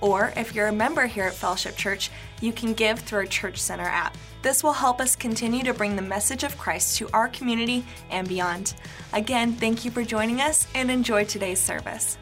Or 0.00 0.32
if 0.36 0.54
you're 0.54 0.66
a 0.66 0.72
member 0.72 1.06
here 1.06 1.24
at 1.24 1.34
Fellowship 1.34 1.76
Church, 1.76 2.10
you 2.40 2.52
can 2.52 2.74
give 2.74 2.98
through 2.98 3.20
our 3.20 3.26
Church 3.26 3.58
Center 3.58 3.84
app. 3.84 4.16
This 4.42 4.62
will 4.62 4.74
help 4.74 5.00
us 5.00 5.16
continue 5.16 5.64
to 5.64 5.72
bring 5.72 5.96
the 5.96 6.02
message 6.02 6.44
of 6.44 6.58
Christ 6.58 6.98
to 6.98 7.08
our 7.14 7.28
community 7.28 7.84
and 8.10 8.28
beyond. 8.28 8.74
Again, 9.12 9.54
thank 9.54 9.84
you 9.84 9.90
for 9.90 10.04
joining 10.04 10.40
us 10.40 10.66
and 10.74 10.90
enjoy 10.90 11.24
today's 11.24 11.60
service. 11.60 12.18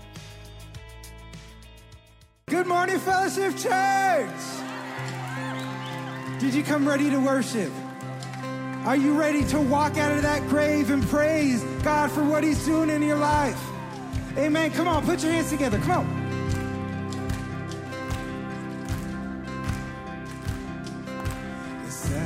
Good 2.46 2.66
morning, 2.66 2.98
Fellowship 2.98 3.56
Church! 3.56 4.28
Did 6.38 6.54
you 6.54 6.62
come 6.62 6.86
ready 6.86 7.08
to 7.10 7.18
worship? 7.18 7.72
Are 8.84 8.96
you 8.96 9.18
ready 9.18 9.44
to 9.46 9.60
walk 9.60 9.96
out 9.96 10.12
of 10.12 10.22
that 10.22 10.46
grave 10.48 10.90
and 10.90 11.02
praise 11.04 11.62
God 11.82 12.10
for 12.10 12.24
what 12.24 12.42
He's 12.42 12.64
doing 12.64 12.90
in 12.90 13.00
your 13.00 13.16
life? 13.16 13.60
Amen. 14.36 14.70
Come 14.72 14.88
on, 14.88 15.04
put 15.04 15.22
your 15.22 15.32
hands 15.32 15.50
together. 15.50 15.78
Come 15.78 16.06
on. 16.06 16.21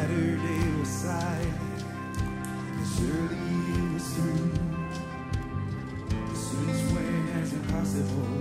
Saturday 0.06 0.78
was 0.78 0.88
silent, 0.88 1.82
and 2.22 2.86
surely 2.94 3.50
it 3.74 3.92
was 3.92 4.06
through. 4.14 4.52
Since 6.32 6.80
when 6.92 7.26
has 7.32 7.52
impossible 7.52 8.35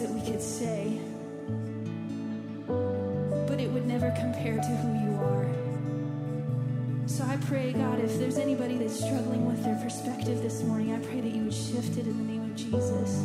that 0.00 0.10
we 0.10 0.20
could 0.22 0.40
say, 0.40 0.98
but 3.46 3.60
it 3.60 3.70
would 3.70 3.86
never 3.86 4.10
compare 4.18 4.56
to 4.56 4.72
who 4.80 4.92
you 5.04 5.14
are. 5.20 5.46
So 7.06 7.22
I 7.24 7.36
pray, 7.48 7.72
God, 7.72 8.00
if 8.00 8.18
there's 8.18 8.38
anybody 8.38 8.78
that's 8.78 8.96
struggling 8.96 9.44
with 9.46 9.62
their 9.62 9.76
perspective 9.76 10.40
this 10.40 10.62
morning, 10.62 10.94
I 10.94 11.00
pray 11.00 11.20
that 11.20 11.28
you 11.28 11.44
would 11.44 11.52
shift 11.52 11.98
it 11.98 12.06
in 12.06 12.16
the 12.16 12.32
name 12.32 12.50
of 12.50 12.56
Jesus. 12.56 13.18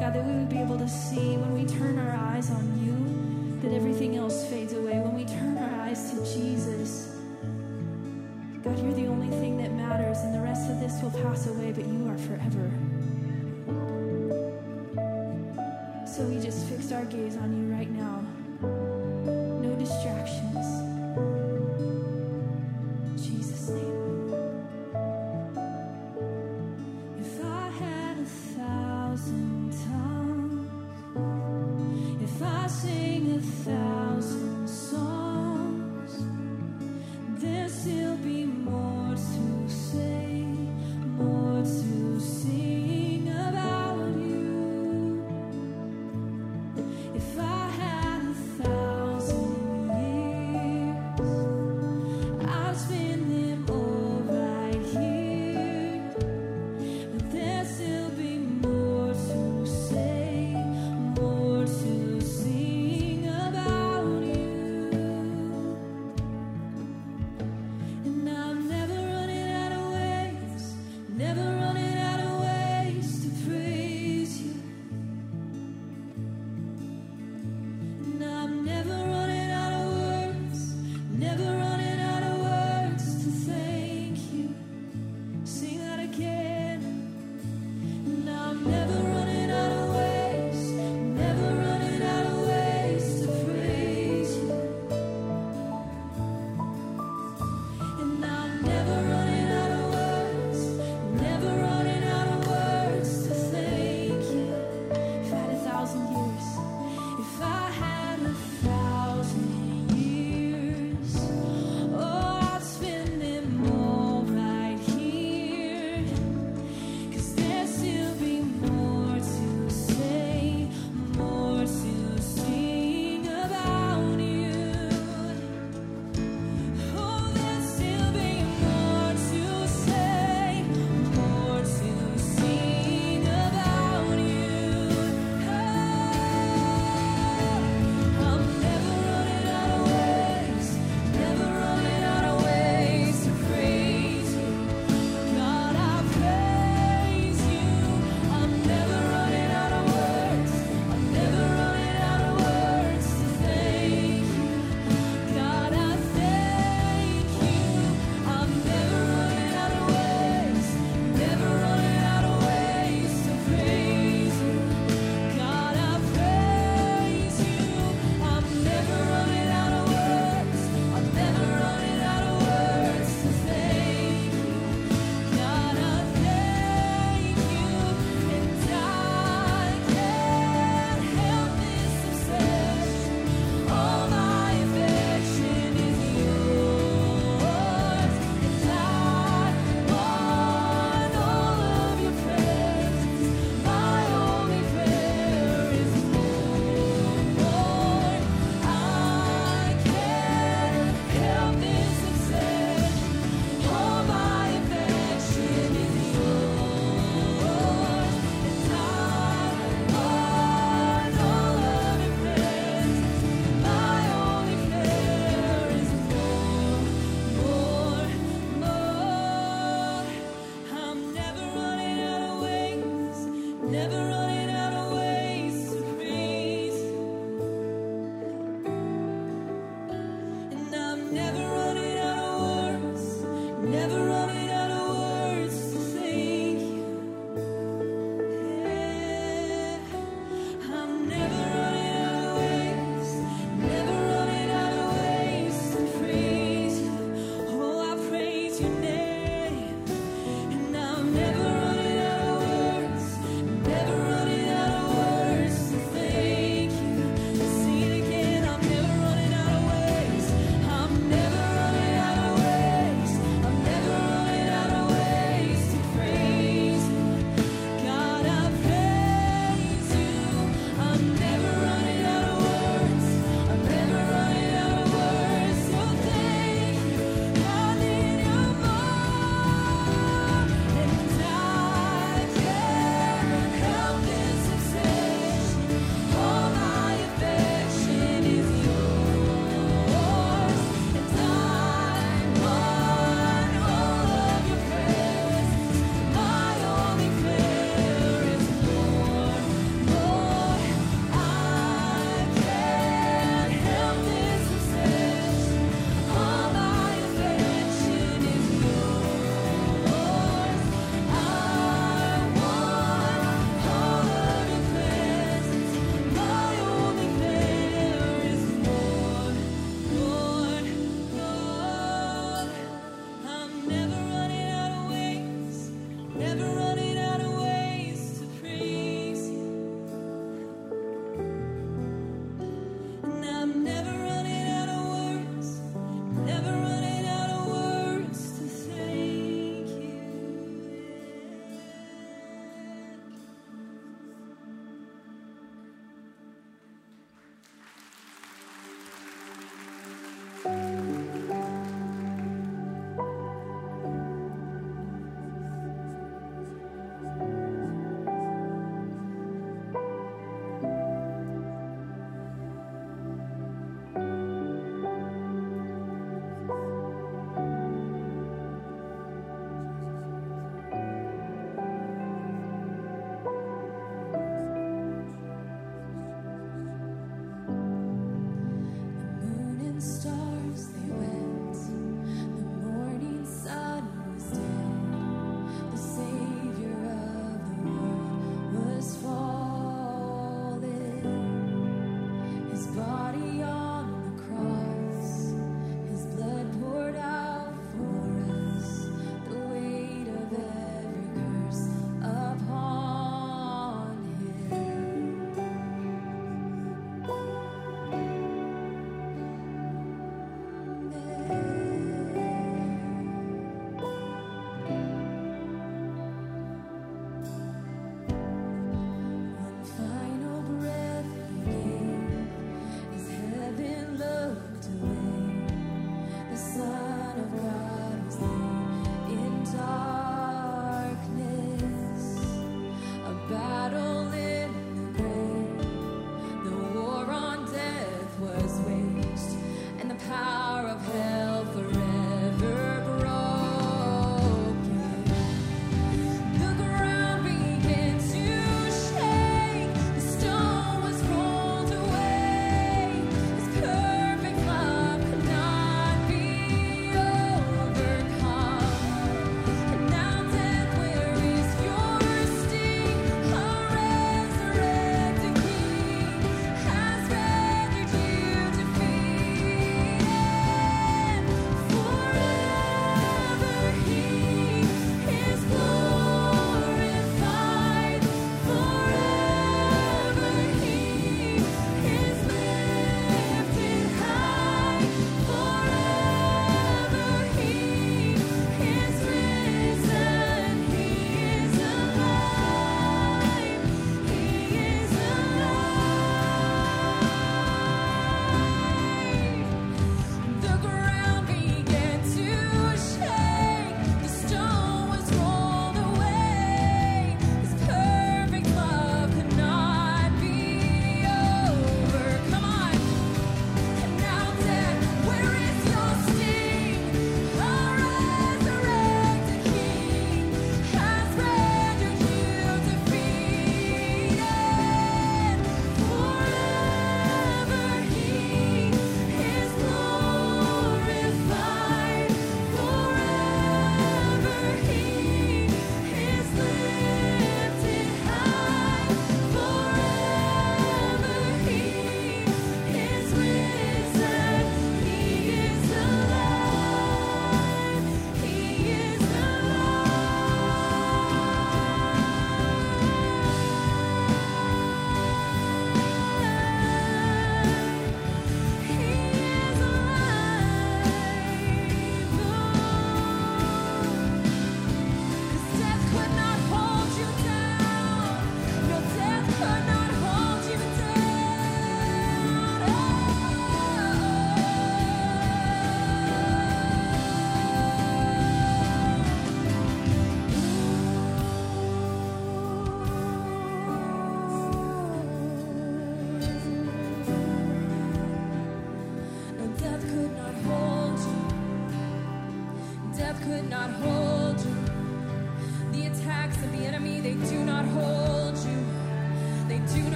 God, 0.00 0.14
that 0.14 0.24
we 0.24 0.32
would 0.32 0.48
be 0.48 0.58
able 0.58 0.78
to 0.78 0.88
see 0.88 1.36
when 1.36 1.54
we 1.54 1.64
turn 1.64 1.96
our 1.98 2.16
eyes 2.32 2.50
on 2.50 2.64
you, 2.84 3.60
that 3.62 3.72
everything 3.72 4.16
else 4.16 4.44
fades 4.48 4.72
away. 4.72 4.98
When 4.98 5.14
we 5.14 5.24
turn 5.26 5.56
our 5.58 5.80
eyes 5.82 6.10
to 6.10 6.16
Jesus, 6.34 7.14
God, 8.64 8.76
you're 8.82 8.94
the 8.94 9.06
only 9.06 9.28
thing 9.38 9.58
that 9.58 9.70
matters, 9.72 10.18
and 10.18 10.34
the 10.34 10.40
rest 10.40 10.68
of 10.70 10.80
this 10.80 11.00
will 11.00 11.12
pass 11.22 11.46
away, 11.46 11.70
but 11.70 11.86
you 11.86 12.08
are 12.08 12.18
forever. 12.18 12.72
So 16.14 16.22
we 16.22 16.38
just 16.38 16.68
fixed 16.68 16.92
our 16.92 17.04
gaze 17.06 17.36
on 17.36 17.50
you 17.52 17.74
right 17.74 17.90
now. 17.90 18.24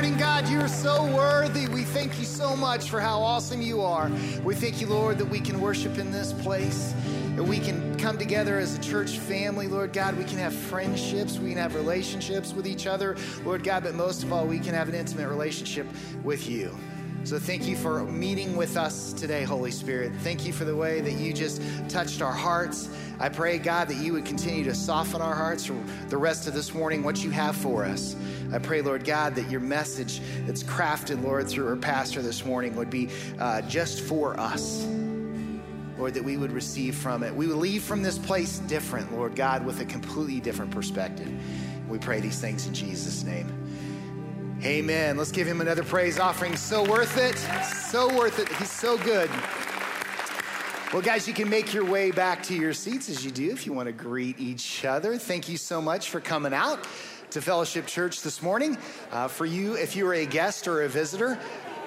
Morning. 0.00 0.18
God, 0.18 0.48
you're 0.48 0.66
so 0.66 1.04
worthy. 1.14 1.68
We 1.68 1.82
thank 1.82 2.18
you 2.18 2.24
so 2.24 2.56
much 2.56 2.88
for 2.88 3.00
how 3.00 3.20
awesome 3.20 3.60
you 3.60 3.82
are. 3.82 4.10
We 4.42 4.54
thank 4.54 4.80
you, 4.80 4.86
Lord, 4.86 5.18
that 5.18 5.26
we 5.26 5.40
can 5.40 5.60
worship 5.60 5.98
in 5.98 6.10
this 6.10 6.32
place, 6.32 6.94
that 7.36 7.44
we 7.44 7.58
can 7.58 7.98
come 7.98 8.16
together 8.16 8.58
as 8.58 8.74
a 8.74 8.80
church 8.80 9.18
family, 9.18 9.68
Lord 9.68 9.92
God. 9.92 10.16
We 10.16 10.24
can 10.24 10.38
have 10.38 10.54
friendships, 10.54 11.38
we 11.38 11.50
can 11.50 11.58
have 11.58 11.74
relationships 11.74 12.54
with 12.54 12.66
each 12.66 12.86
other, 12.86 13.14
Lord 13.44 13.62
God, 13.62 13.82
but 13.82 13.94
most 13.94 14.22
of 14.22 14.32
all, 14.32 14.46
we 14.46 14.58
can 14.58 14.72
have 14.72 14.88
an 14.88 14.94
intimate 14.94 15.28
relationship 15.28 15.86
with 16.24 16.48
you. 16.48 16.74
So 17.24 17.38
thank 17.38 17.68
you 17.68 17.76
for 17.76 18.02
meeting 18.04 18.56
with 18.56 18.78
us 18.78 19.12
today, 19.12 19.44
Holy 19.44 19.70
Spirit. 19.70 20.12
Thank 20.20 20.46
you 20.46 20.54
for 20.54 20.64
the 20.64 20.74
way 20.74 21.02
that 21.02 21.12
you 21.12 21.34
just 21.34 21.60
touched 21.90 22.22
our 22.22 22.32
hearts. 22.32 22.88
I 23.18 23.28
pray, 23.28 23.58
God, 23.58 23.88
that 23.88 23.98
you 23.98 24.14
would 24.14 24.24
continue 24.24 24.64
to 24.64 24.74
soften 24.74 25.20
our 25.20 25.34
hearts 25.34 25.66
for 25.66 25.78
the 26.08 26.16
rest 26.16 26.48
of 26.48 26.54
this 26.54 26.72
morning, 26.72 27.02
what 27.02 27.22
you 27.22 27.28
have 27.28 27.54
for 27.54 27.84
us. 27.84 28.16
I 28.52 28.58
pray, 28.58 28.82
Lord 28.82 29.04
God, 29.04 29.34
that 29.36 29.50
your 29.50 29.60
message 29.60 30.20
that's 30.46 30.62
crafted, 30.62 31.22
Lord, 31.22 31.48
through 31.48 31.68
our 31.68 31.76
pastor 31.76 32.20
this 32.22 32.44
morning 32.44 32.74
would 32.76 32.90
be 32.90 33.08
uh, 33.38 33.62
just 33.62 34.00
for 34.00 34.38
us. 34.38 34.86
Lord, 35.96 36.14
that 36.14 36.24
we 36.24 36.36
would 36.36 36.52
receive 36.52 36.94
from 36.94 37.22
it. 37.22 37.34
We 37.34 37.46
would 37.46 37.58
leave 37.58 37.82
from 37.82 38.02
this 38.02 38.18
place 38.18 38.58
different, 38.60 39.14
Lord 39.14 39.36
God, 39.36 39.64
with 39.64 39.80
a 39.80 39.84
completely 39.84 40.40
different 40.40 40.70
perspective. 40.70 41.30
We 41.88 41.98
pray 41.98 42.20
these 42.20 42.40
things 42.40 42.66
in 42.66 42.72
Jesus' 42.72 43.22
name. 43.22 43.52
Amen. 44.64 45.16
Let's 45.16 45.32
give 45.32 45.46
him 45.46 45.60
another 45.60 45.82
praise 45.82 46.18
offering. 46.18 46.56
So 46.56 46.88
worth 46.88 47.16
it. 47.18 47.36
So 47.64 48.14
worth 48.16 48.38
it. 48.38 48.48
He's 48.56 48.70
so 48.70 48.98
good. 48.98 49.30
Well, 50.92 51.02
guys, 51.02 51.28
you 51.28 51.34
can 51.34 51.48
make 51.48 51.72
your 51.72 51.84
way 51.84 52.10
back 52.10 52.42
to 52.44 52.54
your 52.54 52.72
seats 52.72 53.08
as 53.08 53.24
you 53.24 53.30
do 53.30 53.50
if 53.50 53.64
you 53.64 53.72
want 53.72 53.86
to 53.86 53.92
greet 53.92 54.40
each 54.40 54.84
other. 54.84 55.18
Thank 55.18 55.48
you 55.48 55.56
so 55.56 55.80
much 55.80 56.10
for 56.10 56.20
coming 56.20 56.52
out 56.52 56.86
to 57.30 57.40
Fellowship 57.40 57.86
Church 57.86 58.22
this 58.22 58.42
morning. 58.42 58.76
Uh, 59.12 59.28
for 59.28 59.46
you, 59.46 59.74
if 59.74 59.94
you 59.94 60.06
are 60.08 60.14
a 60.14 60.26
guest 60.26 60.66
or 60.66 60.82
a 60.82 60.88
visitor, 60.88 61.38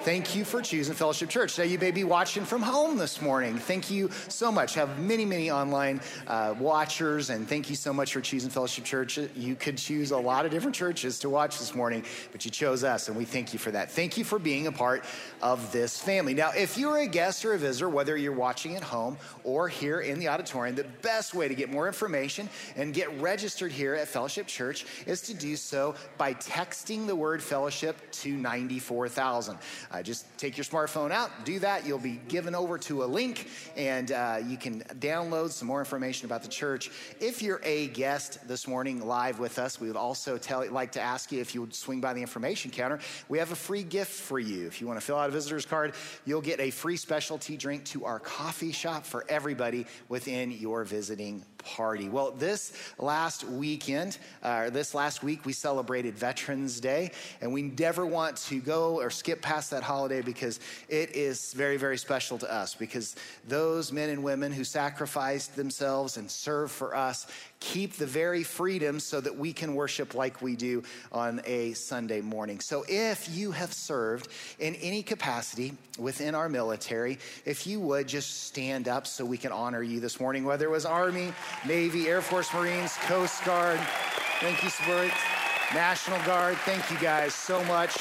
Thank 0.04 0.36
you 0.36 0.44
for 0.44 0.60
choosing 0.60 0.94
Fellowship 0.94 1.30
Church. 1.30 1.56
Now, 1.56 1.64
you 1.64 1.78
may 1.78 1.90
be 1.90 2.04
watching 2.04 2.44
from 2.44 2.60
home 2.60 2.98
this 2.98 3.22
morning. 3.22 3.56
Thank 3.56 3.90
you 3.90 4.10
so 4.28 4.52
much. 4.52 4.74
Have 4.74 4.98
many, 4.98 5.24
many 5.24 5.50
online 5.50 6.02
uh, 6.26 6.54
watchers, 6.58 7.30
and 7.30 7.48
thank 7.48 7.70
you 7.70 7.74
so 7.74 7.90
much 7.90 8.12
for 8.12 8.20
choosing 8.20 8.50
Fellowship 8.50 8.84
Church. 8.84 9.18
You 9.34 9.54
could 9.54 9.78
choose 9.78 10.10
a 10.10 10.18
lot 10.18 10.44
of 10.44 10.50
different 10.50 10.76
churches 10.76 11.18
to 11.20 11.30
watch 11.30 11.58
this 11.58 11.74
morning, 11.74 12.04
but 12.32 12.44
you 12.44 12.50
chose 12.50 12.84
us, 12.84 13.08
and 13.08 13.16
we 13.16 13.24
thank 13.24 13.54
you 13.54 13.58
for 13.58 13.70
that. 13.70 13.90
Thank 13.90 14.18
you 14.18 14.24
for 14.24 14.38
being 14.38 14.66
a 14.66 14.72
part 14.72 15.06
of 15.40 15.72
this 15.72 15.98
family. 15.98 16.34
Now, 16.34 16.50
if 16.54 16.76
you're 16.76 16.98
a 16.98 17.06
guest 17.06 17.42
or 17.46 17.54
a 17.54 17.58
visitor, 17.58 17.88
whether 17.88 18.14
you're 18.14 18.32
watching 18.32 18.76
at 18.76 18.82
home 18.82 19.16
or 19.42 19.68
here 19.68 20.02
in 20.02 20.18
the 20.18 20.28
auditorium, 20.28 20.76
the 20.76 20.84
best 21.00 21.32
way 21.32 21.48
to 21.48 21.54
get 21.54 21.70
more 21.70 21.86
information 21.86 22.50
and 22.76 22.92
get 22.92 23.10
registered 23.22 23.72
here 23.72 23.94
at 23.94 24.06
Fellowship 24.06 24.48
Church 24.48 24.84
is 25.06 25.22
to 25.22 25.32
do 25.32 25.56
so 25.56 25.94
by 26.18 26.34
texting 26.34 27.06
the 27.06 27.16
word 27.16 27.42
fellowship 27.42 27.96
to 28.10 28.36
94,000. 28.36 29.56
Uh, 29.94 30.02
just 30.02 30.26
take 30.38 30.56
your 30.56 30.64
smartphone 30.64 31.12
out, 31.12 31.30
do 31.44 31.60
that. 31.60 31.86
You'll 31.86 32.00
be 32.00 32.18
given 32.26 32.52
over 32.52 32.78
to 32.78 33.04
a 33.04 33.06
link, 33.06 33.48
and 33.76 34.10
uh, 34.10 34.38
you 34.44 34.56
can 34.56 34.80
download 34.98 35.50
some 35.50 35.68
more 35.68 35.78
information 35.78 36.26
about 36.26 36.42
the 36.42 36.48
church. 36.48 36.90
If 37.20 37.42
you're 37.42 37.60
a 37.62 37.86
guest 37.88 38.48
this 38.48 38.66
morning 38.66 39.06
live 39.06 39.38
with 39.38 39.56
us, 39.56 39.80
we 39.80 39.86
would 39.86 39.96
also 39.96 40.36
tell, 40.36 40.68
like 40.68 40.90
to 40.92 41.00
ask 41.00 41.30
you 41.30 41.40
if 41.40 41.54
you 41.54 41.60
would 41.60 41.72
swing 41.72 42.00
by 42.00 42.12
the 42.12 42.20
information 42.20 42.72
counter. 42.72 42.98
We 43.28 43.38
have 43.38 43.52
a 43.52 43.56
free 43.56 43.84
gift 43.84 44.10
for 44.10 44.40
you. 44.40 44.66
If 44.66 44.80
you 44.80 44.88
want 44.88 44.98
to 44.98 45.06
fill 45.06 45.16
out 45.16 45.28
a 45.28 45.32
visitor's 45.32 45.64
card, 45.64 45.94
you'll 46.24 46.40
get 46.40 46.58
a 46.58 46.70
free 46.70 46.96
specialty 46.96 47.56
drink 47.56 47.84
to 47.84 48.04
our 48.04 48.18
coffee 48.18 48.72
shop 48.72 49.06
for 49.06 49.24
everybody 49.28 49.86
within 50.08 50.50
your 50.50 50.82
visiting 50.82 51.44
party. 51.64 52.08
Well, 52.08 52.30
this 52.32 52.72
last 52.98 53.44
weekend, 53.44 54.18
uh, 54.42 54.70
this 54.70 54.94
last 54.94 55.22
week, 55.22 55.44
we 55.44 55.52
celebrated 55.52 56.14
Veterans 56.14 56.80
Day, 56.80 57.10
and 57.40 57.52
we 57.52 57.62
never 57.62 58.06
want 58.06 58.36
to 58.48 58.60
go 58.60 59.00
or 59.00 59.10
skip 59.10 59.42
past 59.42 59.70
that 59.70 59.82
holiday 59.82 60.22
because 60.22 60.60
it 60.88 61.14
is 61.14 61.52
very, 61.52 61.76
very 61.76 61.98
special 61.98 62.38
to 62.38 62.52
us 62.52 62.74
because 62.74 63.16
those 63.48 63.92
men 63.92 64.10
and 64.10 64.22
women 64.22 64.52
who 64.52 64.64
sacrificed 64.64 65.56
themselves 65.56 66.16
and 66.16 66.30
serve 66.30 66.70
for 66.70 66.94
us 66.94 67.26
keep 67.64 67.94
the 67.94 68.06
very 68.06 68.42
freedom 68.42 69.00
so 69.00 69.20
that 69.22 69.34
we 69.34 69.50
can 69.50 69.74
worship 69.74 70.14
like 70.14 70.42
we 70.42 70.54
do 70.54 70.82
on 71.10 71.40
a 71.46 71.72
Sunday 71.72 72.20
morning. 72.20 72.60
So 72.60 72.84
if 72.88 73.26
you 73.34 73.52
have 73.52 73.72
served 73.72 74.28
in 74.58 74.74
any 74.76 75.02
capacity 75.02 75.72
within 75.98 76.34
our 76.34 76.50
military, 76.50 77.18
if 77.46 77.66
you 77.66 77.80
would 77.80 78.06
just 78.06 78.44
stand 78.44 78.86
up 78.86 79.06
so 79.06 79.24
we 79.24 79.38
can 79.38 79.50
honor 79.50 79.82
you 79.82 79.98
this 79.98 80.20
morning, 80.20 80.44
whether 80.44 80.66
it 80.66 80.70
was 80.70 80.84
Army, 80.84 81.32
Navy, 81.66 82.06
Air 82.06 82.20
Force, 82.20 82.52
Marines, 82.52 82.96
Coast 83.06 83.42
Guard, 83.46 83.80
thank 84.40 84.62
you, 84.62 84.68
Spirit, 84.68 85.12
National 85.72 86.22
Guard, 86.26 86.58
thank 86.58 86.90
you 86.90 86.98
guys 86.98 87.32
so 87.32 87.64
much. 87.64 87.96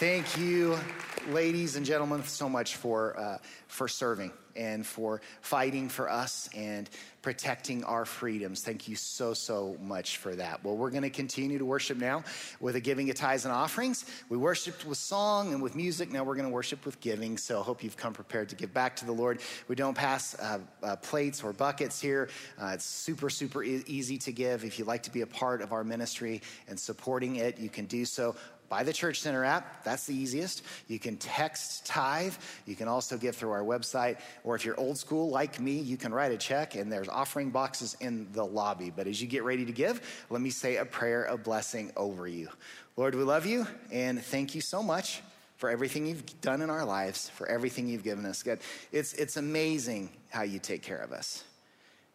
Thank 0.00 0.38
you, 0.38 0.78
ladies 1.28 1.76
and 1.76 1.84
gentlemen, 1.84 2.24
so 2.24 2.48
much 2.48 2.76
for, 2.76 3.18
uh, 3.18 3.38
for 3.66 3.88
serving 3.88 4.32
and 4.56 4.84
for 4.84 5.20
fighting 5.40 5.88
for 5.88 6.10
us 6.10 6.48
and 6.54 6.90
protecting 7.22 7.84
our 7.84 8.04
freedoms. 8.04 8.62
Thank 8.62 8.88
you 8.88 8.96
so, 8.96 9.34
so 9.34 9.76
much 9.80 10.16
for 10.16 10.34
that. 10.34 10.64
Well, 10.64 10.76
we're 10.76 10.90
going 10.90 11.02
to 11.02 11.10
continue 11.10 11.58
to 11.58 11.64
worship 11.64 11.98
now 11.98 12.24
with 12.60 12.74
a 12.76 12.80
giving 12.80 13.08
of 13.10 13.16
tithes 13.16 13.44
and 13.44 13.52
offerings. 13.52 14.04
We 14.28 14.36
worshiped 14.36 14.84
with 14.84 14.98
song 14.98 15.52
and 15.52 15.62
with 15.62 15.76
music. 15.76 16.10
Now 16.10 16.24
we're 16.24 16.34
going 16.34 16.48
to 16.48 16.52
worship 16.52 16.84
with 16.84 17.00
giving. 17.00 17.36
So 17.36 17.60
I 17.60 17.62
hope 17.62 17.84
you've 17.84 17.96
come 17.96 18.12
prepared 18.12 18.48
to 18.48 18.56
give 18.56 18.72
back 18.72 18.96
to 18.96 19.04
the 19.04 19.12
Lord. 19.12 19.40
We 19.68 19.74
don't 19.76 19.94
pass 19.94 20.38
uh, 20.38 20.58
uh, 20.82 20.96
plates 20.96 21.42
or 21.42 21.52
buckets 21.52 22.00
here. 22.00 22.28
Uh, 22.60 22.72
it's 22.74 22.84
super, 22.84 23.30
super 23.30 23.62
e- 23.62 23.84
easy 23.86 24.18
to 24.18 24.32
give. 24.32 24.64
If 24.64 24.78
you'd 24.78 24.88
like 24.88 25.02
to 25.04 25.12
be 25.12 25.20
a 25.20 25.26
part 25.26 25.62
of 25.62 25.72
our 25.72 25.84
ministry 25.84 26.42
and 26.68 26.78
supporting 26.78 27.36
it, 27.36 27.58
you 27.58 27.68
can 27.68 27.86
do 27.86 28.04
so 28.04 28.34
by 28.68 28.82
the 28.82 28.92
Church 28.92 29.20
Center 29.20 29.44
app. 29.44 29.84
That's 29.84 30.06
the 30.06 30.14
easiest. 30.14 30.62
You 30.88 30.98
can 30.98 31.16
text 31.16 31.86
tithe. 31.86 32.34
You 32.66 32.74
can 32.74 32.88
also 32.88 33.16
give 33.16 33.36
through 33.36 33.50
our 33.50 33.62
website. 33.62 34.18
Or 34.44 34.54
if 34.54 34.64
you're 34.64 34.78
old 34.78 34.98
school 34.98 35.30
like 35.30 35.60
me, 35.60 35.78
you 35.78 35.96
can 35.96 36.12
write 36.12 36.32
a 36.32 36.36
check, 36.36 36.74
and 36.74 36.92
there's 36.92 37.08
offering 37.08 37.50
boxes 37.50 37.96
in 38.00 38.28
the 38.32 38.44
lobby. 38.44 38.92
But 38.94 39.06
as 39.06 39.20
you 39.20 39.28
get 39.28 39.44
ready 39.44 39.64
to 39.64 39.72
give, 39.72 40.00
let 40.30 40.40
me 40.40 40.50
say 40.50 40.76
a 40.76 40.84
prayer 40.84 41.24
of 41.24 41.42
blessing 41.42 41.92
over 41.96 42.26
you. 42.26 42.48
Lord, 42.96 43.14
we 43.14 43.22
love 43.22 43.46
you, 43.46 43.66
and 43.92 44.22
thank 44.22 44.54
you 44.54 44.60
so 44.60 44.82
much 44.82 45.22
for 45.56 45.70
everything 45.70 46.06
you've 46.06 46.40
done 46.40 46.62
in 46.62 46.70
our 46.70 46.84
lives, 46.84 47.28
for 47.30 47.48
everything 47.48 47.88
you've 47.88 48.04
given 48.04 48.24
us. 48.24 48.42
God, 48.42 48.60
it's, 48.92 49.12
it's 49.14 49.36
amazing 49.36 50.10
how 50.30 50.42
you 50.42 50.58
take 50.58 50.82
care 50.82 50.98
of 50.98 51.12
us. 51.12 51.42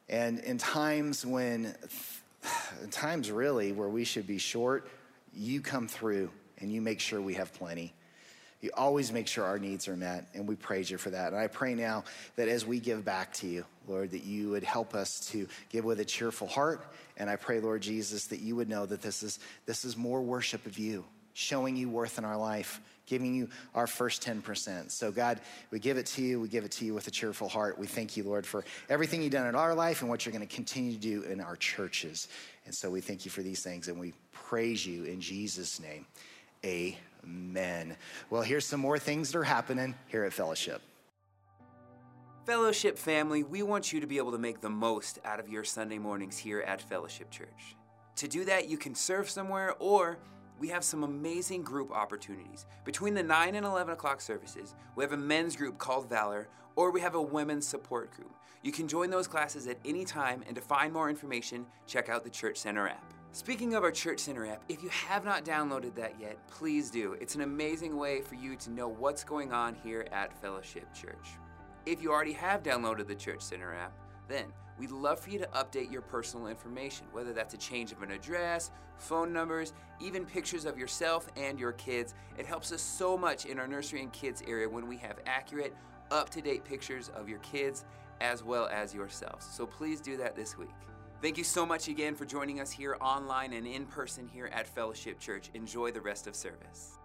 And 0.10 0.40
in 0.40 0.58
times 0.58 1.26
when, 1.26 1.76
in 2.82 2.90
times 2.90 3.32
really 3.32 3.72
where 3.72 3.90
we 3.90 4.06
should 4.06 4.28
be 4.28 4.38
short, 4.38 4.88
you 5.34 5.62
come 5.62 5.88
through 5.88 6.30
and 6.64 6.72
you 6.72 6.82
make 6.82 7.02
sure 7.02 7.22
we 7.22 7.34
have 7.34 7.54
plenty. 7.54 7.94
You 8.62 8.72
always 8.76 9.12
make 9.12 9.28
sure 9.28 9.44
our 9.44 9.60
needs 9.60 9.90
are 9.90 9.98
met, 9.98 10.26
and 10.34 10.48
we 10.48 10.56
praise 10.56 10.90
you 10.90 10.98
for 10.98 11.10
that. 11.10 11.34
And 11.34 11.36
I 11.36 11.48
pray 11.48 11.76
now 11.76 12.06
that 12.38 12.48
as 12.48 12.66
we 12.66 12.80
give 12.80 13.04
back 13.04 13.34
to 13.34 13.48
you, 13.48 13.66
Lord, 13.86 14.12
that 14.12 14.24
you 14.24 14.52
would 14.52 14.64
help 14.64 14.96
us 14.96 15.20
to 15.32 15.46
give 15.70 15.84
with 15.84 16.00
a 16.00 16.06
cheerful 16.06 16.48
heart. 16.48 16.88
And 17.18 17.30
I 17.30 17.36
pray, 17.36 17.60
Lord 17.60 17.82
Jesus, 17.82 18.28
that 18.28 18.40
you 18.40 18.56
would 18.56 18.70
know 18.70 18.86
that 18.86 19.02
this 19.02 19.22
is, 19.22 19.40
this 19.66 19.84
is 19.84 19.98
more 19.98 20.22
worship 20.22 20.66
of 20.66 20.80
you, 20.80 21.04
showing 21.34 21.76
you 21.76 21.90
worth 21.90 22.18
in 22.18 22.24
our 22.24 22.38
life, 22.38 22.80
giving 23.06 23.36
you 23.36 23.50
our 23.76 23.86
first 23.86 24.26
10%. 24.26 24.90
So, 24.90 25.12
God, 25.12 25.42
we 25.70 25.80
give 25.80 25.98
it 25.98 26.06
to 26.06 26.22
you. 26.22 26.40
We 26.40 26.48
give 26.48 26.64
it 26.64 26.72
to 26.72 26.86
you 26.86 26.94
with 26.94 27.08
a 27.08 27.12
cheerful 27.12 27.50
heart. 27.50 27.78
We 27.78 27.88
thank 27.88 28.16
you, 28.16 28.24
Lord, 28.24 28.46
for 28.46 28.64
everything 28.88 29.22
you've 29.22 29.34
done 29.34 29.48
in 29.48 29.56
our 29.56 29.76
life 29.76 30.00
and 30.00 30.10
what 30.10 30.26
you're 30.26 30.32
going 30.32 30.48
to 30.48 30.56
continue 30.56 30.94
to 30.94 30.98
do 30.98 31.24
in 31.24 31.42
our 31.42 31.58
churches. 31.58 32.30
And 32.66 32.74
so 32.74 32.90
we 32.90 33.02
thank 33.02 33.26
you 33.26 33.32
for 33.32 33.42
these 33.42 33.62
things, 33.62 33.90
and 33.90 34.00
we 34.00 34.14
praise 34.32 34.86
you 34.86 35.04
in 35.04 35.20
Jesus' 35.20 35.82
name. 35.82 36.06
Amen. 36.66 37.98
Well, 38.30 38.42
here's 38.42 38.66
some 38.66 38.80
more 38.80 38.98
things 38.98 39.32
that 39.32 39.40
are 39.40 39.44
happening 39.44 39.96
here 40.08 40.24
at 40.24 40.34
Fellowship. 40.34 40.82
Fellowship 42.46 42.98
family, 42.98 43.44
we 43.44 43.64
want 43.64 43.94
you 43.94 44.02
to 44.02 44.08
be 44.08 44.18
able 44.18 44.32
to 44.32 44.38
make 44.38 44.60
the 44.60 44.70
most 44.70 45.20
out 45.24 45.40
of 45.40 45.48
your 45.48 45.64
Sunday 45.64 45.98
mornings 45.98 46.38
here 46.38 46.62
at 46.62 46.82
Fellowship 46.82 47.32
Church. 47.32 47.76
To 48.18 48.28
do 48.28 48.44
that, 48.46 48.68
you 48.68 48.78
can 48.78 48.96
serve 48.96 49.30
somewhere 49.30 49.76
or 49.80 50.20
we 50.60 50.68
have 50.70 50.84
some 50.84 51.04
amazing 51.04 51.64
group 51.64 51.92
opportunities. 51.92 52.66
Between 52.86 53.14
the 53.14 53.24
9 53.24 53.56
and 53.56 53.66
11 53.66 53.94
o'clock 53.94 54.22
services, 54.22 54.76
we 54.96 55.04
have 55.04 55.14
a 55.14 55.18
men's 55.18 55.56
group 55.56 55.78
called 55.78 56.10
Valor, 56.10 56.48
or 56.76 56.92
we 56.92 57.02
have 57.02 57.16
a 57.16 57.22
women's 57.22 57.68
support 57.68 58.12
group. 58.12 58.32
You 58.62 58.72
can 58.72 58.88
join 58.88 59.10
those 59.10 59.28
classes 59.28 59.68
at 59.68 59.78
any 59.84 60.06
time, 60.06 60.44
and 60.48 60.56
to 60.56 60.62
find 60.62 60.94
more 60.94 61.10
information, 61.10 61.66
check 61.86 62.08
out 62.08 62.24
the 62.24 62.30
Church 62.30 62.58
Center 62.58 62.88
app. 62.88 63.14
Speaking 63.36 63.74
of 63.74 63.84
our 63.84 63.90
Church 63.90 64.20
Center 64.20 64.46
app, 64.46 64.64
if 64.70 64.84
you 64.84 64.90
have 64.90 65.26
not 65.26 65.44
downloaded 65.44 65.96
that 65.96 66.14
yet, 66.20 66.38
please 66.48 66.92
do. 66.92 67.18
It's 67.20 67.34
an 67.34 67.42
amazing 67.42 67.98
way 67.98 68.22
for 68.22 68.36
you 68.36 68.56
to 68.58 68.70
know 68.70 68.88
what's 68.88 69.24
going 69.24 69.52
on 69.52 69.74
here 69.74 70.06
at 70.12 70.40
Fellowship 70.40 70.94
Church. 70.94 71.30
If 71.88 72.00
you 72.00 72.12
already 72.12 72.34
have 72.34 72.62
downloaded 72.62 73.08
the 73.08 73.16
Church 73.16 73.42
Center 73.42 73.74
app, 73.74 73.92
then 74.28 74.46
we'd 74.78 74.92
love 74.92 75.20
for 75.20 75.32
you 75.32 75.40
to 75.40 75.48
update 75.48 75.92
your 75.92 76.04
personal 76.04 76.46
information, 76.46 77.08
whether 77.12 77.34
that's 77.34 77.56
a 77.56 77.58
change 77.58 77.92
of 77.92 78.04
an 78.04 78.12
address, 78.12 78.70
phone 79.00 79.34
numbers, 79.34 79.74
even 80.00 80.28
pictures 80.28 80.66
of 80.66 80.78
yourself 80.78 81.28
and 81.36 81.60
your 81.60 81.72
kids. 81.72 82.14
It 82.38 82.46
helps 82.46 82.72
us 82.72 82.84
so 82.84 83.18
much 83.18 83.48
in 83.48 83.58
our 83.58 83.68
nursery 83.68 84.04
and 84.04 84.14
kids 84.14 84.44
area 84.48 84.70
when 84.70 84.88
we 84.88 84.98
have 84.98 85.18
accurate, 85.26 85.74
up 86.12 86.30
to 86.30 86.42
date 86.42 86.66
pictures 86.66 87.10
of 87.16 87.28
your 87.28 87.40
kids 87.40 87.84
as 88.22 88.44
well 88.44 88.68
as 88.68 88.94
yourselves. 88.94 89.48
So 89.52 89.66
please 89.66 90.02
do 90.02 90.18
that 90.18 90.36
this 90.36 90.56
week. 90.56 90.70
Thank 91.24 91.38
you 91.38 91.46
so 91.46 91.66
much 91.66 91.88
again 91.88 92.16
for 92.16 92.26
joining 92.26 92.60
us 92.60 92.70
here 92.70 92.98
online 93.00 93.54
and 93.54 93.66
in 93.66 93.86
person 93.86 94.28
here 94.28 94.48
at 94.48 94.68
Fellowship 94.68 95.22
Church. 95.22 95.50
Enjoy 95.54 95.90
the 95.90 96.02
rest 96.02 96.28
of 96.28 96.36
service. 96.36 96.98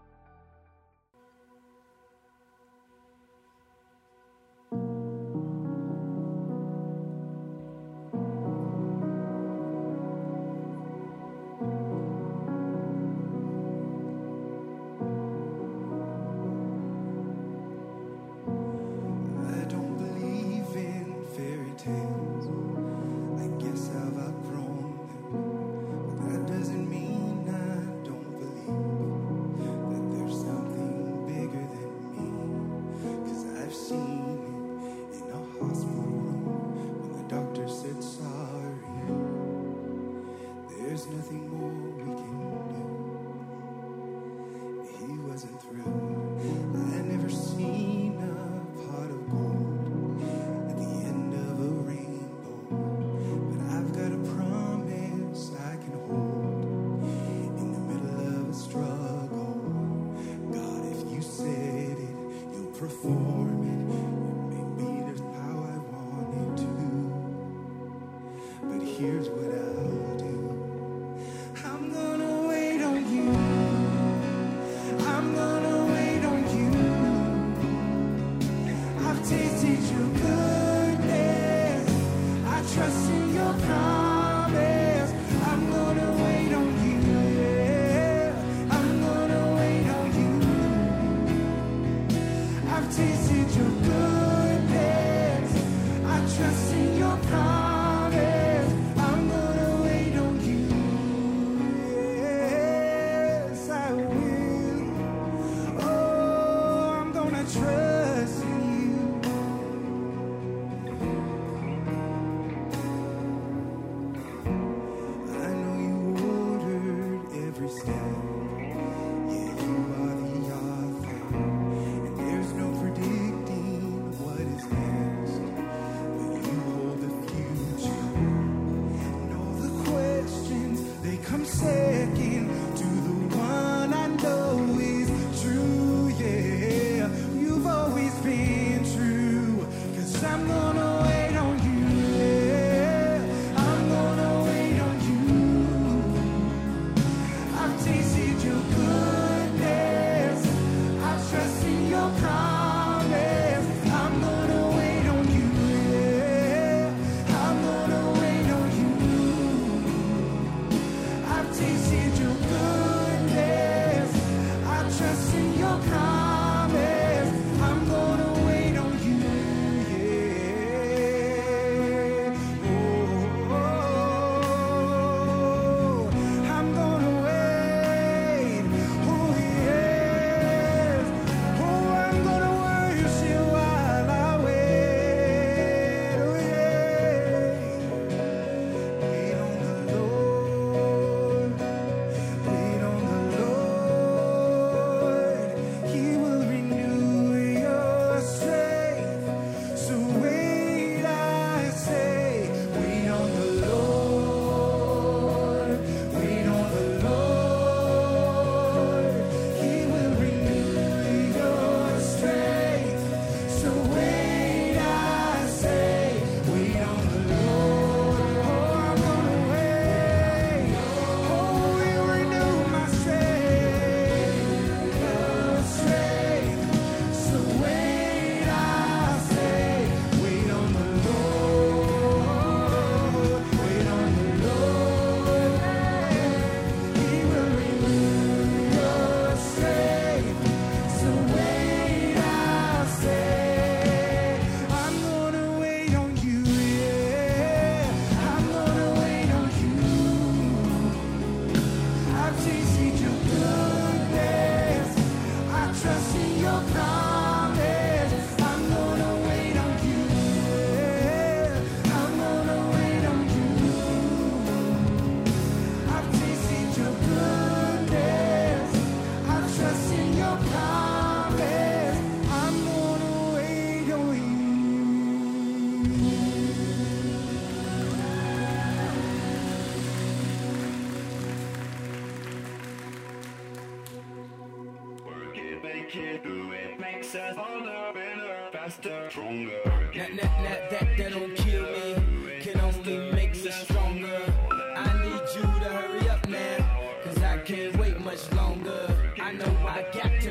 Notícia 161.58 162.24
o 162.24 162.30
um 162.30 162.36
canto. 162.36 162.77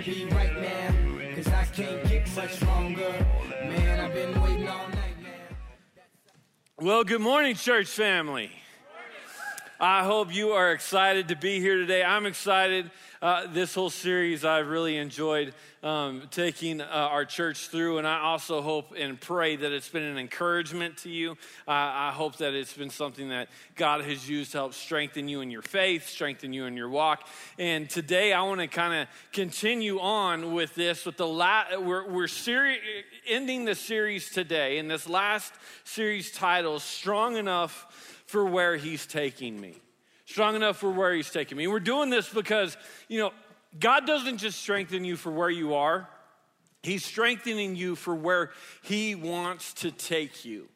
Be 0.08 0.26
right 0.32 0.62
now, 0.62 1.36
cause 1.36 1.48
I 1.48 1.66
can't 1.66 2.08
get 2.08 2.34
much. 2.34 2.62
Man, 2.62 4.00
I've 4.00 4.14
been 4.14 4.42
waiting 4.42 4.68
all 4.68 4.88
night. 4.90 5.16
Well, 6.80 7.04
good 7.04 7.20
morning, 7.20 7.56
church 7.56 7.88
family. 7.88 8.52
I 9.80 10.04
hope 10.04 10.34
you 10.34 10.54
are 10.54 10.72
excited 10.72 11.28
to 11.28 11.36
be 11.36 11.60
here 11.60 11.78
today. 11.78 12.04
I'm 12.04 12.26
excited. 12.26 12.90
Uh, 13.22 13.46
this 13.46 13.76
whole 13.76 13.92
series 13.92 14.44
I've 14.44 14.70
really 14.70 14.98
enjoyed 14.98 15.54
um, 15.84 16.24
taking 16.32 16.82
uh, 16.82 16.86
our 16.86 17.26
church 17.26 17.68
through, 17.68 18.00
and 18.00 18.08
I 18.08 18.22
also 18.22 18.64
hope 18.64 18.96
and 18.98 19.22
pray 19.22 19.56
that 19.56 19.72
it's 19.72 19.90
been 19.90 20.02
an 20.02 20.18
encouragement 20.18 20.98
to 21.00 21.10
you. 21.12 21.34
Uh, 21.68 21.72
I 21.72 22.12
hope 22.12 22.38
that 22.38 22.56
it's 22.56 22.74
been 22.74 22.90
something 22.90 23.30
that 23.30 23.50
God 23.76 24.04
has 24.04 24.28
used 24.28 24.54
to 24.54 24.58
help 24.58 24.74
strengthen 24.74 25.28
you 25.28 25.42
in 25.42 25.52
your 25.52 25.62
faith, 25.62 26.08
strengthen 26.10 26.54
you 26.54 26.66
in 26.66 26.76
your 26.76 26.90
walk. 26.90 27.28
And 27.60 27.88
today 27.88 28.34
I 28.34 28.42
want 28.42 28.62
to 28.62 28.68
kind 28.68 29.02
of 29.04 29.08
continue 29.32 30.00
on 30.00 30.54
with 30.56 30.74
this. 30.74 31.06
With 31.06 31.18
the 31.18 31.28
la- 31.28 31.78
we're, 31.78 32.10
we're 32.10 32.28
seri- 32.28 32.80
ending 33.28 33.66
the 33.66 33.76
series 33.76 34.32
today, 34.32 34.80
and 34.80 34.90
this 34.90 35.08
last 35.08 35.54
series 35.84 36.32
title, 36.32 36.80
"Strong 36.80 37.38
Enough." 37.38 38.16
For 38.28 38.46
where 38.46 38.76
he's 38.76 39.06
taking 39.06 39.60
me. 39.60 39.76
Strong 40.26 40.56
enough 40.56 40.78
for 40.78 40.92
where 40.92 41.14
he's 41.14 41.30
taking 41.30 41.58
me. 41.58 41.68
We're 41.68 41.80
doing 41.80 42.10
this 42.10 42.30
because, 42.30 42.78
you 43.08 43.20
know, 43.20 43.32
God 43.80 44.06
doesn't 44.06 44.38
just 44.38 44.60
strengthen 44.60 45.06
you 45.06 45.16
for 45.16 45.32
where 45.32 45.50
you 45.50 45.74
are, 45.74 46.08
he's 46.84 47.04
strengthening 47.04 47.76
you 47.76 47.96
for 47.96 48.14
where 48.14 48.52
he 48.84 49.16
wants 49.16 49.74
to 49.76 49.92
take 49.92 50.46
you. 50.46 50.68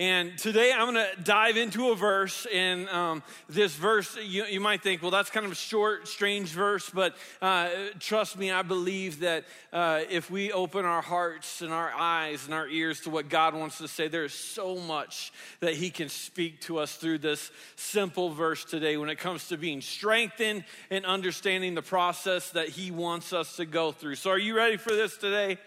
And 0.00 0.38
today 0.38 0.72
I'm 0.72 0.94
going 0.94 1.06
to 1.14 1.22
dive 1.22 1.58
into 1.58 1.90
a 1.90 1.94
verse. 1.94 2.46
And 2.50 2.88
um, 2.88 3.22
this 3.50 3.74
verse, 3.74 4.16
you, 4.16 4.46
you, 4.46 4.58
might 4.58 4.82
think, 4.82 5.02
well, 5.02 5.10
that's 5.10 5.28
kind 5.28 5.44
of 5.44 5.52
a 5.52 5.54
short, 5.54 6.08
strange 6.08 6.48
verse. 6.48 6.88
But 6.88 7.14
uh, 7.42 7.68
trust 7.98 8.38
me, 8.38 8.50
I 8.50 8.62
believe 8.62 9.20
that 9.20 9.44
uh, 9.74 10.00
if 10.08 10.30
we 10.30 10.52
open 10.52 10.86
our 10.86 11.02
hearts 11.02 11.60
and 11.60 11.70
our 11.70 11.92
eyes 11.92 12.46
and 12.46 12.54
our 12.54 12.66
ears 12.66 13.02
to 13.02 13.10
what 13.10 13.28
God 13.28 13.54
wants 13.54 13.76
to 13.76 13.88
say, 13.88 14.08
there 14.08 14.24
is 14.24 14.32
so 14.32 14.76
much 14.76 15.34
that 15.60 15.74
He 15.74 15.90
can 15.90 16.08
speak 16.08 16.62
to 16.62 16.78
us 16.78 16.96
through 16.96 17.18
this 17.18 17.50
simple 17.76 18.30
verse 18.30 18.64
today 18.64 18.96
when 18.96 19.10
it 19.10 19.18
comes 19.18 19.48
to 19.48 19.58
being 19.58 19.82
strengthened 19.82 20.64
and 20.88 21.04
understanding 21.04 21.74
the 21.74 21.82
process 21.82 22.48
that 22.52 22.70
He 22.70 22.90
wants 22.90 23.34
us 23.34 23.56
to 23.56 23.66
go 23.66 23.92
through. 23.92 24.14
So, 24.14 24.30
are 24.30 24.38
you 24.38 24.56
ready 24.56 24.78
for 24.78 24.94
this 24.94 25.18
today? 25.18 25.58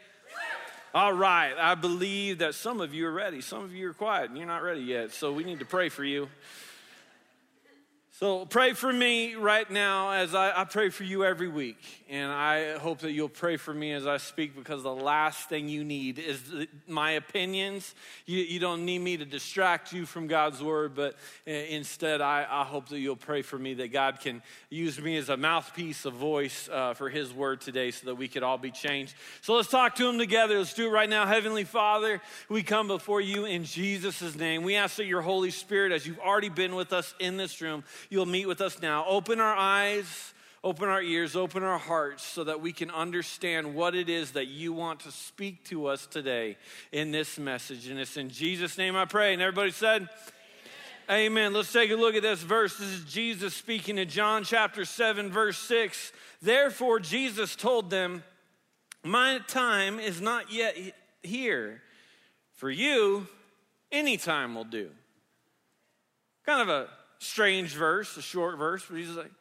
All 0.95 1.11
right, 1.11 1.55
I 1.57 1.73
believe 1.73 2.37
that 2.37 2.53
some 2.53 2.79
of 2.79 2.93
you 2.93 3.07
are 3.07 3.11
ready. 3.11 3.41
Some 3.41 3.63
of 3.63 3.73
you 3.73 3.89
are 3.89 3.93
quiet 3.93 4.29
and 4.29 4.37
you're 4.37 4.45
not 4.45 4.61
ready 4.61 4.81
yet, 4.81 5.11
so 5.11 5.33
we 5.33 5.43
need 5.43 5.57
to 5.57 5.65
pray 5.65 5.89
for 5.89 6.03
you. 6.03 6.29
So 8.23 8.45
pray 8.45 8.71
for 8.71 8.93
me 8.93 9.35
right 9.35 9.69
now 9.69 10.11
as 10.11 10.33
I, 10.33 10.61
I, 10.61 10.63
pray 10.63 10.87
for 10.87 11.03
you 11.03 11.25
every 11.25 11.49
week. 11.49 12.05
And 12.09 12.31
I 12.31 12.77
hope 12.77 12.99
that 12.99 13.11
you'll 13.11 13.27
pray 13.27 13.57
for 13.57 13.73
me 13.73 13.91
as 13.91 14.07
I 14.07 14.15
speak 14.15 14.55
because 14.55 14.81
the 14.81 14.95
last 14.95 15.49
thing 15.49 15.67
you 15.67 15.83
need 15.83 16.19
is 16.19 16.41
my 16.87 17.11
opinions. 17.11 17.93
You, 18.25 18.37
you, 18.37 18.59
don't 18.61 18.85
need 18.85 18.99
me 18.99 19.17
to 19.17 19.25
distract 19.25 19.91
you 19.91 20.05
from 20.05 20.27
God's 20.27 20.63
word, 20.63 20.95
but 20.95 21.17
instead, 21.45 22.21
I, 22.21 22.47
I, 22.49 22.63
hope 22.63 22.87
that 22.89 22.99
you'll 22.99 23.17
pray 23.17 23.41
for 23.41 23.59
me 23.59 23.73
that 23.73 23.91
God 23.91 24.21
can 24.21 24.41
use 24.69 25.01
me 25.01 25.17
as 25.17 25.27
a 25.27 25.35
mouthpiece, 25.35 26.05
a 26.05 26.09
voice 26.09 26.69
uh, 26.71 26.93
for 26.93 27.09
his 27.09 27.33
word 27.33 27.59
today 27.59 27.91
so 27.91 28.05
that 28.05 28.15
we 28.15 28.29
could 28.29 28.41
all 28.41 28.57
be 28.57 28.71
changed. 28.71 29.15
So 29.41 29.55
let's 29.55 29.69
talk 29.69 29.95
to 29.95 30.07
him 30.07 30.17
together. 30.17 30.59
Let's 30.59 30.73
do 30.73 30.87
it 30.87 30.91
right 30.91 31.09
now. 31.09 31.25
Heavenly 31.25 31.65
Father, 31.65 32.21
we 32.47 32.63
come 32.63 32.87
before 32.87 33.19
you 33.19 33.43
in 33.43 33.65
Jesus' 33.65 34.33
name. 34.33 34.63
We 34.63 34.75
ask 34.75 34.95
that 34.95 35.07
your 35.07 35.21
Holy 35.21 35.51
Spirit, 35.51 35.91
as 35.91 36.07
you've 36.07 36.19
already 36.19 36.47
been 36.47 36.75
with 36.75 36.93
us 36.93 37.13
in 37.19 37.35
this 37.35 37.59
room, 37.59 37.83
you'll 38.13 38.27
meet 38.27 38.47
with 38.47 38.61
us 38.61 38.79
now. 38.79 39.03
Open 39.07 39.39
our 39.39 39.55
eyes, 39.55 40.33
open 40.63 40.87
our 40.87 41.01
ears, 41.01 41.35
open 41.35 41.63
our 41.63 41.79
hearts 41.79 42.23
so 42.23 42.43
that 42.43 42.61
we 42.61 42.71
can 42.71 42.91
understand 42.91 43.73
what 43.73 43.95
it 43.95 44.07
is 44.07 44.31
that 44.33 44.45
you 44.45 44.71
want 44.71 44.99
to 44.99 45.11
speak 45.11 45.65
to 45.65 45.87
us 45.87 46.05
today 46.05 46.55
in 46.91 47.11
this 47.11 47.39
message. 47.39 47.87
And 47.87 47.99
it's 47.99 48.15
in 48.15 48.29
Jesus' 48.29 48.77
name 48.77 48.95
I 48.95 49.05
pray. 49.05 49.33
And 49.33 49.41
everybody 49.41 49.71
said, 49.71 50.07
Amen. 51.09 51.25
Amen. 51.25 51.53
Let's 51.53 51.73
take 51.73 51.89
a 51.89 51.95
look 51.95 52.13
at 52.13 52.21
this 52.21 52.41
verse. 52.43 52.77
This 52.77 52.87
is 52.87 53.03
Jesus 53.05 53.55
speaking 53.55 53.97
in 53.97 54.07
John 54.07 54.43
chapter 54.43 54.85
7, 54.85 55.31
verse 55.31 55.57
6. 55.57 56.13
Therefore, 56.41 56.99
Jesus 56.99 57.55
told 57.55 57.89
them, 57.89 58.23
My 59.03 59.39
time 59.47 59.99
is 59.99 60.21
not 60.21 60.53
yet 60.53 60.77
here. 61.23 61.81
For 62.53 62.69
you, 62.69 63.27
any 63.91 64.17
time 64.17 64.53
will 64.53 64.63
do. 64.65 64.91
Kind 66.45 66.61
of 66.61 66.69
a 66.69 66.87
strange 67.23 67.75
verse, 67.75 68.15
a 68.17 68.21
short 68.21 68.57
verse, 68.57 68.85
but 68.87 68.97
he's 68.97 69.09
like, 69.09 69.31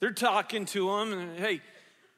they're 0.00 0.12
talking 0.12 0.66
to 0.66 0.90
him, 0.96 1.12
and 1.12 1.38
hey, 1.38 1.60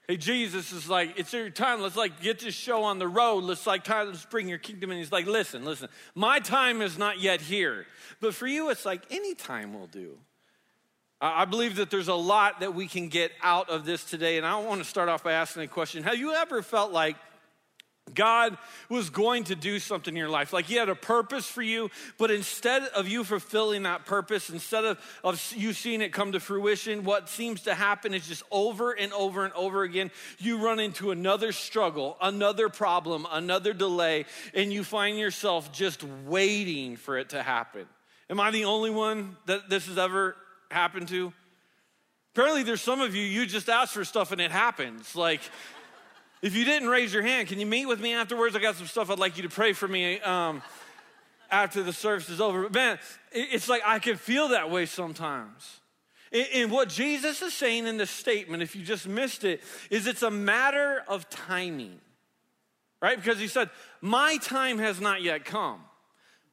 hey, 0.08 0.16
Jesus 0.16 0.72
is 0.72 0.88
like, 0.88 1.18
it's 1.18 1.32
your 1.32 1.50
time. 1.50 1.80
Let's 1.80 1.96
like 1.96 2.20
get 2.20 2.40
this 2.40 2.54
show 2.54 2.84
on 2.84 2.98
the 2.98 3.08
road. 3.08 3.44
Let's 3.44 3.66
like 3.66 3.84
time, 3.84 4.08
let's 4.08 4.24
bring 4.24 4.48
your 4.48 4.58
kingdom. 4.58 4.90
And 4.90 4.98
he's 4.98 5.12
like, 5.12 5.26
listen, 5.26 5.64
listen, 5.64 5.88
my 6.14 6.38
time 6.38 6.82
is 6.82 6.98
not 6.98 7.20
yet 7.20 7.40
here, 7.40 7.86
but 8.20 8.34
for 8.34 8.46
you, 8.46 8.70
it's 8.70 8.84
like 8.84 9.02
any 9.10 9.34
time 9.34 9.74
will 9.74 9.88
do. 9.88 10.18
I 11.18 11.46
believe 11.46 11.76
that 11.76 11.90
there's 11.90 12.08
a 12.08 12.14
lot 12.14 12.60
that 12.60 12.74
we 12.74 12.86
can 12.86 13.08
get 13.08 13.32
out 13.42 13.70
of 13.70 13.86
this 13.86 14.04
today, 14.04 14.36
and 14.36 14.44
I 14.44 14.60
want 14.60 14.82
to 14.82 14.84
start 14.86 15.08
off 15.08 15.24
by 15.24 15.32
asking 15.32 15.62
a 15.62 15.68
question: 15.68 16.02
Have 16.02 16.16
you 16.16 16.34
ever 16.34 16.60
felt 16.60 16.92
like 16.92 17.16
God 18.14 18.56
was 18.88 19.10
going 19.10 19.44
to 19.44 19.56
do 19.56 19.78
something 19.78 20.14
in 20.14 20.18
your 20.18 20.28
life. 20.28 20.52
Like 20.52 20.66
He 20.66 20.76
had 20.76 20.88
a 20.88 20.94
purpose 20.94 21.46
for 21.46 21.62
you, 21.62 21.90
but 22.18 22.30
instead 22.30 22.82
of 22.94 23.08
you 23.08 23.24
fulfilling 23.24 23.82
that 23.82 24.06
purpose, 24.06 24.48
instead 24.48 24.84
of, 24.84 24.98
of 25.24 25.52
you 25.56 25.72
seeing 25.72 26.00
it 26.00 26.12
come 26.12 26.32
to 26.32 26.40
fruition, 26.40 27.04
what 27.04 27.28
seems 27.28 27.62
to 27.62 27.74
happen 27.74 28.14
is 28.14 28.26
just 28.26 28.44
over 28.50 28.92
and 28.92 29.12
over 29.12 29.44
and 29.44 29.52
over 29.54 29.82
again, 29.82 30.10
you 30.38 30.64
run 30.64 30.78
into 30.78 31.10
another 31.10 31.50
struggle, 31.52 32.16
another 32.20 32.68
problem, 32.68 33.26
another 33.30 33.72
delay, 33.72 34.24
and 34.54 34.72
you 34.72 34.84
find 34.84 35.18
yourself 35.18 35.72
just 35.72 36.04
waiting 36.26 36.96
for 36.96 37.18
it 37.18 37.30
to 37.30 37.42
happen. 37.42 37.86
Am 38.30 38.40
I 38.40 38.50
the 38.50 38.64
only 38.64 38.90
one 38.90 39.36
that 39.46 39.68
this 39.68 39.86
has 39.86 39.98
ever 39.98 40.36
happened 40.70 41.08
to? 41.08 41.32
Apparently, 42.34 42.62
there's 42.64 42.82
some 42.82 43.00
of 43.00 43.14
you, 43.14 43.22
you 43.22 43.46
just 43.46 43.70
ask 43.70 43.94
for 43.94 44.04
stuff 44.04 44.30
and 44.30 44.42
it 44.42 44.50
happens. 44.50 45.16
Like, 45.16 45.40
if 46.42 46.54
you 46.54 46.64
didn't 46.64 46.88
raise 46.88 47.12
your 47.12 47.22
hand, 47.22 47.48
can 47.48 47.58
you 47.58 47.66
meet 47.66 47.86
with 47.86 48.00
me 48.00 48.12
afterwards? 48.12 48.54
I 48.54 48.60
got 48.60 48.76
some 48.76 48.86
stuff 48.86 49.10
I'd 49.10 49.18
like 49.18 49.36
you 49.36 49.42
to 49.44 49.48
pray 49.48 49.72
for 49.72 49.88
me 49.88 50.20
um, 50.20 50.62
after 51.50 51.82
the 51.82 51.92
service 51.92 52.28
is 52.28 52.40
over. 52.40 52.64
But 52.64 52.72
man, 52.72 52.98
it's 53.32 53.68
like 53.68 53.82
I 53.84 53.98
can 53.98 54.16
feel 54.16 54.48
that 54.48 54.70
way 54.70 54.86
sometimes. 54.86 55.80
And 56.54 56.70
what 56.70 56.88
Jesus 56.88 57.40
is 57.40 57.54
saying 57.54 57.86
in 57.86 57.96
this 57.96 58.10
statement, 58.10 58.62
if 58.62 58.76
you 58.76 58.82
just 58.82 59.08
missed 59.08 59.44
it, 59.44 59.62
is 59.90 60.06
it's 60.06 60.22
a 60.22 60.30
matter 60.30 61.02
of 61.08 61.30
timing, 61.30 62.00
right? 63.00 63.16
Because 63.16 63.38
he 63.38 63.48
said, 63.48 63.70
My 64.00 64.36
time 64.38 64.78
has 64.78 65.00
not 65.00 65.22
yet 65.22 65.44
come. 65.44 65.80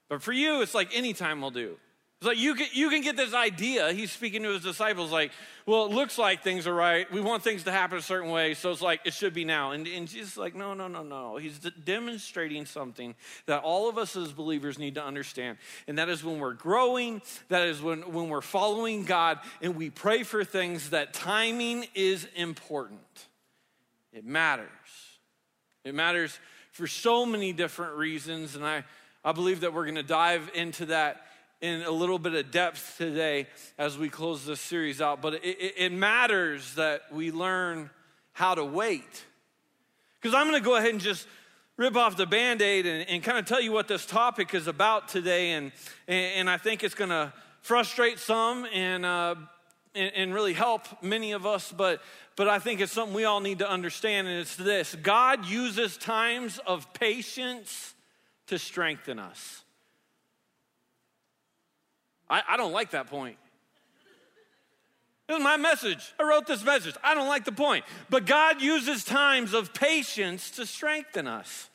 But 0.09 0.21
for 0.21 0.31
you, 0.31 0.61
it's 0.61 0.75
like 0.75 0.89
any 0.93 1.13
time 1.13 1.41
will 1.41 1.51
do. 1.51 1.77
It's 2.23 2.27
like 2.29 2.37
you 2.37 2.55
can, 2.55 2.67
you 2.71 2.89
can 2.89 3.01
get 3.01 3.17
this 3.17 3.33
idea. 3.33 3.91
He's 3.91 4.09
speaking 4.09 4.43
to 4.43 4.53
his 4.53 4.63
disciples, 4.63 5.11
like, 5.11 5.33
well, 5.65 5.87
it 5.87 5.91
looks 5.91 6.17
like 6.17 6.41
things 6.41 6.67
are 6.67 6.73
right. 6.73 7.11
We 7.11 7.19
want 7.19 7.43
things 7.43 7.63
to 7.63 7.71
happen 7.73 7.97
a 7.97 8.01
certain 8.01 8.31
way, 8.31 8.53
so 8.53 8.71
it's 8.71 8.81
like 8.81 9.01
it 9.03 9.13
should 9.13 9.33
be 9.33 9.43
now. 9.43 9.71
And, 9.71 9.85
and 9.87 10.07
Jesus 10.07 10.37
like, 10.37 10.55
no, 10.55 10.73
no, 10.73 10.87
no, 10.87 11.03
no. 11.03 11.35
He's 11.35 11.59
demonstrating 11.59 12.65
something 12.65 13.13
that 13.45 13.61
all 13.63 13.89
of 13.89 13.97
us 13.97 14.15
as 14.15 14.31
believers 14.31 14.79
need 14.79 14.95
to 14.95 15.03
understand. 15.03 15.57
And 15.85 15.97
that 15.97 16.07
is 16.07 16.23
when 16.23 16.39
we're 16.39 16.53
growing, 16.53 17.21
that 17.49 17.67
is 17.67 17.81
when, 17.81 18.13
when 18.13 18.29
we're 18.29 18.39
following 18.39 19.03
God 19.03 19.39
and 19.61 19.75
we 19.75 19.89
pray 19.89 20.23
for 20.23 20.45
things, 20.45 20.91
that 20.91 21.13
timing 21.13 21.87
is 21.93 22.25
important. 22.37 23.01
It 24.13 24.23
matters. 24.23 24.69
It 25.83 25.93
matters 25.93 26.39
for 26.71 26.87
so 26.87 27.25
many 27.25 27.51
different 27.51 27.97
reasons. 27.97 28.55
And 28.55 28.65
I, 28.65 28.85
I 29.25 29.33
believe 29.33 29.59
that 29.59 29.73
we're 29.73 29.83
going 29.83 29.95
to 29.95 30.03
dive 30.03 30.49
into 30.53 30.85
that 30.85 31.25
in 31.63 31.81
a 31.83 31.91
little 31.91 32.19
bit 32.19 32.33
of 32.33 32.51
depth 32.51 32.95
today 32.97 33.47
as 33.77 33.97
we 33.97 34.09
close 34.09 34.45
this 34.45 34.59
series 34.59 34.99
out. 34.99 35.21
But 35.21 35.35
it, 35.35 35.45
it, 35.45 35.73
it 35.77 35.91
matters 35.93 36.75
that 36.75 37.03
we 37.09 37.31
learn 37.31 37.89
how 38.33 38.53
to 38.53 38.65
wait. 38.65 39.23
Because 40.21 40.35
I'm 40.35 40.49
going 40.49 40.61
to 40.61 40.65
go 40.65 40.75
ahead 40.75 40.89
and 40.89 40.99
just 40.99 41.25
rip 41.77 41.95
off 41.95 42.17
the 42.17 42.25
band 42.25 42.61
aid 42.61 42.85
and, 42.85 43.07
and 43.07 43.23
kind 43.23 43.37
of 43.37 43.45
tell 43.45 43.61
you 43.61 43.71
what 43.71 43.87
this 43.87 44.05
topic 44.05 44.53
is 44.53 44.67
about 44.67 45.07
today. 45.07 45.51
And, 45.51 45.71
and, 46.05 46.49
I 46.49 46.57
think 46.57 46.83
it's 46.83 46.95
going 46.95 47.11
to 47.11 47.31
frustrate 47.61 48.19
some 48.19 48.67
and, 48.73 49.05
uh, 49.05 49.35
and, 49.95 50.11
and 50.15 50.33
really 50.33 50.53
help 50.53 51.01
many 51.01 51.31
of 51.31 51.45
us. 51.45 51.71
But, 51.71 52.01
but 52.35 52.49
I 52.49 52.59
think 52.59 52.81
it's 52.81 52.91
something 52.91 53.15
we 53.15 53.23
all 53.23 53.39
need 53.39 53.59
to 53.59 53.69
understand. 53.69 54.27
And 54.27 54.37
it's 54.37 54.57
this 54.57 54.95
God 54.95 55.45
uses 55.45 55.95
times 55.95 56.59
of 56.67 56.93
patience 56.93 57.93
to 58.47 58.59
strengthen 58.59 59.17
us. 59.17 59.62
I, 62.33 62.41
I 62.49 62.57
don't 62.57 62.71
like 62.71 62.89
that 62.91 63.11
point. 63.11 63.37
This 65.27 65.37
is 65.37 65.43
my 65.43 65.55
message. 65.55 66.13
I 66.19 66.23
wrote 66.23 66.47
this 66.47 66.63
message. 66.63 66.95
I 67.03 67.13
don't 67.13 67.27
like 67.27 67.45
the 67.45 67.51
point. 67.51 67.85
But 68.09 68.25
God 68.25 68.59
uses 68.59 69.03
times 69.03 69.53
of 69.53 69.71
patience 69.71 70.49
to 70.51 70.65
strengthen 70.65 71.27
us. 71.27 71.69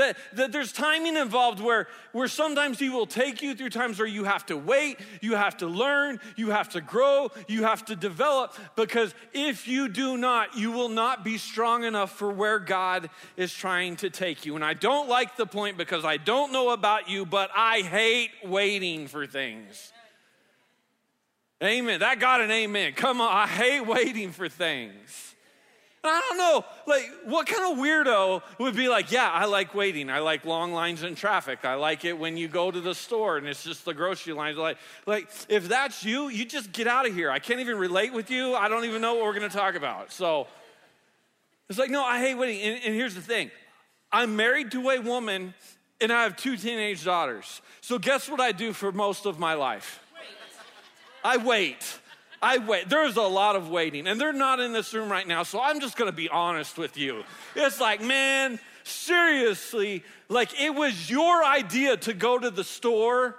That, 0.00 0.16
that 0.32 0.50
there's 0.50 0.72
timing 0.72 1.16
involved 1.16 1.60
where, 1.60 1.86
where 2.12 2.26
sometimes 2.26 2.78
He 2.78 2.88
will 2.88 3.06
take 3.06 3.42
you 3.42 3.54
through 3.54 3.68
times 3.68 3.98
where 3.98 4.08
you 4.08 4.24
have 4.24 4.46
to 4.46 4.56
wait, 4.56 4.98
you 5.20 5.36
have 5.36 5.58
to 5.58 5.66
learn, 5.66 6.20
you 6.36 6.50
have 6.50 6.70
to 6.70 6.80
grow, 6.80 7.30
you 7.48 7.64
have 7.64 7.84
to 7.84 7.94
develop, 7.96 8.54
because 8.76 9.14
if 9.34 9.68
you 9.68 9.90
do 9.90 10.16
not, 10.16 10.56
you 10.56 10.72
will 10.72 10.88
not 10.88 11.22
be 11.22 11.36
strong 11.36 11.84
enough 11.84 12.12
for 12.12 12.30
where 12.30 12.58
God 12.58 13.10
is 13.36 13.52
trying 13.52 13.96
to 13.96 14.08
take 14.08 14.46
you. 14.46 14.56
And 14.56 14.64
I 14.64 14.72
don't 14.72 15.06
like 15.06 15.36
the 15.36 15.44
point 15.44 15.76
because 15.76 16.02
I 16.02 16.16
don't 16.16 16.50
know 16.50 16.70
about 16.70 17.10
you, 17.10 17.26
but 17.26 17.50
I 17.54 17.80
hate 17.80 18.30
waiting 18.42 19.06
for 19.06 19.26
things. 19.26 19.92
Amen. 21.62 22.00
That 22.00 22.20
got 22.20 22.40
an 22.40 22.50
amen. 22.50 22.94
Come 22.94 23.20
on. 23.20 23.30
I 23.30 23.46
hate 23.46 23.86
waiting 23.86 24.32
for 24.32 24.48
things. 24.48 25.29
And 26.02 26.10
I 26.10 26.20
don't 26.28 26.38
know, 26.38 26.64
like, 26.86 27.10
what 27.26 27.46
kind 27.46 27.72
of 27.72 27.78
weirdo 27.78 28.42
would 28.58 28.74
be 28.74 28.88
like, 28.88 29.12
yeah, 29.12 29.30
I 29.30 29.44
like 29.44 29.74
waiting. 29.74 30.08
I 30.08 30.20
like 30.20 30.46
long 30.46 30.72
lines 30.72 31.02
in 31.02 31.14
traffic. 31.14 31.62
I 31.64 31.74
like 31.74 32.06
it 32.06 32.18
when 32.18 32.38
you 32.38 32.48
go 32.48 32.70
to 32.70 32.80
the 32.80 32.94
store 32.94 33.36
and 33.36 33.46
it's 33.46 33.62
just 33.62 33.84
the 33.84 33.92
grocery 33.92 34.32
lines. 34.32 34.56
Like, 34.56 34.78
like 35.04 35.28
if 35.50 35.68
that's 35.68 36.02
you, 36.02 36.28
you 36.28 36.46
just 36.46 36.72
get 36.72 36.86
out 36.86 37.06
of 37.06 37.14
here. 37.14 37.30
I 37.30 37.38
can't 37.38 37.60
even 37.60 37.76
relate 37.76 38.14
with 38.14 38.30
you. 38.30 38.54
I 38.54 38.68
don't 38.68 38.86
even 38.86 39.02
know 39.02 39.16
what 39.16 39.24
we're 39.24 39.38
going 39.38 39.50
to 39.50 39.54
talk 39.54 39.74
about. 39.74 40.10
So 40.10 40.46
it's 41.68 41.78
like, 41.78 41.90
no, 41.90 42.02
I 42.02 42.18
hate 42.18 42.34
waiting. 42.34 42.62
And, 42.62 42.82
and 42.82 42.94
here's 42.94 43.14
the 43.14 43.20
thing 43.20 43.50
I'm 44.10 44.36
married 44.36 44.72
to 44.72 44.88
a 44.88 45.00
woman 45.00 45.52
and 46.00 46.10
I 46.10 46.22
have 46.22 46.34
two 46.34 46.56
teenage 46.56 47.04
daughters. 47.04 47.60
So 47.82 47.98
guess 47.98 48.26
what 48.26 48.40
I 48.40 48.52
do 48.52 48.72
for 48.72 48.90
most 48.90 49.26
of 49.26 49.38
my 49.38 49.52
life? 49.52 50.02
I 51.22 51.36
wait. 51.36 51.99
I 52.42 52.58
wait. 52.58 52.88
There's 52.88 53.16
a 53.16 53.22
lot 53.22 53.56
of 53.56 53.68
waiting, 53.68 54.06
and 54.06 54.20
they're 54.20 54.32
not 54.32 54.60
in 54.60 54.72
this 54.72 54.94
room 54.94 55.10
right 55.10 55.26
now, 55.26 55.42
so 55.42 55.60
I'm 55.60 55.80
just 55.80 55.96
gonna 55.96 56.12
be 56.12 56.28
honest 56.28 56.78
with 56.78 56.96
you. 56.96 57.24
It's 57.54 57.80
like, 57.80 58.00
man, 58.00 58.58
seriously, 58.82 60.02
like 60.28 60.58
it 60.60 60.74
was 60.74 61.10
your 61.10 61.44
idea 61.44 61.96
to 61.98 62.14
go 62.14 62.38
to 62.38 62.50
the 62.50 62.64
store. 62.64 63.36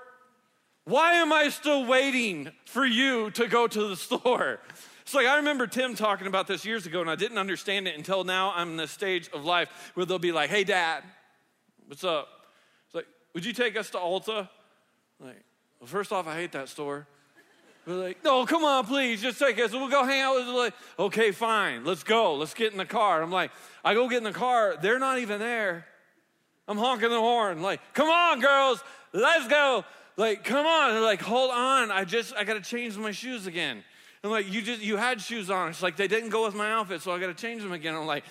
Why 0.85 1.13
am 1.13 1.33
I 1.33 1.49
still 1.49 1.85
waiting 1.85 2.51
for 2.65 2.85
you 2.85 3.31
to 3.31 3.47
go 3.47 3.67
to 3.67 3.87
the 3.87 3.95
store? 4.07 4.59
It's 5.01 5.15
like 5.15 5.25
I 5.25 5.37
remember 5.37 5.65
Tim 5.65 5.95
talking 5.95 6.27
about 6.27 6.45
this 6.47 6.63
years 6.63 6.85
ago, 6.85 7.01
and 7.01 7.09
I 7.09 7.15
didn't 7.15 7.39
understand 7.39 7.87
it 7.87 7.97
until 7.97 8.23
now. 8.23 8.53
I'm 8.55 8.69
in 8.69 8.77
the 8.77 8.87
stage 8.87 9.29
of 9.33 9.43
life 9.43 9.91
where 9.95 10.05
they'll 10.05 10.19
be 10.19 10.31
like, 10.31 10.51
"Hey, 10.51 10.63
Dad, 10.63 11.03
what's 11.87 12.03
up?" 12.03 12.27
It's 12.85 12.95
like, 12.95 13.07
"Would 13.33 13.45
you 13.45 13.53
take 13.53 13.75
us 13.75 13.89
to 13.89 13.97
Ulta?" 13.97 14.47
Like, 15.19 15.43
well, 15.79 15.87
first 15.87 16.11
off, 16.11 16.27
I 16.27 16.35
hate 16.35 16.51
that 16.51 16.69
store. 16.69 17.07
We're 17.85 17.95
like, 17.95 18.23
no, 18.23 18.45
come 18.45 18.63
on, 18.63 18.85
please, 18.85 19.21
just 19.21 19.39
take 19.39 19.59
us. 19.59 19.71
We'll 19.71 19.89
go 19.89 20.03
hang 20.03 20.21
out 20.21 20.35
with. 20.35 20.47
Like, 20.47 20.73
okay, 20.99 21.31
fine, 21.31 21.83
let's 21.83 22.03
go. 22.03 22.35
Let's 22.35 22.53
get 22.53 22.71
in 22.71 22.77
the 22.77 22.85
car. 22.85 23.23
I'm 23.23 23.31
like, 23.31 23.51
I 23.83 23.93
go 23.93 24.07
get 24.07 24.19
in 24.19 24.23
the 24.23 24.31
car. 24.31 24.75
They're 24.81 24.99
not 24.99 25.19
even 25.19 25.39
there. 25.39 25.85
I'm 26.67 26.77
honking 26.77 27.09
the 27.09 27.19
horn, 27.19 27.61
like, 27.61 27.81
come 27.93 28.09
on, 28.09 28.39
girls, 28.39 28.83
let's 29.13 29.47
go. 29.47 29.83
Like, 30.17 30.43
come 30.43 30.65
on. 30.65 30.91
They're 30.91 31.01
like, 31.01 31.21
hold 31.21 31.51
on. 31.51 31.91
I 31.91 32.03
just, 32.03 32.35
I 32.35 32.43
got 32.43 32.53
to 32.53 32.61
change 32.61 32.97
my 32.97 33.11
shoes 33.11 33.47
again. 33.47 33.83
I'm 34.23 34.29
like, 34.29 34.51
you 34.51 34.61
just, 34.61 34.81
you 34.81 34.97
had 34.97 35.19
shoes 35.19 35.49
on. 35.49 35.69
It's 35.69 35.81
like 35.81 35.95
they 35.97 36.07
didn't 36.07 36.29
go 36.29 36.45
with 36.45 36.53
my 36.53 36.71
outfit, 36.71 37.01
so 37.01 37.11
I 37.11 37.19
got 37.19 37.27
to 37.27 37.33
change 37.33 37.63
them 37.63 37.71
again. 37.71 37.95
I'm 37.95 38.05
like, 38.05 38.23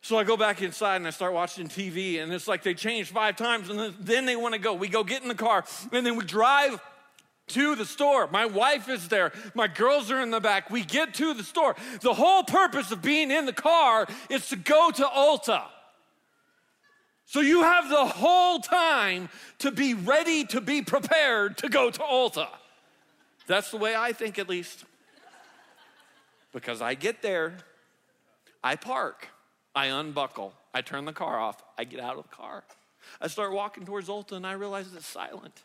so 0.00 0.16
I 0.16 0.24
go 0.24 0.36
back 0.36 0.62
inside 0.62 0.96
and 0.96 1.06
I 1.06 1.10
start 1.10 1.34
watching 1.34 1.68
TV, 1.68 2.22
and 2.22 2.32
it's 2.32 2.48
like 2.48 2.62
they 2.62 2.72
changed 2.72 3.10
five 3.10 3.36
times, 3.36 3.68
and 3.68 3.94
then 4.00 4.24
they 4.24 4.34
want 4.34 4.54
to 4.54 4.60
go. 4.60 4.72
We 4.72 4.88
go 4.88 5.04
get 5.04 5.20
in 5.20 5.28
the 5.28 5.34
car, 5.34 5.64
and 5.92 6.06
then 6.06 6.16
we 6.16 6.24
drive 6.24 6.80
to 7.50 7.76
the 7.76 7.84
store. 7.84 8.28
My 8.28 8.46
wife 8.46 8.88
is 8.88 9.08
there. 9.08 9.32
My 9.54 9.68
girls 9.68 10.10
are 10.10 10.20
in 10.20 10.30
the 10.30 10.40
back. 10.40 10.70
We 10.70 10.82
get 10.82 11.14
to 11.14 11.34
the 11.34 11.44
store. 11.44 11.76
The 12.00 12.14
whole 12.14 12.42
purpose 12.42 12.90
of 12.90 13.02
being 13.02 13.30
in 13.30 13.46
the 13.46 13.52
car 13.52 14.06
is 14.28 14.48
to 14.48 14.56
go 14.56 14.90
to 14.90 15.04
Ulta. 15.04 15.64
So 17.26 17.40
you 17.40 17.62
have 17.62 17.88
the 17.88 18.06
whole 18.06 18.58
time 18.58 19.28
to 19.60 19.70
be 19.70 19.94
ready 19.94 20.44
to 20.46 20.60
be 20.60 20.82
prepared 20.82 21.58
to 21.58 21.68
go 21.68 21.88
to 21.90 22.00
Ulta. 22.00 22.48
That's 23.46 23.70
the 23.70 23.76
way 23.76 23.94
I 23.94 24.12
think, 24.12 24.38
at 24.38 24.48
least. 24.48 24.84
Because 26.52 26.82
I 26.82 26.94
get 26.94 27.22
there, 27.22 27.54
I 28.64 28.74
park, 28.74 29.28
I 29.74 29.86
unbuckle, 29.86 30.52
I 30.74 30.82
turn 30.82 31.04
the 31.04 31.12
car 31.12 31.38
off, 31.38 31.62
I 31.78 31.84
get 31.84 32.00
out 32.00 32.16
of 32.16 32.24
the 32.24 32.36
car. 32.36 32.64
I 33.20 33.28
start 33.28 33.52
walking 33.52 33.84
towards 33.84 34.08
Ulta 34.08 34.32
and 34.32 34.46
I 34.46 34.52
realize 34.52 34.92
it's 34.94 35.06
silent. 35.06 35.62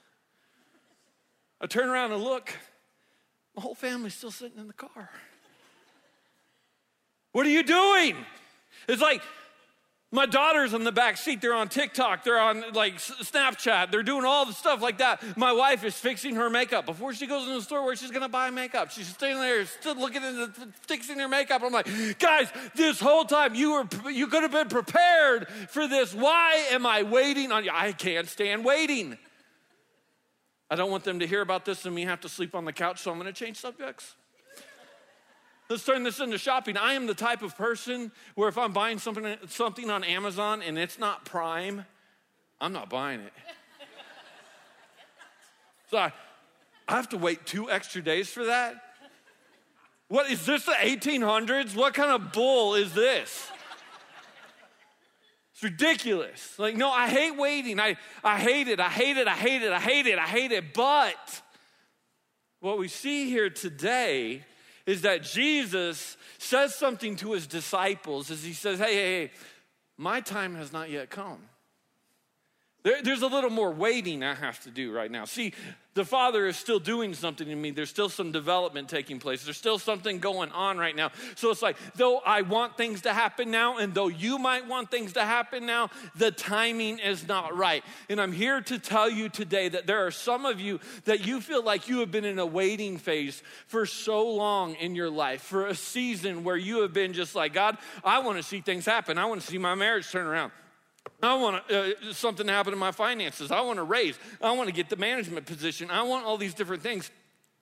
I 1.62 1.68
turn 1.68 1.90
around 1.90 2.12
and 2.12 2.24
look, 2.24 2.54
my 3.56 3.62
whole 3.62 3.76
family's 3.76 4.14
still 4.14 4.32
sitting 4.32 4.58
in 4.60 4.68
the 4.68 4.74
car. 4.74 5.10
What 7.32 7.46
are 7.46 7.50
you 7.50 7.64
doing? 7.64 8.16
It's 8.88 9.02
like 9.02 9.22
my 10.16 10.26
daughter's 10.26 10.74
in 10.74 10.86
the 10.86 10.92
back 10.92 11.18
seat. 11.18 11.42
They're 11.42 11.54
on 11.54 11.68
TikTok. 11.68 12.24
They're 12.24 12.40
on 12.40 12.64
like 12.74 12.96
Snapchat. 12.96 13.92
They're 13.92 14.04
doing 14.04 14.24
all 14.24 14.46
the 14.46 14.54
stuff 14.54 14.82
like 14.82 15.00
that. 15.00 15.22
My 15.38 15.52
wife 15.52 15.84
is 15.84 15.96
fixing 15.96 16.36
her 16.36 16.50
makeup 16.50 16.86
before 16.86 17.14
she 17.14 17.28
goes 17.28 17.44
into 17.44 17.56
the 17.56 17.62
store 17.62 17.84
where 17.84 17.96
she's 17.96 18.12
gonna 18.12 18.30
buy 18.30 18.50
makeup. 18.50 18.92
She's 18.92 19.08
standing 19.08 19.40
there, 19.42 19.66
still 19.66 19.96
looking 19.96 20.22
the 20.22 20.54
fixing 20.88 21.20
her 21.20 21.28
makeup. 21.28 21.62
I'm 21.64 21.74
like, 21.74 22.20
guys, 22.20 22.48
this 22.76 23.00
whole 23.00 23.26
time 23.26 23.56
you 23.56 23.72
were 23.74 24.10
you 24.10 24.28
could 24.28 24.44
have 24.44 24.54
been 24.54 24.70
prepared 24.70 25.50
for 25.70 25.88
this. 25.88 26.14
Why 26.14 26.66
am 26.72 26.86
I 26.86 27.04
waiting 27.04 27.52
on 27.52 27.66
you? 27.66 27.72
I 27.74 27.92
can't 27.92 28.30
stand 28.30 28.64
waiting. 28.64 29.18
I 30.70 30.76
don't 30.76 30.90
want 30.90 31.04
them 31.04 31.20
to 31.20 31.28
hear 31.28 31.42
about 31.42 31.66
this 31.66 31.86
and 31.86 31.94
me 31.94 32.04
have 32.04 32.22
to 32.22 32.30
sleep 32.30 32.56
on 32.56 32.66
the 32.66 32.74
couch, 32.74 33.02
so 33.02 33.12
I'm 33.12 33.18
gonna 33.18 33.32
change 33.32 33.58
subjects. 33.58 34.16
Let's 35.70 35.84
turn 35.84 36.04
this 36.04 36.20
into 36.20 36.38
shopping. 36.38 36.78
I 36.78 36.94
am 36.94 37.08
the 37.08 37.16
type 37.16 37.42
of 37.42 37.58
person 37.58 38.12
where 38.36 38.50
if 38.50 38.58
I'm 38.58 38.72
buying 38.72 39.00
something, 39.00 39.36
something 39.48 39.90
on 39.90 40.04
Amazon 40.04 40.62
and 40.62 40.78
it's 40.78 41.00
not 41.00 41.26
Prime, 41.26 41.86
I'm 42.62 42.74
not 42.74 42.90
buying 42.90 43.22
it. 43.22 43.34
So 45.92 46.00
I, 46.00 46.12
I 46.88 46.96
have 46.96 47.10
to 47.10 47.18
wait 47.18 47.46
two 47.46 47.70
extra 47.70 48.02
days 48.02 48.30
for 48.30 48.46
that? 48.46 48.76
What 50.08 50.30
is 50.30 50.46
this 50.46 50.66
the 50.66 50.72
1800s? 50.72 51.76
What 51.76 51.94
kind 51.94 52.12
of 52.12 52.32
bull 52.32 52.76
is 52.76 52.94
this? 52.94 53.50
It's 55.56 55.64
ridiculous. 55.64 56.60
Like, 56.60 56.76
no, 56.76 56.92
I 56.92 57.08
hate 57.08 57.38
waiting. 57.38 57.80
I, 57.80 57.96
I 58.22 58.38
hate 58.38 58.68
it. 58.68 58.82
I 58.82 58.90
hate 58.90 59.16
it. 59.16 59.26
I 59.26 59.36
hate 59.36 59.62
it. 59.62 59.72
I 59.72 59.80
hate 59.80 60.06
it. 60.06 60.20
I 60.20 60.28
hate 60.28 60.52
it. 60.52 60.74
But 60.74 61.42
what 62.60 62.78
we 62.78 62.90
see 62.90 63.30
here 63.30 63.50
today 63.50 64.44
is 64.86 65.04
that 65.04 65.24
Jesus 65.24 66.18
says 66.40 66.76
something 66.76 67.16
to 67.18 67.32
his 67.32 67.48
disciples 67.48 68.32
as 68.32 68.44
he 68.44 68.52
says, 68.52 68.80
Hey, 68.80 68.96
hey, 68.96 69.22
hey, 69.28 69.32
my 69.98 70.20
time 70.20 70.56
has 70.56 70.74
not 70.74 70.90
yet 70.90 71.10
come. 71.10 71.40
There, 72.86 73.02
there's 73.02 73.24
a 73.24 73.28
little 73.28 73.50
more 73.50 73.72
waiting 73.72 74.22
I 74.22 74.36
have 74.36 74.60
to 74.62 74.70
do 74.70 74.92
right 74.92 75.10
now. 75.10 75.26
See, 75.26 75.54
the 75.96 76.06
Father 76.06 76.46
is 76.46 76.56
still 76.56 76.78
doing 76.78 77.16
something 77.16 77.48
in 77.48 77.60
me. 77.60 77.72
There's 77.72 77.90
still 77.90 78.10
some 78.10 78.32
development 78.32 78.90
taking 78.90 79.18
place. 79.18 79.44
There's 79.44 79.58
still 79.58 79.80
something 79.80 80.20
going 80.20 80.52
on 80.52 80.78
right 80.78 80.96
now. 80.96 81.10
So 81.36 81.50
it's 81.50 81.64
like, 81.64 81.78
though 81.96 82.20
I 82.20 82.44
want 82.44 82.78
things 82.78 83.02
to 83.02 83.14
happen 83.14 83.50
now, 83.50 83.80
and 83.80 83.96
though 83.96 84.10
you 84.10 84.38
might 84.38 84.68
want 84.68 84.92
things 84.92 85.14
to 85.14 85.22
happen 85.22 85.66
now, 85.66 85.90
the 86.16 86.30
timing 86.30 87.00
is 87.00 87.28
not 87.28 87.58
right. 87.58 87.84
And 88.08 88.22
I'm 88.22 88.32
here 88.32 88.62
to 88.62 88.78
tell 88.78 89.10
you 89.10 89.30
today 89.30 89.68
that 89.68 89.88
there 89.88 90.06
are 90.06 90.12
some 90.12 90.46
of 90.46 90.60
you 90.60 90.80
that 91.06 91.26
you 91.26 91.42
feel 91.42 91.64
like 91.64 91.90
you 91.90 92.02
have 92.02 92.12
been 92.12 92.26
in 92.26 92.38
a 92.38 92.46
waiting 92.46 93.00
phase 93.00 93.42
for 93.66 93.88
so 93.88 94.30
long 94.30 94.76
in 94.76 94.94
your 94.94 95.10
life, 95.10 95.42
for 95.42 95.66
a 95.66 95.74
season 95.74 96.44
where 96.44 96.58
you 96.58 96.84
have 96.84 96.94
been 96.94 97.14
just 97.14 97.34
like, 97.34 97.52
God, 97.52 97.80
I 98.04 98.20
want 98.20 98.38
to 98.38 98.44
see 98.44 98.62
things 98.62 98.86
happen. 98.86 99.18
I 99.18 99.26
want 99.26 99.42
to 99.42 99.48
see 99.48 99.58
my 99.58 99.74
marriage 99.74 100.12
turn 100.12 100.28
around. 100.28 100.52
I 101.22 101.36
want 101.36 101.72
uh, 101.72 102.14
something 102.14 102.46
to 102.48 102.54
happen 102.54 102.74
in 102.74 102.80
my 102.80 102.92
finances. 102.92 103.52
I 103.52 103.62
want 103.62 103.78
to 103.78 103.84
raise. 103.84 104.18
I 104.42 104.52
want 104.52 104.68
to 104.70 104.74
get 104.74 104.90
the 104.90 104.96
management 104.96 105.46
position. 105.46 105.90
I 105.90 106.04
want 106.04 106.26
all 106.26 106.38
these 106.38 106.54
different 106.54 106.84
things. 106.84 107.10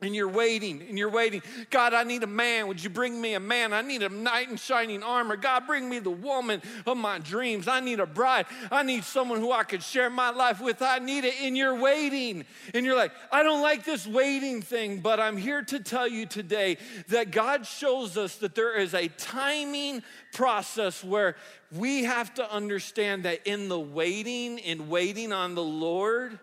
And 0.02 0.14
you're 0.14 0.28
waiting 0.28 0.82
and 0.82 0.98
you're 0.98 1.10
waiting. 1.10 1.42
God, 1.70 1.94
I 1.94 2.04
need 2.04 2.24
a 2.24 2.28
man. 2.28 2.68
Would 2.68 2.84
you 2.84 2.90
bring 2.90 3.22
me 3.22 3.36
a 3.36 3.40
man? 3.40 3.72
I 3.72 3.82
need 3.82 4.04
a 4.04 4.10
knight 4.10 4.50
in 4.50 4.58
shining 4.58 5.02
armor. 5.02 5.38
God, 5.38 5.66
bring 5.66 5.88
me 5.88 6.00
the 6.00 6.10
woman 6.10 6.62
of 6.86 6.98
my 6.98 7.20
dreams. 7.20 7.70
I 7.70 7.80
need 7.80 8.02
a 8.02 8.06
bride. 8.06 8.48
I 8.70 8.84
need 8.84 9.06
someone 9.06 9.40
who 9.40 9.54
I 9.54 9.64
could 9.64 9.82
share 9.82 10.10
my 10.10 10.32
life 10.32 10.60
with. 10.60 10.82
I 10.82 11.00
need 11.00 11.24
it. 11.24 11.36
And 11.42 11.56
you're 11.56 11.80
waiting. 11.80 12.44
And 12.74 12.86
you're 12.86 12.98
like, 12.98 13.14
I 13.32 13.44
don't 13.44 13.62
like 13.62 13.86
this 13.86 14.06
waiting 14.06 14.62
thing, 14.62 15.00
but 15.00 15.22
I'm 15.22 15.38
here 15.38 15.62
to 15.62 15.80
tell 15.80 16.08
you 16.08 16.26
today 16.26 16.78
that 17.08 17.32
God 17.32 17.66
shows 17.66 18.18
us 18.18 18.36
that 18.38 18.56
there 18.56 18.78
is 18.78 18.94
a 18.94 19.08
timing 19.08 20.04
process 20.34 21.02
where 21.02 21.38
we 21.72 22.04
have 22.04 22.34
to 22.34 22.52
understand 22.54 23.24
that 23.24 23.48
in 23.48 23.70
the 23.70 23.80
waiting, 23.80 24.60
in 24.60 24.90
waiting 24.90 25.32
on 25.32 25.56
the 25.56 25.64
Lord, 25.64 26.40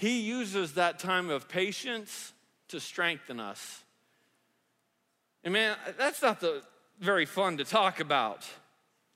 he 0.00 0.20
uses 0.20 0.72
that 0.74 0.98
time 0.98 1.28
of 1.28 1.46
patience 1.46 2.32
to 2.68 2.80
strengthen 2.80 3.38
us. 3.38 3.84
And 5.44 5.52
man, 5.52 5.76
that's 5.98 6.22
not 6.22 6.40
the, 6.40 6.62
very 7.00 7.26
fun 7.26 7.58
to 7.58 7.64
talk 7.64 8.00
about, 8.00 8.46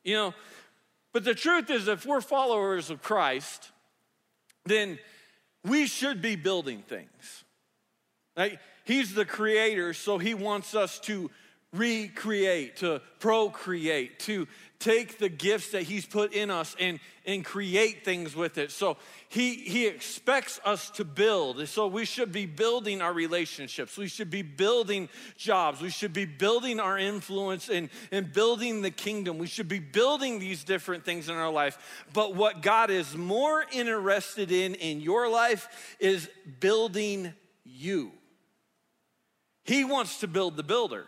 you 0.03 0.15
know. 0.15 0.35
But 1.15 1.25
the 1.25 1.35
truth 1.35 1.71
is, 1.71 1.89
if 1.89 2.05
we're 2.05 2.21
followers 2.21 2.91
of 2.91 3.03
Christ, 3.03 3.71
then 4.67 4.99
we 5.65 5.87
should 5.87 6.21
be 6.21 6.37
building 6.37 6.83
things. 6.87 7.45
He's 8.85 9.15
the 9.15 9.25
creator, 9.25 9.95
so 9.95 10.19
he 10.19 10.35
wants 10.35 10.75
us 10.75 10.99
to 11.01 11.31
recreate, 11.75 12.77
to 12.77 13.01
procreate, 13.19 14.19
to 14.21 14.47
take 14.79 15.19
the 15.19 15.29
gifts 15.29 15.71
that 15.71 15.83
he's 15.83 16.05
put 16.05 16.35
in 16.35 16.51
us 16.51 16.77
and, 16.79 17.01
and 17.25 17.43
create 17.45 18.05
things 18.05 18.37
with 18.37 18.59
it. 18.59 18.71
So 18.71 18.99
he, 19.29 19.55
he 19.55 19.87
expects 19.87 20.61
us 20.65 20.91
to 20.91 21.05
build. 21.05 21.67
So 21.69 21.87
we 21.87 22.05
should 22.05 22.33
be 22.33 22.45
building 22.45 23.01
our 23.01 23.13
relationships. 23.13 23.97
We 23.97 24.09
should 24.09 24.31
be 24.31 24.43
building 24.43 25.09
jobs. 25.37 25.81
We 25.81 25.91
should 25.91 26.13
be 26.13 26.27
building 26.27 26.81
our 26.81 26.99
influence 26.99 27.71
and, 27.71 27.89
and 28.13 28.31
building 28.31 28.83
the 28.83 28.91
kingdom. 28.91 29.39
We 29.39 29.47
should 29.47 29.69
be 29.69 29.79
building 29.79 30.39
these 30.39 30.65
different 30.65 31.05
things 31.05 31.29
in 31.29 31.35
our 31.35 31.51
life. 31.51 32.05
But 32.13 32.35
what 32.35 32.61
God 32.61 32.91
is 32.91 33.17
more 33.17 33.65
interested 33.73 34.53
in 34.53 34.75
in 34.75 35.01
your 35.01 35.31
life 35.31 35.97
is 35.99 36.29
building 36.61 37.33
you. 37.65 38.13
He 39.65 39.85
wants 39.85 40.21
to 40.21 40.29
build 40.29 40.57
the 40.59 40.63
builder. 40.63 41.07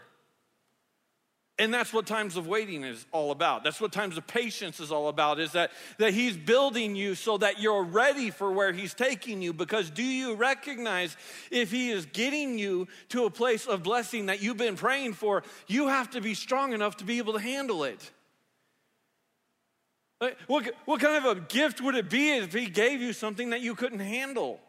And 1.59 1.73
that's 1.73 1.91
what 1.91 2.07
times 2.07 2.37
of 2.37 2.47
waiting 2.47 2.85
is 2.85 3.07
all 3.13 3.31
about. 3.31 3.65
That's 3.65 3.81
what 3.81 3.91
times 3.91 4.19
of 4.19 4.27
patience 4.27 4.79
is 4.79 4.93
all 4.93 5.09
about, 5.09 5.41
is 5.41 5.53
that, 5.53 5.71
that 5.97 6.13
he's 6.13 6.37
building 6.37 6.95
you 6.95 7.15
so 7.15 7.39
that 7.39 7.61
you're 7.61 7.83
ready 7.83 8.31
for 8.31 8.53
where 8.53 8.75
he's 8.75 8.93
taking 8.93 9.41
you. 9.41 9.55
Because 9.55 9.89
do 9.89 10.03
you 10.03 10.35
recognize 10.35 11.17
if 11.51 11.71
he 11.71 11.91
is 11.91 12.05
getting 12.07 12.59
you 12.59 12.89
to 13.09 13.25
a 13.25 13.31
place 13.31 13.67
of 13.67 13.83
blessing 13.83 14.27
that 14.27 14.43
you've 14.43 14.59
been 14.59 14.77
praying 14.77 15.15
for, 15.15 15.45
you 15.67 15.89
have 15.89 16.11
to 16.11 16.21
be 16.21 16.35
strong 16.35 16.75
enough 16.75 16.99
to 16.99 17.05
be 17.05 17.17
able 17.17 17.33
to 17.33 17.41
handle 17.41 17.85
it. 17.85 18.11
Like, 20.21 20.37
What, 20.49 20.71
what 20.85 21.01
kind 21.01 21.25
of 21.25 21.39
a 21.39 21.41
gift 21.41 21.81
would 21.81 21.95
it 21.95 22.11
be 22.11 22.33
if 22.33 22.53
he 22.53 22.67
gave 22.67 23.01
you 23.01 23.15
something 23.15 23.51
that 23.51 23.63
you 23.63 23.75
couldn't 23.75 24.01
handle? 24.01 24.61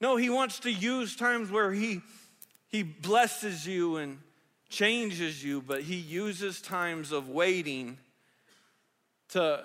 No, 0.00 0.16
he 0.16 0.28
wants 0.28 0.58
to 0.60 0.72
use 0.72 1.14
times 1.14 1.52
where 1.52 1.70
he, 1.72 2.02
he 2.68 2.82
blesses 2.82 3.64
you 3.64 3.96
and 3.96 4.18
changes 4.68 5.44
you, 5.44 5.60
but 5.60 5.82
he 5.82 5.96
uses 5.96 6.60
times 6.60 7.12
of 7.12 7.28
waiting 7.28 7.98
to, 9.30 9.64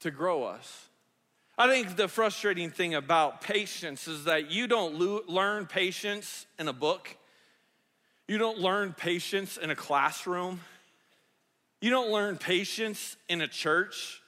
to 0.00 0.10
grow 0.10 0.44
us. 0.44 0.88
I 1.56 1.68
think 1.68 1.96
the 1.96 2.08
frustrating 2.08 2.70
thing 2.70 2.94
about 2.94 3.40
patience 3.40 4.08
is 4.08 4.24
that 4.24 4.50
you 4.50 4.66
don't 4.66 4.98
lo- 4.98 5.22
learn 5.28 5.66
patience 5.66 6.46
in 6.58 6.66
a 6.66 6.72
book. 6.72 7.16
You 8.26 8.38
don't 8.38 8.58
learn 8.58 8.92
patience 8.92 9.56
in 9.56 9.70
a 9.70 9.76
classroom. 9.76 10.60
You 11.80 11.90
don't 11.90 12.10
learn 12.10 12.38
patience 12.38 13.16
in 13.28 13.40
a 13.40 13.46
church. 13.46 14.20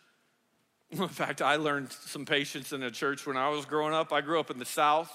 In 0.90 1.08
fact, 1.08 1.42
I 1.42 1.56
learned 1.56 1.90
some 1.90 2.26
patience 2.26 2.72
in 2.72 2.82
a 2.82 2.90
church 2.90 3.26
when 3.26 3.36
I 3.36 3.48
was 3.48 3.64
growing 3.64 3.92
up. 3.92 4.12
I 4.12 4.20
grew 4.20 4.38
up 4.38 4.50
in 4.50 4.58
the 4.58 4.64
South. 4.64 5.10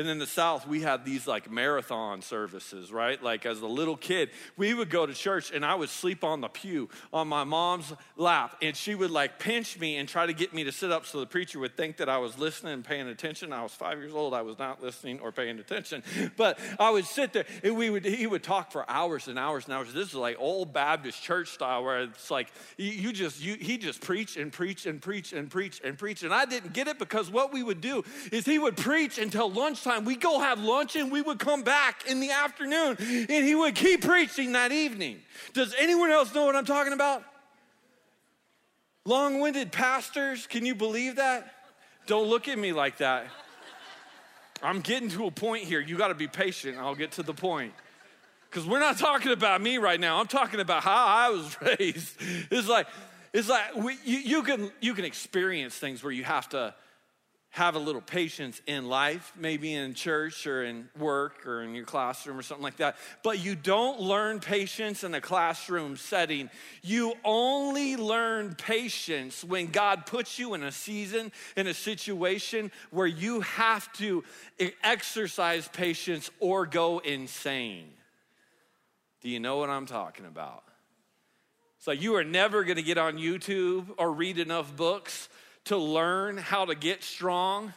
And 0.00 0.08
in 0.08 0.18
the 0.18 0.26
South, 0.26 0.66
we 0.66 0.80
had 0.80 1.04
these 1.04 1.26
like 1.26 1.50
marathon 1.50 2.22
services, 2.22 2.90
right? 2.90 3.22
Like 3.22 3.44
as 3.44 3.60
a 3.60 3.66
little 3.66 3.98
kid, 3.98 4.30
we 4.56 4.72
would 4.72 4.88
go 4.88 5.04
to 5.04 5.12
church 5.12 5.52
and 5.52 5.62
I 5.62 5.74
would 5.74 5.90
sleep 5.90 6.24
on 6.24 6.40
the 6.40 6.48
pew 6.48 6.88
on 7.12 7.28
my 7.28 7.44
mom's 7.44 7.92
lap. 8.16 8.56
And 8.62 8.74
she 8.74 8.94
would 8.94 9.10
like 9.10 9.38
pinch 9.38 9.78
me 9.78 9.98
and 9.98 10.08
try 10.08 10.24
to 10.24 10.32
get 10.32 10.54
me 10.54 10.64
to 10.64 10.72
sit 10.72 10.90
up 10.90 11.04
so 11.04 11.20
the 11.20 11.26
preacher 11.26 11.58
would 11.58 11.76
think 11.76 11.98
that 11.98 12.08
I 12.08 12.16
was 12.16 12.38
listening 12.38 12.72
and 12.72 12.82
paying 12.82 13.08
attention. 13.08 13.52
I 13.52 13.62
was 13.62 13.72
five 13.72 13.98
years 13.98 14.14
old. 14.14 14.32
I 14.32 14.40
was 14.40 14.58
not 14.58 14.82
listening 14.82 15.20
or 15.20 15.32
paying 15.32 15.58
attention. 15.58 16.02
But 16.34 16.58
I 16.78 16.88
would 16.88 17.04
sit 17.04 17.34
there 17.34 17.44
and 17.62 17.76
we 17.76 17.90
would, 17.90 18.06
he 18.06 18.26
would 18.26 18.42
talk 18.42 18.72
for 18.72 18.88
hours 18.88 19.28
and 19.28 19.38
hours 19.38 19.66
and 19.66 19.74
hours. 19.74 19.92
This 19.92 20.08
is 20.08 20.14
like 20.14 20.36
old 20.38 20.72
Baptist 20.72 21.22
church 21.22 21.48
style 21.48 21.84
where 21.84 22.04
it's 22.04 22.30
like 22.30 22.50
you, 22.78 23.12
just, 23.12 23.38
you, 23.38 23.56
he 23.56 23.76
just 23.76 24.00
preach 24.00 24.38
and 24.38 24.50
preach 24.50 24.86
and 24.86 25.02
preach 25.02 25.34
and 25.34 25.50
preach 25.50 25.78
and 25.84 25.98
preach. 25.98 26.22
And 26.22 26.32
I 26.32 26.46
didn't 26.46 26.72
get 26.72 26.88
it 26.88 26.98
because 26.98 27.30
what 27.30 27.52
we 27.52 27.62
would 27.62 27.82
do 27.82 28.02
is 28.32 28.46
he 28.46 28.58
would 28.58 28.78
preach 28.78 29.18
until 29.18 29.50
lunchtime. 29.50 29.89
We'd 29.98 30.20
go 30.20 30.40
have 30.40 30.60
lunch 30.60 30.96
and 30.96 31.10
we 31.10 31.22
would 31.22 31.38
come 31.38 31.62
back 31.62 32.06
in 32.06 32.20
the 32.20 32.30
afternoon 32.30 32.96
and 32.98 33.44
he 33.46 33.54
would 33.54 33.74
keep 33.74 34.02
preaching 34.02 34.52
that 34.52 34.72
evening. 34.72 35.20
Does 35.52 35.74
anyone 35.78 36.10
else 36.10 36.34
know 36.34 36.44
what 36.44 36.56
I'm 36.56 36.64
talking 36.64 36.92
about? 36.92 37.24
Long 39.04 39.40
winded 39.40 39.72
pastors, 39.72 40.46
can 40.46 40.64
you 40.64 40.74
believe 40.74 41.16
that? 41.16 41.52
Don't 42.06 42.28
look 42.28 42.48
at 42.48 42.58
me 42.58 42.72
like 42.72 42.98
that. 42.98 43.26
I'm 44.62 44.80
getting 44.80 45.08
to 45.10 45.26
a 45.26 45.30
point 45.30 45.64
here. 45.64 45.80
You 45.80 45.96
got 45.96 46.08
to 46.08 46.14
be 46.14 46.28
patient. 46.28 46.76
I'll 46.78 46.94
get 46.94 47.12
to 47.12 47.22
the 47.22 47.32
point. 47.32 47.72
Because 48.50 48.66
we're 48.66 48.80
not 48.80 48.98
talking 48.98 49.32
about 49.32 49.60
me 49.60 49.78
right 49.78 49.98
now. 49.98 50.20
I'm 50.20 50.26
talking 50.26 50.60
about 50.60 50.82
how 50.82 51.06
I 51.06 51.30
was 51.30 51.56
raised. 51.78 52.16
It's 52.50 52.68
like, 52.68 52.88
it's 53.32 53.48
like 53.48 53.76
we, 53.76 53.96
you, 54.04 54.18
you, 54.18 54.42
can, 54.42 54.70
you 54.80 54.92
can 54.94 55.04
experience 55.04 55.76
things 55.76 56.02
where 56.02 56.12
you 56.12 56.24
have 56.24 56.48
to 56.50 56.74
have 57.50 57.74
a 57.74 57.78
little 57.78 58.00
patience 58.00 58.62
in 58.68 58.88
life, 58.88 59.32
maybe 59.36 59.74
in 59.74 59.92
church 59.92 60.46
or 60.46 60.62
in 60.62 60.88
work 60.96 61.46
or 61.46 61.62
in 61.62 61.74
your 61.74 61.84
classroom 61.84 62.38
or 62.38 62.42
something 62.42 62.62
like 62.62 62.76
that. 62.76 62.96
But 63.24 63.40
you 63.40 63.56
don't 63.56 64.00
learn 64.00 64.38
patience 64.38 65.02
in 65.02 65.14
a 65.14 65.20
classroom 65.20 65.96
setting. 65.96 66.48
You 66.82 67.14
only 67.24 67.96
learn 67.96 68.54
patience 68.54 69.42
when 69.42 69.66
God 69.66 70.06
puts 70.06 70.38
you 70.38 70.54
in 70.54 70.62
a 70.62 70.70
season, 70.70 71.32
in 71.56 71.66
a 71.66 71.74
situation 71.74 72.70
where 72.92 73.08
you 73.08 73.40
have 73.40 73.92
to 73.94 74.22
exercise 74.84 75.66
patience 75.66 76.30
or 76.38 76.66
go 76.66 77.00
insane. 77.00 77.90
Do 79.22 79.28
you 79.28 79.40
know 79.40 79.58
what 79.58 79.70
I'm 79.70 79.86
talking 79.86 80.24
about? 80.24 80.62
Like 81.86 82.00
you 82.00 82.14
are 82.16 82.24
never 82.24 82.62
going 82.62 82.76
to 82.76 82.82
get 82.82 82.98
on 82.98 83.16
YouTube 83.16 83.86
or 83.96 84.12
read 84.12 84.38
enough 84.38 84.76
books 84.76 85.28
to 85.70 85.76
learn 85.76 86.36
how 86.36 86.64
to 86.64 86.74
get 86.74 87.04
strong. 87.04 87.72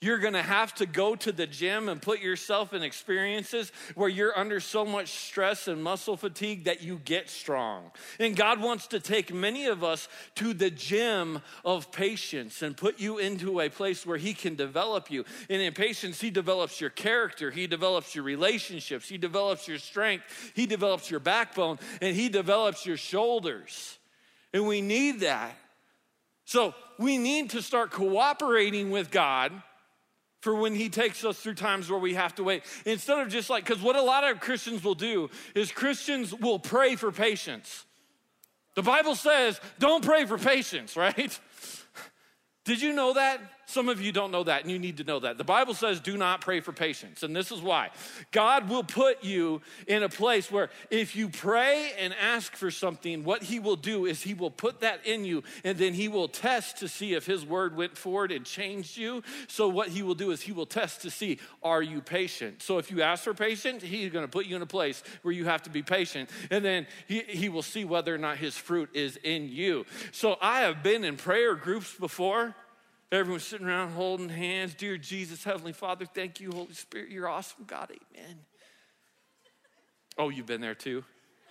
You're 0.00 0.18
gonna 0.18 0.42
have 0.42 0.74
to 0.76 0.86
go 0.86 1.14
to 1.14 1.30
the 1.30 1.46
gym 1.46 1.90
and 1.90 2.00
put 2.00 2.20
yourself 2.20 2.72
in 2.72 2.82
experiences 2.82 3.70
where 3.94 4.08
you're 4.08 4.36
under 4.36 4.60
so 4.60 4.86
much 4.86 5.08
stress 5.10 5.68
and 5.68 5.84
muscle 5.84 6.16
fatigue 6.16 6.64
that 6.64 6.80
you 6.80 6.98
get 7.04 7.28
strong. 7.28 7.90
And 8.18 8.34
God 8.34 8.62
wants 8.62 8.86
to 8.88 8.98
take 8.98 9.30
many 9.30 9.66
of 9.66 9.84
us 9.84 10.08
to 10.36 10.54
the 10.54 10.70
gym 10.70 11.42
of 11.66 11.92
patience 11.92 12.62
and 12.62 12.74
put 12.74 12.98
you 12.98 13.18
into 13.18 13.60
a 13.60 13.68
place 13.68 14.06
where 14.06 14.16
He 14.16 14.32
can 14.32 14.54
develop 14.54 15.10
you. 15.10 15.26
And 15.50 15.60
in 15.60 15.74
patience, 15.74 16.18
He 16.18 16.30
develops 16.30 16.80
your 16.80 16.88
character, 16.88 17.50
He 17.50 17.66
develops 17.66 18.14
your 18.14 18.24
relationships, 18.24 19.06
He 19.06 19.18
develops 19.18 19.68
your 19.68 19.78
strength, 19.78 20.24
He 20.54 20.64
develops 20.64 21.10
your 21.10 21.20
backbone, 21.20 21.78
and 22.00 22.16
He 22.16 22.30
develops 22.30 22.86
your 22.86 22.96
shoulders. 22.96 23.98
And 24.54 24.66
we 24.66 24.80
need 24.80 25.20
that. 25.20 25.54
So 26.44 26.74
we 26.98 27.18
need 27.18 27.50
to 27.50 27.62
start 27.62 27.90
cooperating 27.90 28.90
with 28.90 29.10
God 29.10 29.52
for 30.40 30.54
when 30.54 30.74
He 30.74 30.88
takes 30.88 31.24
us 31.24 31.38
through 31.38 31.54
times 31.54 31.88
where 31.88 32.00
we 32.00 32.14
have 32.14 32.34
to 32.34 32.44
wait. 32.44 32.64
Instead 32.84 33.20
of 33.20 33.28
just 33.28 33.48
like, 33.48 33.64
because 33.64 33.82
what 33.82 33.96
a 33.96 34.02
lot 34.02 34.28
of 34.28 34.40
Christians 34.40 34.82
will 34.82 34.96
do 34.96 35.30
is 35.54 35.70
Christians 35.70 36.34
will 36.34 36.58
pray 36.58 36.96
for 36.96 37.12
patience. 37.12 37.86
The 38.74 38.82
Bible 38.82 39.14
says, 39.14 39.60
don't 39.78 40.04
pray 40.04 40.24
for 40.24 40.38
patience, 40.38 40.96
right? 40.96 41.38
Did 42.64 42.80
you 42.80 42.92
know 42.92 43.14
that? 43.14 43.40
Some 43.72 43.88
of 43.88 44.02
you 44.02 44.12
don't 44.12 44.32
know 44.32 44.44
that, 44.44 44.60
and 44.60 44.70
you 44.70 44.78
need 44.78 44.98
to 44.98 45.04
know 45.04 45.18
that. 45.20 45.38
The 45.38 45.44
Bible 45.44 45.72
says, 45.72 45.98
do 45.98 46.18
not 46.18 46.42
pray 46.42 46.60
for 46.60 46.72
patience. 46.72 47.22
And 47.22 47.34
this 47.34 47.50
is 47.50 47.62
why 47.62 47.88
God 48.30 48.68
will 48.68 48.84
put 48.84 49.24
you 49.24 49.62
in 49.86 50.02
a 50.02 50.10
place 50.10 50.52
where 50.52 50.68
if 50.90 51.16
you 51.16 51.30
pray 51.30 51.92
and 51.98 52.14
ask 52.20 52.54
for 52.54 52.70
something, 52.70 53.24
what 53.24 53.42
He 53.42 53.60
will 53.60 53.76
do 53.76 54.04
is 54.04 54.20
He 54.20 54.34
will 54.34 54.50
put 54.50 54.80
that 54.80 55.06
in 55.06 55.24
you, 55.24 55.42
and 55.64 55.78
then 55.78 55.94
He 55.94 56.08
will 56.08 56.28
test 56.28 56.76
to 56.80 56.88
see 56.88 57.14
if 57.14 57.24
His 57.24 57.46
word 57.46 57.74
went 57.74 57.96
forward 57.96 58.30
and 58.30 58.44
changed 58.44 58.98
you. 58.98 59.22
So, 59.48 59.68
what 59.68 59.88
He 59.88 60.02
will 60.02 60.16
do 60.16 60.32
is 60.32 60.42
He 60.42 60.52
will 60.52 60.66
test 60.66 61.00
to 61.00 61.10
see, 61.10 61.38
are 61.62 61.82
you 61.82 62.02
patient? 62.02 62.60
So, 62.60 62.76
if 62.76 62.90
you 62.90 63.00
ask 63.00 63.24
for 63.24 63.32
patience, 63.32 63.82
He's 63.82 64.12
gonna 64.12 64.28
put 64.28 64.44
you 64.44 64.54
in 64.54 64.60
a 64.60 64.66
place 64.66 65.02
where 65.22 65.32
you 65.32 65.46
have 65.46 65.62
to 65.62 65.70
be 65.70 65.82
patient, 65.82 66.28
and 66.50 66.62
then 66.62 66.86
He, 67.08 67.20
he 67.20 67.48
will 67.48 67.62
see 67.62 67.86
whether 67.86 68.14
or 68.14 68.18
not 68.18 68.36
His 68.36 68.54
fruit 68.54 68.90
is 68.92 69.16
in 69.24 69.48
you. 69.48 69.86
So, 70.10 70.36
I 70.42 70.60
have 70.60 70.82
been 70.82 71.04
in 71.04 71.16
prayer 71.16 71.54
groups 71.54 71.94
before. 71.94 72.54
Everyone's 73.12 73.44
sitting 73.44 73.66
around 73.66 73.92
holding 73.92 74.30
hands. 74.30 74.72
Dear 74.72 74.96
Jesus, 74.96 75.44
Heavenly 75.44 75.74
Father, 75.74 76.06
thank 76.06 76.40
you, 76.40 76.50
Holy 76.50 76.72
Spirit. 76.72 77.10
You're 77.10 77.28
awesome, 77.28 77.64
God. 77.66 77.90
Amen. 77.90 78.38
Oh, 80.16 80.30
you've 80.30 80.46
been 80.46 80.62
there 80.62 80.74
too. 80.74 81.04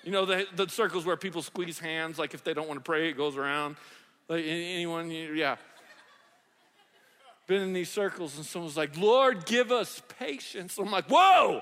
You 0.04 0.12
know, 0.12 0.26
the, 0.26 0.48
the 0.56 0.68
circles 0.68 1.06
where 1.06 1.16
people 1.18 1.44
squeeze 1.44 1.78
hands, 1.78 2.18
like 2.18 2.34
if 2.34 2.44
they 2.44 2.56
don't 2.56 2.68
want 2.68 2.80
to 2.80 2.84
pray, 2.84 3.10
it 3.10 3.14
goes 3.14 3.38
around. 3.38 3.76
Like 4.28 4.44
anyone, 4.44 5.12
yeah. 5.12 5.58
Been 7.46 7.62
in 7.62 7.74
these 7.74 7.90
circles 7.90 8.38
and 8.38 8.46
someone's 8.46 8.76
like, 8.76 8.98
Lord, 8.98 9.46
give 9.46 9.72
us 9.72 10.02
patience. 10.18 10.80
I'm 10.80 10.90
like, 10.90 11.06
whoa! 11.12 11.62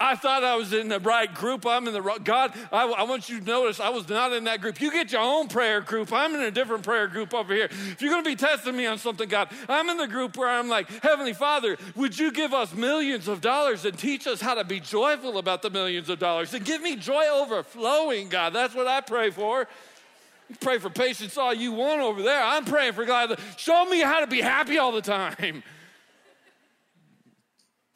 I 0.00 0.16
thought 0.16 0.42
I 0.42 0.56
was 0.56 0.72
in 0.72 0.88
the 0.88 0.98
right 0.98 1.32
group. 1.32 1.66
I'm 1.66 1.86
in 1.86 1.92
the 1.92 2.00
right. 2.00 2.22
God, 2.24 2.54
I, 2.72 2.86
I, 2.86 3.02
want 3.02 3.28
you 3.28 3.38
to 3.38 3.44
notice 3.44 3.80
I 3.80 3.90
was 3.90 4.08
not 4.08 4.32
in 4.32 4.44
that 4.44 4.62
group. 4.62 4.80
You 4.80 4.90
get 4.90 5.12
your 5.12 5.20
own 5.20 5.48
prayer 5.48 5.82
group. 5.82 6.10
I'm 6.10 6.34
in 6.34 6.40
a 6.40 6.50
different 6.50 6.84
prayer 6.84 7.06
group 7.06 7.34
over 7.34 7.54
here. 7.54 7.66
If 7.66 8.00
you're 8.00 8.10
going 8.10 8.24
to 8.24 8.30
be 8.30 8.34
testing 8.34 8.74
me 8.74 8.86
on 8.86 8.96
something, 8.96 9.28
God, 9.28 9.50
I'm 9.68 9.90
in 9.90 9.98
the 9.98 10.08
group 10.08 10.38
where 10.38 10.48
I'm 10.48 10.70
like, 10.70 10.88
Heavenly 11.02 11.34
Father, 11.34 11.76
would 11.94 12.18
you 12.18 12.32
give 12.32 12.54
us 12.54 12.74
millions 12.74 13.28
of 13.28 13.42
dollars 13.42 13.84
and 13.84 13.98
teach 13.98 14.26
us 14.26 14.40
how 14.40 14.54
to 14.54 14.64
be 14.64 14.80
joyful 14.80 15.36
about 15.36 15.60
the 15.60 15.68
millions 15.68 16.08
of 16.08 16.18
dollars 16.18 16.54
and 16.54 16.64
give 16.64 16.80
me 16.80 16.96
joy 16.96 17.26
overflowing, 17.30 18.30
God? 18.30 18.54
That's 18.54 18.74
what 18.74 18.86
I 18.86 19.02
pray 19.02 19.28
for. 19.28 19.68
Pray 20.60 20.78
for 20.78 20.88
patience 20.88 21.36
all 21.36 21.52
you 21.52 21.72
want 21.72 22.00
over 22.00 22.22
there. 22.22 22.42
I'm 22.42 22.64
praying 22.64 22.94
for 22.94 23.04
God. 23.04 23.38
Show 23.58 23.84
me 23.84 24.00
how 24.00 24.20
to 24.20 24.26
be 24.26 24.40
happy 24.40 24.78
all 24.78 24.92
the 24.92 25.02
time. 25.02 25.62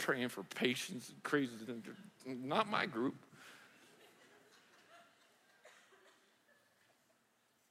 Praying 0.04 0.28
for 0.28 0.42
patience, 0.42 1.08
and 1.08 1.22
crazy. 1.22 1.50
Not 2.26 2.68
my 2.68 2.84
group. 2.84 3.14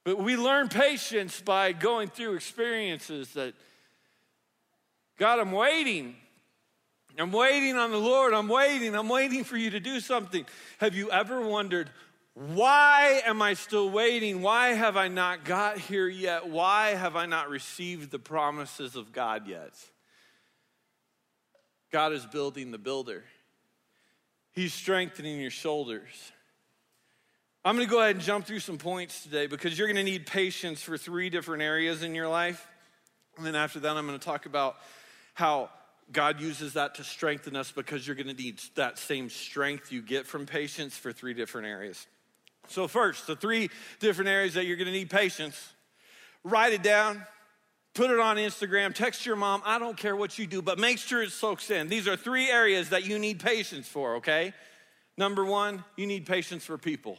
But 0.04 0.18
we 0.18 0.36
learn 0.36 0.68
patience 0.68 1.40
by 1.40 1.72
going 1.72 2.08
through 2.08 2.34
experiences 2.34 3.32
that, 3.34 3.54
God, 5.16 5.38
I'm 5.38 5.52
waiting. 5.52 6.16
I'm 7.16 7.30
waiting 7.30 7.76
on 7.76 7.92
the 7.92 7.98
Lord. 7.98 8.34
I'm 8.34 8.48
waiting. 8.48 8.96
I'm 8.96 9.08
waiting 9.08 9.44
for 9.44 9.56
you 9.56 9.70
to 9.70 9.80
do 9.80 10.00
something. 10.00 10.44
Have 10.78 10.96
you 10.96 11.12
ever 11.12 11.40
wondered, 11.40 11.88
why 12.34 13.22
am 13.24 13.42
I 13.42 13.54
still 13.54 13.88
waiting? 13.88 14.42
Why 14.42 14.70
have 14.70 14.96
I 14.96 15.06
not 15.06 15.44
got 15.44 15.78
here 15.78 16.08
yet? 16.08 16.48
Why 16.48 16.90
have 16.90 17.14
I 17.14 17.26
not 17.26 17.48
received 17.48 18.10
the 18.10 18.18
promises 18.18 18.96
of 18.96 19.12
God 19.12 19.46
yet? 19.46 19.72
God 21.94 22.12
is 22.12 22.26
building 22.26 22.72
the 22.72 22.78
builder, 22.78 23.22
He's 24.50 24.74
strengthening 24.74 25.40
your 25.40 25.52
shoulders. 25.52 26.32
I'm 27.64 27.76
gonna 27.76 27.88
go 27.88 28.00
ahead 28.00 28.16
and 28.16 28.24
jump 28.24 28.46
through 28.46 28.58
some 28.58 28.78
points 28.78 29.22
today 29.22 29.46
because 29.46 29.78
you're 29.78 29.86
gonna 29.86 30.02
need 30.02 30.26
patience 30.26 30.82
for 30.82 30.98
three 30.98 31.30
different 31.30 31.62
areas 31.62 32.02
in 32.02 32.12
your 32.12 32.26
life. 32.26 32.66
And 33.36 33.46
then 33.46 33.54
after 33.54 33.78
that, 33.78 33.96
I'm 33.96 34.06
gonna 34.06 34.18
talk 34.18 34.46
about 34.46 34.74
how 35.34 35.70
God 36.10 36.40
uses 36.40 36.72
that 36.72 36.96
to 36.96 37.04
strengthen 37.04 37.54
us 37.54 37.70
because 37.70 38.04
you're 38.04 38.16
gonna 38.16 38.34
need 38.34 38.60
that 38.74 38.98
same 38.98 39.30
strength 39.30 39.92
you 39.92 40.02
get 40.02 40.26
from 40.26 40.46
patience 40.46 40.96
for 40.96 41.12
three 41.12 41.32
different 41.32 41.68
areas. 41.68 42.08
So, 42.66 42.88
first, 42.88 43.28
the 43.28 43.36
three 43.36 43.70
different 44.00 44.30
areas 44.30 44.54
that 44.54 44.66
you're 44.66 44.78
gonna 44.78 44.90
need 44.90 45.10
patience. 45.10 45.72
Write 46.42 46.72
it 46.72 46.82
down, 46.82 47.24
put 47.94 48.10
it 48.10 48.18
on 48.18 48.36
Instagram, 48.36 48.94
text 48.94 49.24
your 49.24 49.36
mom. 49.36 49.62
I 49.64 49.78
don't 49.78 49.96
care 49.96 50.14
what 50.16 50.38
you 50.38 50.46
do, 50.46 50.60
but 50.60 50.78
make 50.78 50.98
sure 50.98 51.22
it 51.22 51.30
soaks 51.30 51.70
in. 51.70 51.88
These 51.88 52.06
are 52.08 52.16
three 52.16 52.50
areas 52.50 52.90
that 52.90 53.04
you 53.04 53.18
need 53.18 53.40
patience 53.40 53.88
for, 53.88 54.16
okay? 54.16 54.52
Number 55.16 55.44
one, 55.44 55.84
you 55.96 56.06
need 56.06 56.26
patience 56.26 56.64
for 56.64 56.76
people. 56.76 57.18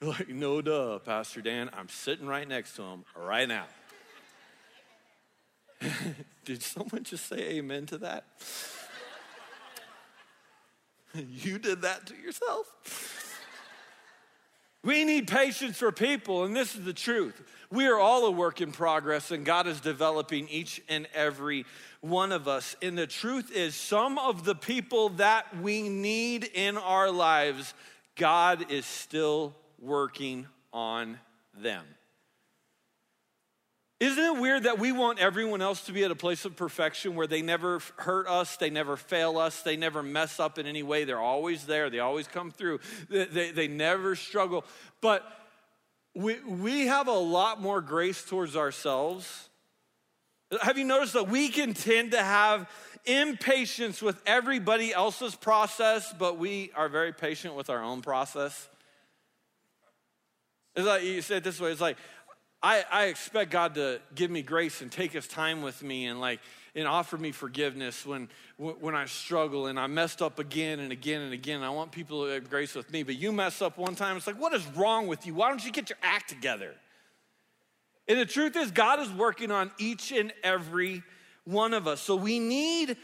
You're 0.00 0.10
like, 0.10 0.28
no 0.28 0.62
duh, 0.62 0.98
Pastor 1.00 1.40
Dan. 1.40 1.70
I'm 1.76 1.88
sitting 1.88 2.26
right 2.26 2.46
next 2.46 2.76
to 2.76 2.82
him 2.82 3.04
right 3.16 3.48
now. 3.48 3.64
Did 6.44 6.62
someone 6.62 7.02
just 7.02 7.26
say 7.26 7.56
amen 7.56 7.86
to 7.86 7.98
that? 7.98 8.24
you 11.42 11.58
did 11.58 11.82
that 11.82 12.06
to 12.06 12.16
yourself? 12.16 13.35
We 14.86 15.04
need 15.04 15.26
patience 15.26 15.78
for 15.78 15.90
people, 15.90 16.44
and 16.44 16.54
this 16.54 16.76
is 16.76 16.84
the 16.84 16.92
truth. 16.92 17.42
We 17.72 17.88
are 17.88 17.98
all 17.98 18.24
a 18.26 18.30
work 18.30 18.60
in 18.60 18.70
progress, 18.70 19.32
and 19.32 19.44
God 19.44 19.66
is 19.66 19.80
developing 19.80 20.48
each 20.48 20.80
and 20.88 21.08
every 21.12 21.66
one 22.02 22.30
of 22.30 22.46
us. 22.46 22.76
And 22.80 22.96
the 22.96 23.08
truth 23.08 23.50
is, 23.50 23.74
some 23.74 24.16
of 24.16 24.44
the 24.44 24.54
people 24.54 25.08
that 25.08 25.60
we 25.60 25.88
need 25.88 26.44
in 26.54 26.76
our 26.76 27.10
lives, 27.10 27.74
God 28.14 28.70
is 28.70 28.86
still 28.86 29.56
working 29.80 30.46
on 30.72 31.18
them. 31.58 31.84
Isn't 33.98 34.22
it 34.22 34.40
weird 34.40 34.64
that 34.64 34.78
we 34.78 34.92
want 34.92 35.20
everyone 35.20 35.62
else 35.62 35.86
to 35.86 35.92
be 35.92 36.04
at 36.04 36.10
a 36.10 36.16
place 36.16 36.44
of 36.44 36.54
perfection 36.54 37.14
where 37.14 37.26
they 37.26 37.40
never 37.40 37.80
hurt 37.96 38.28
us, 38.28 38.58
they 38.58 38.68
never 38.68 38.96
fail 38.98 39.38
us, 39.38 39.62
they 39.62 39.78
never 39.78 40.02
mess 40.02 40.38
up 40.38 40.58
in 40.58 40.66
any 40.66 40.82
way? 40.82 41.04
They're 41.04 41.18
always 41.18 41.64
there, 41.64 41.88
they 41.88 42.00
always 42.00 42.28
come 42.28 42.50
through, 42.50 42.80
they, 43.08 43.24
they, 43.24 43.50
they 43.52 43.68
never 43.68 44.14
struggle. 44.14 44.66
But 45.00 45.24
we, 46.14 46.38
we 46.40 46.86
have 46.88 47.08
a 47.08 47.12
lot 47.12 47.62
more 47.62 47.80
grace 47.80 48.22
towards 48.22 48.54
ourselves. 48.54 49.48
Have 50.60 50.76
you 50.76 50.84
noticed 50.84 51.14
that 51.14 51.28
we 51.28 51.48
can 51.48 51.72
tend 51.72 52.10
to 52.10 52.22
have 52.22 52.68
impatience 53.06 54.02
with 54.02 54.20
everybody 54.26 54.92
else's 54.92 55.34
process, 55.34 56.12
but 56.18 56.38
we 56.38 56.70
are 56.76 56.90
very 56.90 57.14
patient 57.14 57.54
with 57.54 57.70
our 57.70 57.82
own 57.82 58.02
process? 58.02 58.68
It's 60.76 60.86
like 60.86 61.02
you 61.02 61.22
say 61.22 61.38
it 61.38 61.44
this 61.44 61.58
way 61.58 61.72
it's 61.72 61.80
like, 61.80 61.96
I, 62.62 62.84
I 62.90 63.04
expect 63.06 63.50
God 63.50 63.74
to 63.74 64.00
give 64.14 64.30
me 64.30 64.42
grace 64.42 64.80
and 64.80 64.90
take 64.90 65.12
his 65.12 65.28
time 65.28 65.62
with 65.62 65.82
me 65.82 66.06
and 66.06 66.20
like 66.20 66.40
and 66.74 66.86
offer 66.86 67.16
me 67.16 67.32
forgiveness 67.32 68.04
when 68.04 68.28
when 68.58 68.94
I 68.94 69.06
struggle 69.06 69.66
and 69.66 69.78
I 69.78 69.86
messed 69.86 70.22
up 70.22 70.38
again 70.38 70.80
and 70.80 70.92
again 70.92 71.22
and 71.22 71.32
again. 71.32 71.62
I 71.62 71.70
want 71.70 71.92
people 71.92 72.24
to 72.24 72.32
have 72.32 72.48
grace 72.48 72.74
with 72.74 72.90
me, 72.90 73.02
but 73.02 73.16
you 73.16 73.32
mess 73.32 73.60
up 73.60 73.78
one 73.78 73.94
time, 73.94 74.16
it's 74.16 74.26
like, 74.26 74.40
what 74.40 74.52
is 74.52 74.66
wrong 74.68 75.06
with 75.06 75.26
you? 75.26 75.34
Why 75.34 75.48
don't 75.48 75.64
you 75.64 75.72
get 75.72 75.90
your 75.90 75.98
act 76.02 76.28
together? 76.28 76.74
And 78.08 78.18
the 78.18 78.26
truth 78.26 78.56
is, 78.56 78.70
God 78.70 79.00
is 79.00 79.10
working 79.10 79.50
on 79.50 79.70
each 79.78 80.12
and 80.12 80.32
every 80.42 81.02
one 81.44 81.74
of 81.74 81.86
us. 81.86 82.00
So 82.00 82.16
we 82.16 82.38
need 82.38 82.96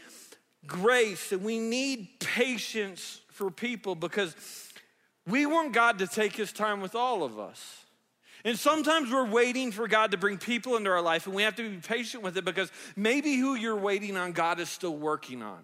grace 0.65 1.31
and 1.31 1.43
we 1.43 1.59
need 1.59 2.07
patience 2.19 3.21
for 3.31 3.51
people 3.51 3.95
because 3.95 4.35
we 5.27 5.45
want 5.45 5.73
God 5.73 5.99
to 5.99 6.07
take 6.07 6.35
his 6.35 6.51
time 6.51 6.81
with 6.81 6.95
all 6.95 7.23
of 7.23 7.37
us. 7.37 7.82
And 8.45 8.59
sometimes 8.59 9.09
we're 9.11 9.29
waiting 9.29 9.71
for 9.71 9.87
God 9.87 10.11
to 10.11 10.17
bring 10.17 10.37
people 10.37 10.75
into 10.75 10.89
our 10.89 11.01
life, 11.01 11.27
and 11.27 11.35
we 11.35 11.43
have 11.43 11.55
to 11.55 11.69
be 11.69 11.77
patient 11.77 12.23
with 12.23 12.37
it 12.37 12.43
because 12.43 12.71
maybe 12.95 13.35
who 13.35 13.55
you're 13.55 13.75
waiting 13.75 14.17
on, 14.17 14.33
God 14.33 14.59
is 14.59 14.69
still 14.69 14.95
working 14.95 15.41
on. 15.41 15.59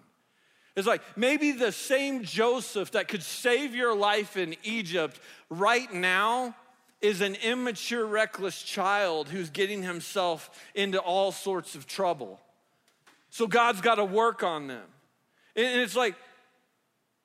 It's 0.76 0.86
like 0.86 1.02
maybe 1.16 1.52
the 1.52 1.72
same 1.72 2.24
Joseph 2.24 2.92
that 2.92 3.08
could 3.08 3.22
save 3.22 3.74
your 3.74 3.94
life 3.94 4.36
in 4.36 4.56
Egypt 4.62 5.20
right 5.50 5.92
now 5.92 6.54
is 7.02 7.20
an 7.20 7.34
immature, 7.34 8.06
reckless 8.06 8.62
child 8.62 9.28
who's 9.28 9.50
getting 9.50 9.82
himself 9.82 10.50
into 10.74 10.98
all 10.98 11.32
sorts 11.32 11.74
of 11.74 11.86
trouble. 11.86 12.40
So 13.30 13.46
God's 13.46 13.80
got 13.80 13.96
to 13.96 14.04
work 14.04 14.42
on 14.42 14.68
them. 14.68 14.86
And 15.56 15.80
it's 15.80 15.96
like, 15.96 16.14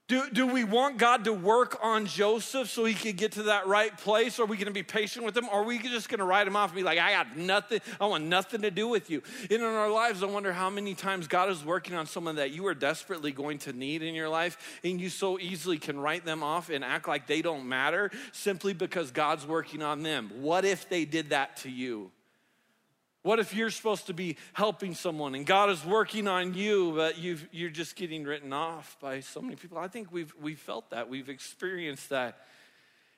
do, 0.08 0.30
do 0.30 0.46
we 0.46 0.64
want 0.64 1.00
God 1.00 1.24
to 1.24 1.34
work 1.34 1.80
on 1.82 2.06
Joseph 2.06 2.70
so 2.70 2.86
he 2.86 2.94
could 2.94 3.18
get 3.18 3.32
to 3.34 3.44
that 3.44 3.66
right 3.66 3.98
place? 3.98 4.40
Are 4.40 4.46
we 4.46 4.56
going 4.56 4.68
to 4.68 4.72
be 4.72 4.84
patient 4.84 5.26
with 5.26 5.36
him? 5.36 5.50
Or 5.50 5.62
are 5.62 5.64
we 5.64 5.80
just 5.80 6.10
going 6.10 6.20
to 6.20 6.26
write 6.26 6.46
him 6.46 6.56
off 6.56 6.70
and 6.70 6.76
be 6.76 6.84
like, 6.84 7.00
I 7.00 7.14
got 7.14 7.36
nothing, 7.36 7.82
I 8.00 8.06
want 8.06 8.26
nothing 8.26 8.62
to 8.62 8.70
do 8.70 8.88
with 8.88 9.10
you? 9.10 9.24
And 9.42 9.52
in 9.52 9.64
our 9.64 9.90
lives, 9.90 10.22
I 10.22 10.28
wonder 10.28 10.54
how 10.54 10.70
many 10.70 10.94
times 10.94 11.28
God 11.28 11.50
is 11.50 11.66
working 11.66 11.96
on 11.96 12.06
someone 12.06 12.36
that 12.36 12.52
you 12.52 12.68
are 12.68 12.76
desperately 12.76 13.32
going 13.32 13.58
to 13.60 13.74
need 13.74 14.04
in 14.04 14.14
your 14.14 14.30
life, 14.30 14.80
and 14.84 15.02
you 15.02 15.10
so 15.10 15.40
easily 15.40 15.80
can 15.80 16.00
write 16.00 16.24
them 16.24 16.44
off 16.44 16.70
and 16.70 16.84
act 16.84 17.08
like 17.08 17.26
they 17.26 17.42
don't 17.42 17.68
matter 17.68 18.12
simply 18.32 18.74
because 18.74 19.10
God's 19.10 19.48
working 19.48 19.82
on 19.82 20.04
them. 20.04 20.30
What 20.36 20.66
if 20.66 20.88
they 20.88 21.06
did 21.06 21.32
that 21.32 21.58
to 21.58 21.72
you? 21.72 22.12
What 23.26 23.40
if 23.40 23.56
you're 23.56 23.72
supposed 23.72 24.06
to 24.06 24.14
be 24.14 24.38
helping 24.54 24.94
someone 24.94 25.34
and 25.34 25.48
God 25.48 25.72
is 25.72 25.84
working 25.84 26.28
on 26.28 26.54
you, 26.54 26.94
but 26.96 27.18
you 27.18 27.40
are 27.66 27.72
just 27.72 27.96
getting 27.96 28.24
written 28.24 28.54
off 28.54 28.98
by 29.02 29.22
so 29.22 29.42
many 29.42 29.56
people? 29.56 29.80
I 29.80 29.88
think 29.88 30.12
we've, 30.12 30.32
we've 30.40 30.60
felt 30.60 30.92
that, 30.92 31.10
we've 31.10 31.28
experienced 31.28 32.10
that. 32.10 32.38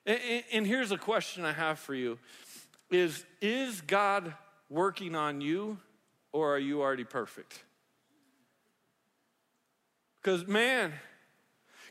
And, 0.05 0.43
and, 0.53 0.65
here's 0.65 0.93
a 0.93 0.97
question 0.97 1.43
I 1.43 1.51
have 1.51 1.77
for 1.77 1.93
you 1.93 2.19
is, 2.89 3.25
is 3.41 3.81
God 3.81 4.33
working 4.69 5.13
on 5.13 5.41
you 5.41 5.77
or 6.31 6.55
are 6.55 6.59
you 6.59 6.81
already 6.81 7.03
perfect? 7.03 7.61
Because, 10.21 10.47
man, 10.47 10.93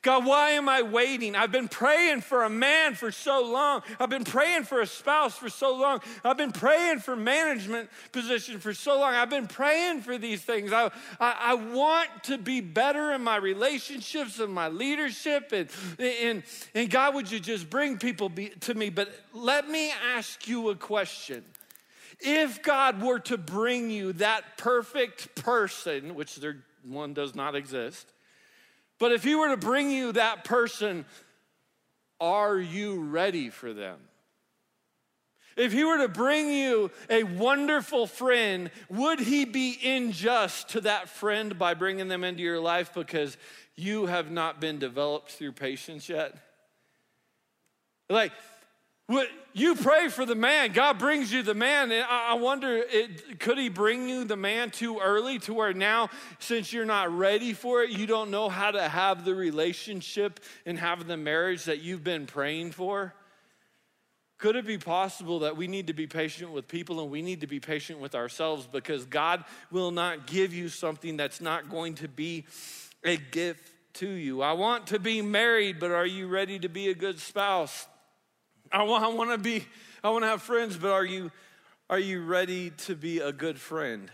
God, 0.06 0.24
why 0.24 0.50
am 0.50 0.68
I 0.68 0.82
waiting? 0.82 1.34
I've 1.34 1.50
been 1.50 1.66
praying 1.66 2.20
for 2.20 2.44
a 2.44 2.48
man 2.48 2.94
for 2.94 3.10
so 3.10 3.42
long. 3.42 3.82
I've 3.98 4.08
been 4.08 4.22
praying 4.22 4.62
for 4.62 4.80
a 4.80 4.86
spouse 4.86 5.36
for 5.36 5.48
so 5.48 5.74
long. 5.74 6.00
I've 6.24 6.36
been 6.36 6.52
praying 6.52 7.00
for 7.00 7.16
management 7.16 7.90
position 8.12 8.60
for 8.60 8.72
so 8.72 9.00
long. 9.00 9.14
I've 9.14 9.30
been 9.30 9.48
praying 9.48 10.02
for 10.02 10.16
these 10.16 10.42
things. 10.42 10.72
I, 10.72 10.92
I, 11.18 11.36
I 11.40 11.54
want 11.54 12.08
to 12.22 12.38
be 12.38 12.60
better 12.60 13.14
in 13.14 13.22
my 13.22 13.34
relationships 13.34 14.38
and 14.38 14.54
my 14.54 14.68
leadership. 14.68 15.50
And, 15.50 15.68
and, 15.98 16.44
and 16.72 16.88
God, 16.88 17.16
would 17.16 17.28
you 17.28 17.40
just 17.40 17.68
bring 17.68 17.98
people 17.98 18.28
be, 18.28 18.50
to 18.60 18.74
me? 18.74 18.90
But 18.90 19.12
let 19.34 19.68
me 19.68 19.90
ask 20.14 20.46
you 20.46 20.68
a 20.68 20.76
question. 20.76 21.44
If 22.20 22.62
God 22.62 23.02
were 23.02 23.18
to 23.18 23.36
bring 23.36 23.90
you 23.90 24.12
that 24.12 24.56
perfect 24.56 25.34
person, 25.34 26.14
which 26.14 26.36
there 26.36 26.58
one 26.84 27.12
does 27.12 27.34
not 27.34 27.56
exist, 27.56 28.12
but 28.98 29.12
if 29.12 29.22
he 29.22 29.34
were 29.34 29.48
to 29.48 29.56
bring 29.56 29.90
you 29.90 30.12
that 30.12 30.44
person, 30.44 31.04
are 32.20 32.58
you 32.58 33.00
ready 33.00 33.50
for 33.50 33.72
them? 33.72 33.98
If 35.56 35.72
he 35.72 35.84
were 35.84 35.98
to 35.98 36.08
bring 36.08 36.52
you 36.52 36.90
a 37.08 37.22
wonderful 37.22 38.06
friend, 38.06 38.70
would 38.90 39.18
he 39.18 39.46
be 39.46 39.78
unjust 39.82 40.70
to 40.70 40.82
that 40.82 41.08
friend 41.08 41.58
by 41.58 41.72
bringing 41.72 42.08
them 42.08 42.24
into 42.24 42.42
your 42.42 42.60
life 42.60 42.92
because 42.94 43.38
you 43.74 44.06
have 44.06 44.30
not 44.30 44.60
been 44.60 44.78
developed 44.78 45.32
through 45.32 45.52
patience 45.52 46.10
yet? 46.10 46.36
Like, 48.10 48.32
what, 49.06 49.28
you 49.52 49.74
pray 49.74 50.08
for 50.08 50.26
the 50.26 50.34
man. 50.34 50.72
God 50.72 50.98
brings 50.98 51.32
you 51.32 51.42
the 51.42 51.54
man. 51.54 51.90
And 51.92 52.04
I, 52.08 52.34
wonder, 52.34 52.76
it, 52.76 53.38
could 53.38 53.56
he 53.56 53.68
bring 53.68 54.08
you 54.08 54.24
the 54.24 54.36
man 54.36 54.70
too 54.70 54.98
early 54.98 55.38
to 55.40 55.54
where 55.54 55.72
now, 55.72 56.10
since 56.40 56.72
you're 56.72 56.84
not 56.84 57.16
ready 57.16 57.52
for 57.52 57.82
it, 57.82 57.90
you 57.90 58.06
don't 58.06 58.30
know 58.30 58.48
how 58.48 58.72
to 58.72 58.88
have 58.88 59.24
the 59.24 59.34
relationship 59.34 60.40
and 60.66 60.78
have 60.78 61.06
the 61.06 61.16
marriage 61.16 61.64
that 61.64 61.80
you've 61.80 62.04
been 62.04 62.26
praying 62.26 62.72
for? 62.72 63.14
Could 64.38 64.56
it 64.56 64.66
be 64.66 64.76
possible 64.76 65.38
that 65.38 65.56
we 65.56 65.66
need 65.66 65.86
to 65.86 65.94
be 65.94 66.06
patient 66.06 66.50
with 66.50 66.68
people 66.68 67.00
and 67.00 67.10
we 67.10 67.22
need 67.22 67.40
to 67.40 67.46
be 67.46 67.60
patient 67.60 68.00
with 68.00 68.14
ourselves 68.14 68.68
because 68.70 69.06
God 69.06 69.44
will 69.70 69.90
not 69.90 70.26
give 70.26 70.52
you 70.52 70.68
something 70.68 71.16
that's 71.16 71.40
not 71.40 71.70
going 71.70 71.94
to 71.94 72.08
be 72.08 72.44
a 73.02 73.16
gift 73.16 73.72
to 73.94 74.08
you? 74.08 74.42
I 74.42 74.52
want 74.52 74.88
to 74.88 74.98
be 74.98 75.22
married, 75.22 75.80
but 75.80 75.92
are 75.92 76.04
you 76.04 76.26
ready 76.26 76.58
to 76.58 76.68
be 76.68 76.90
a 76.90 76.94
good 76.94 77.18
spouse? 77.18 77.86
I 78.72 78.82
want, 78.82 79.04
I 79.04 79.08
want 79.08 79.30
to 79.30 79.38
be, 79.38 79.64
I 80.02 80.10
want 80.10 80.24
to 80.24 80.28
have 80.28 80.42
friends, 80.42 80.76
but 80.76 80.90
are 80.90 81.04
you, 81.04 81.30
are 81.88 81.98
you 81.98 82.22
ready 82.22 82.70
to 82.70 82.94
be 82.94 83.20
a 83.20 83.32
good 83.32 83.58
friend? 83.58 84.10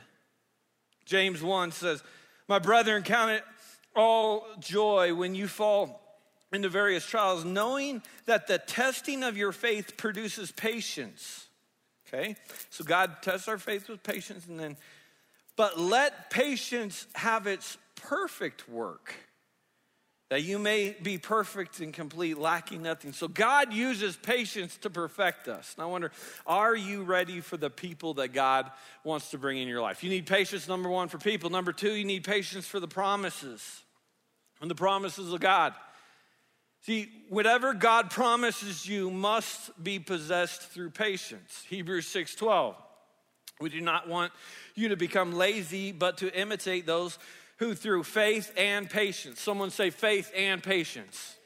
James 1.05 1.43
1 1.43 1.73
says, 1.73 2.03
My 2.49 2.59
brethren, 2.59 3.03
count 3.03 3.31
it 3.31 3.45
all 3.95 4.47
joy 4.59 5.15
when 5.15 5.35
you 5.35 5.49
fall 5.49 6.01
into 6.53 6.69
various 6.69 7.07
trials, 7.07 7.45
knowing 7.45 8.03
that 8.27 8.47
the 8.47 8.59
testing 8.59 9.23
of 9.23 9.37
your 9.37 9.53
faith 9.53 9.97
produces 9.97 10.53
patience. 10.53 11.47
Okay? 12.07 12.37
So 12.71 12.85
God 12.85 13.17
tests 13.23 13.49
our 13.49 13.59
faith 13.59 13.89
with 13.89 14.03
patience, 14.03 14.47
and 14.47 14.61
then, 14.61 14.77
but 15.57 15.79
let 15.79 16.31
patience 16.31 17.07
have 17.15 17.47
its 17.47 17.79
perfect 17.97 18.69
work, 18.69 19.15
that 20.33 20.45
you 20.45 20.59
may 20.59 20.97
be 21.03 21.19
perfect 21.19 21.81
and 21.81 21.93
complete, 21.93 22.39
lacking 22.39 22.81
nothing. 22.81 23.13
So 23.13 23.29
God 23.29 23.71
uses 23.71 24.17
patience 24.17 24.79
to 24.79 24.89
perfect 24.89 25.47
us. 25.47 25.75
And 25.77 25.83
I 25.83 25.87
wonder, 25.87 26.11
are 26.47 26.75
you 26.75 27.03
ready 27.03 27.43
for 27.43 27.59
the 27.59 27.69
people 27.69 28.15
that 28.15 28.29
God 28.29 28.71
wants 29.05 29.31
to 29.33 29.39
bring 29.39 29.59
in 29.59 29.69
your 29.69 29.83
life? 29.83 30.03
You 30.03 30.09
need 30.09 30.27
patience, 30.27 30.67
number 30.67 30.89
one, 30.89 31.09
for 31.09 31.19
people. 31.19 31.51
Number 31.51 31.71
two, 31.71 31.93
you 31.93 32.07
need 32.07 32.25
patience 32.25 32.67
for 32.67 32.81
the 32.81 32.89
promises 32.89 33.83
and 34.63 34.71
the 34.71 34.75
promises 34.75 35.31
of 35.35 35.41
God. 35.41 35.75
See, 36.87 37.11
whatever 37.29 37.75
God 37.75 38.11
promises 38.11 38.87
you 38.87 39.11
must 39.11 39.85
be 39.85 39.99
possessed 39.99 40.63
through 40.63 40.93
patience. 40.93 41.63
Hebrews 41.69 42.07
6:12. 42.07 42.75
We 43.61 43.69
do 43.69 43.83
not 43.83 44.09
want 44.09 44.33
you 44.75 44.89
to 44.89 44.97
become 44.97 45.33
lazy, 45.33 45.93
but 45.93 46.17
to 46.19 46.35
imitate 46.35 46.87
those 46.87 47.19
who 47.59 47.75
through 47.75 48.05
faith 48.05 48.53
and 48.57 48.89
patience. 48.89 49.41
Someone 49.41 49.71
say 49.71 49.91
faith 49.91 50.33
and 50.37 50.63
patience. 50.63 51.37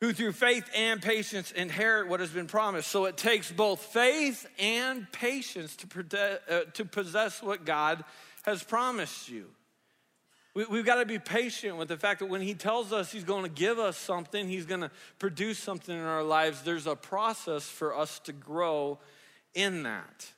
Who 0.00 0.12
through 0.12 0.32
faith 0.32 0.68
and 0.76 1.00
patience 1.00 1.52
inherit 1.52 2.08
what 2.08 2.20
has 2.20 2.30
been 2.30 2.46
promised. 2.46 2.90
So 2.90 3.06
it 3.06 3.16
takes 3.16 3.50
both 3.50 3.80
faith 3.80 4.46
and 4.58 5.10
patience 5.12 5.76
to, 5.76 6.40
uh, 6.50 6.60
to 6.74 6.84
possess 6.84 7.42
what 7.42 7.64
God 7.64 8.04
has 8.42 8.62
promised 8.62 9.28
you. 9.28 9.46
We, 10.54 10.64
we've 10.66 10.84
got 10.84 10.96
to 10.96 11.06
be 11.06 11.18
patient 11.18 11.76
with 11.76 11.88
the 11.88 11.96
fact 11.96 12.20
that 12.20 12.26
when 12.26 12.40
He 12.40 12.54
tells 12.54 12.92
us 12.92 13.10
He's 13.10 13.24
going 13.24 13.44
to 13.44 13.48
give 13.48 13.78
us 13.78 13.96
something, 13.96 14.48
He's 14.48 14.66
going 14.66 14.82
to 14.82 14.90
produce 15.18 15.58
something 15.58 15.96
in 15.96 16.04
our 16.04 16.22
lives, 16.22 16.62
there's 16.62 16.86
a 16.86 16.96
process 16.96 17.64
for 17.64 17.96
us 17.96 18.18
to 18.20 18.32
grow 18.32 18.98
in 19.54 19.84
that. 19.84 20.28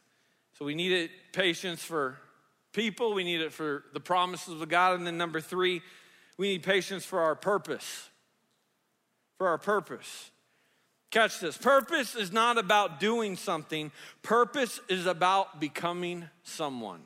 So 0.58 0.64
we 0.64 0.74
need 0.74 0.92
it, 0.92 1.10
patience 1.32 1.82
for 1.82 2.18
people, 2.76 3.14
we 3.14 3.24
need 3.24 3.40
it 3.40 3.52
for 3.52 3.84
the 3.94 4.00
promises 4.00 4.60
of 4.60 4.68
God, 4.68 4.98
and 4.98 5.06
then 5.06 5.16
number 5.16 5.40
three, 5.40 5.80
we 6.36 6.48
need 6.48 6.62
patience 6.62 7.06
for 7.06 7.20
our 7.20 7.34
purpose. 7.34 8.10
For 9.38 9.48
our 9.48 9.56
purpose. 9.56 10.30
Catch 11.10 11.40
this. 11.40 11.56
Purpose 11.56 12.14
is 12.14 12.32
not 12.32 12.58
about 12.58 13.00
doing 13.00 13.36
something, 13.36 13.90
purpose 14.22 14.78
is 14.88 15.06
about 15.06 15.58
becoming 15.58 16.28
someone. 16.42 17.00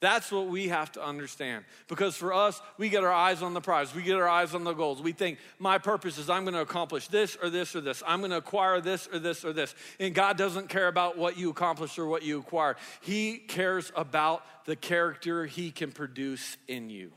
That's 0.00 0.30
what 0.30 0.46
we 0.46 0.68
have 0.68 0.92
to 0.92 1.04
understand. 1.04 1.64
Because 1.88 2.16
for 2.16 2.32
us, 2.32 2.60
we 2.76 2.88
get 2.88 3.02
our 3.02 3.12
eyes 3.12 3.42
on 3.42 3.52
the 3.52 3.60
prize. 3.60 3.92
We 3.92 4.02
get 4.02 4.16
our 4.16 4.28
eyes 4.28 4.54
on 4.54 4.62
the 4.62 4.72
goals. 4.72 5.02
We 5.02 5.10
think, 5.10 5.38
my 5.58 5.78
purpose 5.78 6.18
is 6.18 6.30
I'm 6.30 6.44
going 6.44 6.54
to 6.54 6.60
accomplish 6.60 7.08
this 7.08 7.36
or 7.42 7.50
this 7.50 7.74
or 7.74 7.80
this. 7.80 8.02
I'm 8.06 8.20
going 8.20 8.30
to 8.30 8.36
acquire 8.36 8.80
this 8.80 9.08
or 9.12 9.18
this 9.18 9.44
or 9.44 9.52
this. 9.52 9.74
And 9.98 10.14
God 10.14 10.36
doesn't 10.36 10.68
care 10.68 10.86
about 10.86 11.18
what 11.18 11.36
you 11.36 11.50
accomplish 11.50 11.98
or 11.98 12.06
what 12.06 12.22
you 12.22 12.38
acquire. 12.38 12.76
He 13.00 13.38
cares 13.38 13.90
about 13.96 14.44
the 14.66 14.76
character 14.76 15.46
He 15.46 15.72
can 15.72 15.90
produce 15.90 16.56
in 16.68 16.90
you. 16.90 17.10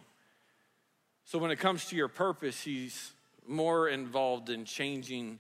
So 1.25 1.38
when 1.38 1.51
it 1.51 1.57
comes 1.57 1.86
to 1.86 1.95
your 1.95 2.07
purpose, 2.07 2.61
He's 2.61 3.13
more 3.47 3.89
involved 3.89 4.49
in 4.49 4.65
changing 4.65 5.38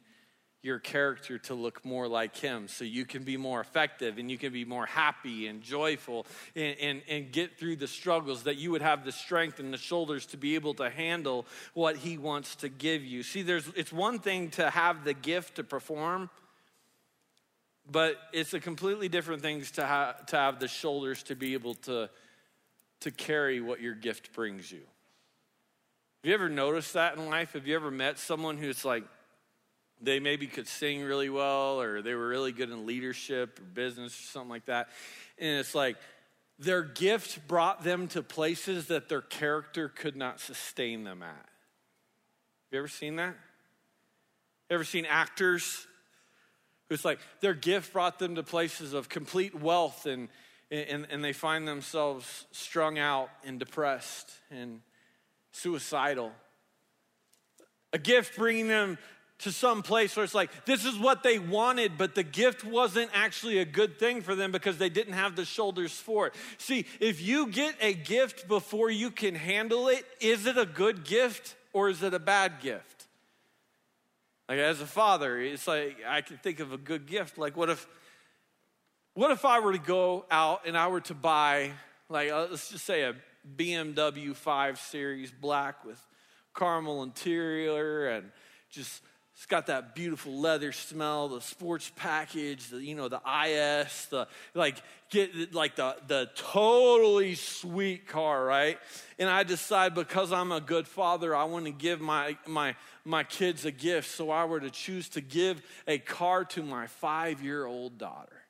your 0.63 0.77
character 0.77 1.39
to 1.39 1.55
look 1.55 1.83
more 1.83 2.07
like 2.07 2.35
him 2.35 2.67
so 2.67 2.83
you 2.83 3.03
can 3.03 3.23
be 3.23 3.35
more 3.35 3.59
effective 3.59 4.19
and 4.19 4.29
you 4.29 4.37
can 4.37 4.53
be 4.53 4.63
more 4.63 4.85
happy 4.85 5.47
and 5.47 5.61
joyful 5.63 6.25
and, 6.55 6.77
and, 6.79 7.01
and 7.09 7.31
get 7.31 7.57
through 7.57 7.75
the 7.75 7.87
struggles 7.87 8.43
that 8.43 8.57
you 8.57 8.69
would 8.69 8.81
have 8.81 9.03
the 9.03 9.11
strength 9.11 9.59
and 9.59 9.73
the 9.73 9.77
shoulders 9.77 10.25
to 10.27 10.37
be 10.37 10.53
able 10.55 10.75
to 10.75 10.89
handle 10.89 11.45
what 11.73 11.97
he 11.97 12.17
wants 12.17 12.55
to 12.55 12.69
give 12.69 13.03
you. 13.03 13.23
See 13.23 13.41
there's 13.41 13.67
it's 13.75 13.91
one 13.91 14.19
thing 14.19 14.49
to 14.51 14.69
have 14.69 15.03
the 15.03 15.13
gift 15.13 15.55
to 15.55 15.63
perform 15.63 16.29
but 17.89 18.17
it's 18.31 18.53
a 18.53 18.59
completely 18.59 19.09
different 19.09 19.41
thing 19.41 19.61
to, 19.61 19.85
ha- 19.85 20.15
to 20.27 20.35
have 20.37 20.59
the 20.59 20.67
shoulders 20.67 21.23
to 21.23 21.35
be 21.35 21.53
able 21.53 21.73
to 21.73 22.09
to 23.01 23.11
carry 23.11 23.59
what 23.59 23.81
your 23.81 23.95
gift 23.95 24.31
brings 24.33 24.71
you. 24.71 24.79
Have 24.79 26.29
you 26.29 26.33
ever 26.33 26.49
noticed 26.49 26.93
that 26.93 27.17
in 27.17 27.27
life? 27.29 27.53
Have 27.53 27.67
you 27.67 27.75
ever 27.75 27.91
met 27.91 28.19
someone 28.19 28.57
who's 28.57 28.85
like 28.85 29.03
they 30.01 30.19
maybe 30.19 30.47
could 30.47 30.67
sing 30.67 31.03
really 31.03 31.29
well 31.29 31.79
or 31.79 32.01
they 32.01 32.15
were 32.15 32.27
really 32.27 32.51
good 32.51 32.69
in 32.69 32.85
leadership 32.85 33.59
or 33.59 33.63
business 33.63 34.13
or 34.13 34.23
something 34.23 34.49
like 34.49 34.65
that. 34.65 34.89
And 35.37 35.59
it's 35.59 35.75
like 35.75 35.97
their 36.57 36.83
gift 36.83 37.47
brought 37.47 37.83
them 37.83 38.07
to 38.09 38.23
places 38.23 38.87
that 38.87 39.09
their 39.09 39.21
character 39.21 39.89
could 39.89 40.15
not 40.15 40.39
sustain 40.39 41.03
them 41.03 41.23
at. 41.23 41.29
Have 41.29 42.71
you 42.71 42.79
ever 42.79 42.87
seen 42.87 43.15
that? 43.17 43.35
Ever 44.69 44.83
seen 44.83 45.05
actors 45.05 45.85
who's 46.89 47.05
like 47.05 47.19
their 47.41 47.53
gift 47.53 47.93
brought 47.93 48.19
them 48.19 48.35
to 48.35 48.43
places 48.43 48.93
of 48.93 49.09
complete 49.09 49.55
wealth 49.55 50.05
and, 50.05 50.29
and, 50.69 51.07
and 51.09 51.23
they 51.23 51.33
find 51.33 51.67
themselves 51.67 52.45
strung 52.51 52.97
out 52.97 53.29
and 53.43 53.59
depressed 53.59 54.31
and 54.49 54.81
suicidal? 55.51 56.31
A 57.93 57.97
gift 57.97 58.37
bringing 58.37 58.67
them 58.67 58.97
to 59.41 59.51
some 59.51 59.81
place 59.81 60.15
where 60.15 60.23
it's 60.23 60.35
like, 60.35 60.65
this 60.65 60.85
is 60.85 60.97
what 60.97 61.23
they 61.23 61.39
wanted, 61.39 61.97
but 61.97 62.15
the 62.15 62.23
gift 62.23 62.63
wasn't 62.63 63.09
actually 63.13 63.57
a 63.59 63.65
good 63.65 63.99
thing 63.99 64.21
for 64.21 64.35
them 64.35 64.51
because 64.51 64.77
they 64.77 64.89
didn't 64.89 65.13
have 65.13 65.35
the 65.35 65.45
shoulders 65.45 65.93
for 65.93 66.27
it. 66.27 66.33
See, 66.57 66.85
if 66.99 67.21
you 67.21 67.47
get 67.47 67.75
a 67.81 67.93
gift 67.93 68.47
before 68.47 68.89
you 68.89 69.11
can 69.11 69.35
handle 69.35 69.87
it, 69.87 70.05
is 70.19 70.45
it 70.45 70.57
a 70.57 70.65
good 70.65 71.03
gift 71.03 71.55
or 71.73 71.89
is 71.89 72.03
it 72.03 72.13
a 72.13 72.19
bad 72.19 72.59
gift? 72.61 73.07
Like 74.47 74.59
as 74.59 74.81
a 74.81 74.85
father, 74.85 75.39
it's 75.39 75.67
like 75.67 75.97
I 76.05 76.21
can 76.21 76.37
think 76.37 76.59
of 76.59 76.73
a 76.73 76.77
good 76.77 77.07
gift. 77.07 77.37
Like 77.37 77.55
what 77.55 77.69
if 77.69 77.87
what 79.13 79.31
if 79.31 79.45
I 79.45 79.59
were 79.59 79.71
to 79.71 79.79
go 79.79 80.25
out 80.29 80.67
and 80.67 80.77
I 80.77 80.87
were 80.89 81.01
to 81.01 81.13
buy 81.13 81.71
like 82.09 82.31
uh, 82.31 82.47
let's 82.49 82.69
just 82.69 82.85
say 82.85 83.03
a 83.03 83.15
BMW 83.57 84.35
5 84.35 84.77
Series 84.77 85.31
black 85.31 85.85
with 85.85 85.99
caramel 86.53 87.01
interior 87.01 88.09
and 88.09 88.31
just 88.69 89.01
it's 89.41 89.47
got 89.47 89.65
that 89.65 89.95
beautiful 89.95 90.39
leather 90.39 90.71
smell, 90.71 91.27
the 91.27 91.41
sports 91.41 91.91
package, 91.95 92.67
the 92.67 92.77
you 92.77 92.93
know 92.93 93.09
the 93.09 93.19
IS, 93.25 94.05
the 94.11 94.27
like 94.53 94.77
get 95.09 95.51
like 95.51 95.77
the 95.77 95.95
the 96.05 96.29
totally 96.35 97.33
sweet 97.33 98.07
car, 98.07 98.45
right? 98.45 98.77
And 99.17 99.27
I 99.27 99.41
decide 99.41 99.95
because 99.95 100.31
I'm 100.31 100.51
a 100.51 100.61
good 100.61 100.87
father, 100.87 101.35
I 101.35 101.45
want 101.45 101.65
to 101.65 101.71
give 101.71 101.99
my 101.99 102.37
my 102.45 102.75
my 103.03 103.23
kids 103.23 103.65
a 103.65 103.71
gift. 103.71 104.11
So 104.11 104.29
I 104.29 104.45
were 104.45 104.59
to 104.59 104.69
choose 104.69 105.09
to 105.09 105.21
give 105.21 105.63
a 105.87 105.97
car 105.97 106.45
to 106.45 106.61
my 106.61 106.85
five 106.85 107.41
year 107.41 107.65
old 107.65 107.97
daughter. 107.97 108.43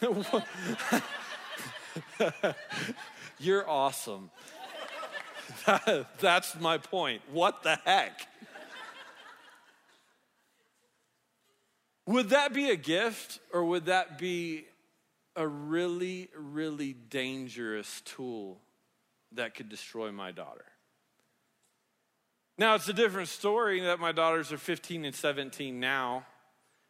You're 3.38 3.70
awesome. 3.70 4.32
That's 6.20 6.58
my 6.58 6.78
point. 6.78 7.22
What 7.30 7.62
the 7.62 7.78
heck? 7.84 8.26
Would 12.06 12.30
that 12.30 12.52
be 12.52 12.70
a 12.70 12.76
gift 12.76 13.40
or 13.52 13.64
would 13.64 13.86
that 13.86 14.18
be 14.18 14.66
a 15.36 15.46
really, 15.46 16.28
really 16.36 16.92
dangerous 16.92 18.02
tool 18.04 18.60
that 19.32 19.54
could 19.54 19.68
destroy 19.68 20.12
my 20.12 20.30
daughter? 20.30 20.64
Now, 22.56 22.74
it's 22.76 22.88
a 22.88 22.92
different 22.92 23.28
story 23.28 23.80
that 23.80 23.98
my 23.98 24.12
daughters 24.12 24.52
are 24.52 24.58
15 24.58 25.04
and 25.04 25.14
17 25.14 25.80
now. 25.80 26.24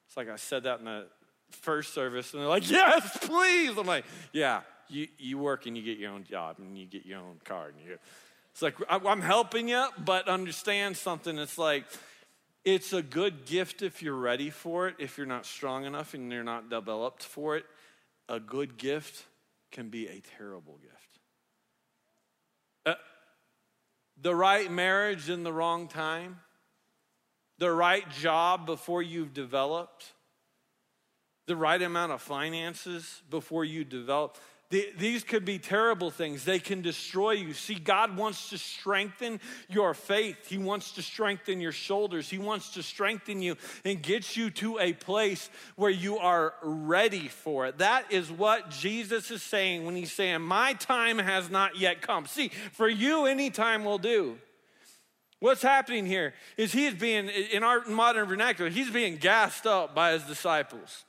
It's 0.06 0.16
like 0.16 0.28
I 0.28 0.36
said 0.36 0.64
that 0.64 0.80
in 0.80 0.84
the 0.84 1.06
first 1.50 1.94
service, 1.94 2.32
and 2.32 2.42
they're 2.42 2.48
like, 2.48 2.68
Yes, 2.68 3.16
please. 3.22 3.76
I'm 3.78 3.86
like, 3.86 4.04
Yeah, 4.32 4.60
you, 4.88 5.08
you 5.16 5.38
work 5.38 5.66
and 5.66 5.76
you 5.76 5.82
get 5.82 5.98
your 5.98 6.10
own 6.10 6.24
job 6.24 6.56
and 6.58 6.76
you 6.76 6.86
get 6.86 7.06
your 7.06 7.20
own 7.20 7.40
car. 7.44 7.68
And 7.68 7.76
you, 7.80 7.98
it's 8.52 8.62
like, 8.62 8.74
I'm 8.88 9.22
helping 9.22 9.68
you, 9.68 9.86
but 9.98 10.28
understand 10.28 10.96
something. 10.96 11.38
It's 11.38 11.58
like, 11.58 11.84
it's 12.64 12.92
a 12.92 13.02
good 13.02 13.46
gift 13.46 13.82
if 13.82 14.02
you're 14.02 14.14
ready 14.14 14.50
for 14.50 14.88
it. 14.88 14.96
If 14.98 15.18
you're 15.18 15.26
not 15.26 15.46
strong 15.46 15.84
enough 15.84 16.14
and 16.14 16.30
you're 16.32 16.42
not 16.42 16.70
developed 16.70 17.22
for 17.22 17.56
it, 17.56 17.64
a 18.28 18.40
good 18.40 18.76
gift 18.76 19.24
can 19.70 19.88
be 19.88 20.06
a 20.06 20.22
terrible 20.38 20.78
gift. 20.80 21.18
Uh, 22.86 22.94
the 24.20 24.34
right 24.34 24.70
marriage 24.70 25.28
in 25.28 25.42
the 25.42 25.52
wrong 25.52 25.88
time 25.88 26.40
the 27.58 27.70
right 27.70 28.08
job 28.10 28.66
before 28.66 29.02
you've 29.02 29.32
developed, 29.32 30.12
the 31.46 31.56
right 31.56 31.80
amount 31.80 32.12
of 32.12 32.20
finances 32.20 33.22
before 33.30 33.64
you 33.64 33.84
develop. 33.84 34.38
The- 34.74 34.92
These 34.98 35.22
could 35.22 35.44
be 35.44 35.60
terrible 35.60 36.10
things. 36.10 36.44
They 36.44 36.58
can 36.58 36.82
destroy 36.82 37.30
you. 37.30 37.54
See, 37.54 37.76
God 37.76 38.16
wants 38.16 38.50
to 38.50 38.58
strengthen 38.58 39.38
your 39.68 39.94
faith. 39.94 40.48
He 40.48 40.58
wants 40.58 40.90
to 40.94 41.02
strengthen 41.02 41.60
your 41.60 41.70
shoulders. 41.70 42.28
He 42.28 42.38
wants 42.38 42.70
to 42.70 42.82
strengthen 42.82 43.40
you 43.40 43.56
and 43.84 44.02
get 44.02 44.36
you 44.36 44.50
to 44.50 44.80
a 44.80 44.92
place 44.92 45.48
where 45.76 45.92
you 45.92 46.18
are 46.18 46.54
ready 46.60 47.28
for 47.28 47.66
it. 47.66 47.78
That 47.78 48.10
is 48.10 48.32
what 48.32 48.68
Jesus 48.70 49.30
is 49.30 49.44
saying 49.44 49.86
when 49.86 49.94
he's 49.94 50.10
saying, 50.10 50.42
My 50.42 50.72
time 50.72 51.18
has 51.18 51.48
not 51.50 51.76
yet 51.78 52.02
come. 52.02 52.26
See, 52.26 52.48
for 52.72 52.88
you, 52.88 53.26
any 53.26 53.50
time 53.50 53.84
will 53.84 53.98
do. 53.98 54.38
What's 55.38 55.62
happening 55.62 56.04
here 56.04 56.34
is 56.56 56.72
he 56.72 56.86
is 56.86 56.94
being, 56.94 57.28
in 57.28 57.62
our 57.62 57.84
modern 57.84 58.26
vernacular, 58.26 58.72
he's 58.72 58.90
being 58.90 59.18
gassed 59.18 59.68
up 59.68 59.94
by 59.94 60.14
his 60.14 60.24
disciples. 60.24 61.04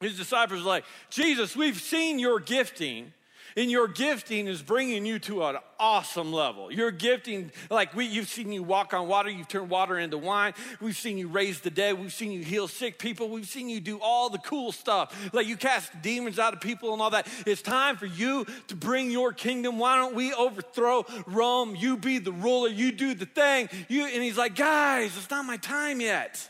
His 0.00 0.16
disciples 0.16 0.62
are 0.62 0.68
like, 0.68 0.84
Jesus, 1.10 1.56
we've 1.56 1.80
seen 1.80 2.18
your 2.20 2.38
gifting, 2.38 3.12
and 3.56 3.68
your 3.68 3.88
gifting 3.88 4.46
is 4.46 4.62
bringing 4.62 5.04
you 5.04 5.18
to 5.20 5.42
an 5.42 5.56
awesome 5.80 6.32
level. 6.32 6.70
Your 6.70 6.92
gifting, 6.92 7.50
like 7.68 7.92
we, 7.96 8.04
you've 8.04 8.28
seen 8.28 8.52
you 8.52 8.62
walk 8.62 8.94
on 8.94 9.08
water, 9.08 9.28
you've 9.28 9.48
turned 9.48 9.70
water 9.70 9.98
into 9.98 10.16
wine. 10.16 10.54
We've 10.80 10.96
seen 10.96 11.18
you 11.18 11.26
raise 11.26 11.60
the 11.60 11.70
dead. 11.70 11.98
We've 11.98 12.12
seen 12.12 12.30
you 12.30 12.44
heal 12.44 12.68
sick 12.68 13.00
people. 13.00 13.28
We've 13.28 13.48
seen 13.48 13.68
you 13.68 13.80
do 13.80 13.98
all 14.00 14.30
the 14.30 14.38
cool 14.38 14.70
stuff. 14.70 15.30
Like 15.32 15.48
you 15.48 15.56
cast 15.56 15.90
demons 16.00 16.38
out 16.38 16.54
of 16.54 16.60
people 16.60 16.92
and 16.92 17.02
all 17.02 17.10
that. 17.10 17.26
It's 17.46 17.62
time 17.62 17.96
for 17.96 18.06
you 18.06 18.46
to 18.68 18.76
bring 18.76 19.10
your 19.10 19.32
kingdom. 19.32 19.80
Why 19.80 19.96
don't 19.96 20.14
we 20.14 20.32
overthrow 20.32 21.04
Rome? 21.26 21.74
You 21.74 21.96
be 21.96 22.18
the 22.18 22.32
ruler. 22.32 22.68
You 22.68 22.92
do 22.92 23.14
the 23.14 23.26
thing. 23.26 23.68
You, 23.88 24.06
and 24.06 24.22
he's 24.22 24.38
like, 24.38 24.54
guys, 24.54 25.16
it's 25.16 25.30
not 25.30 25.44
my 25.44 25.56
time 25.56 26.00
yet. 26.00 26.48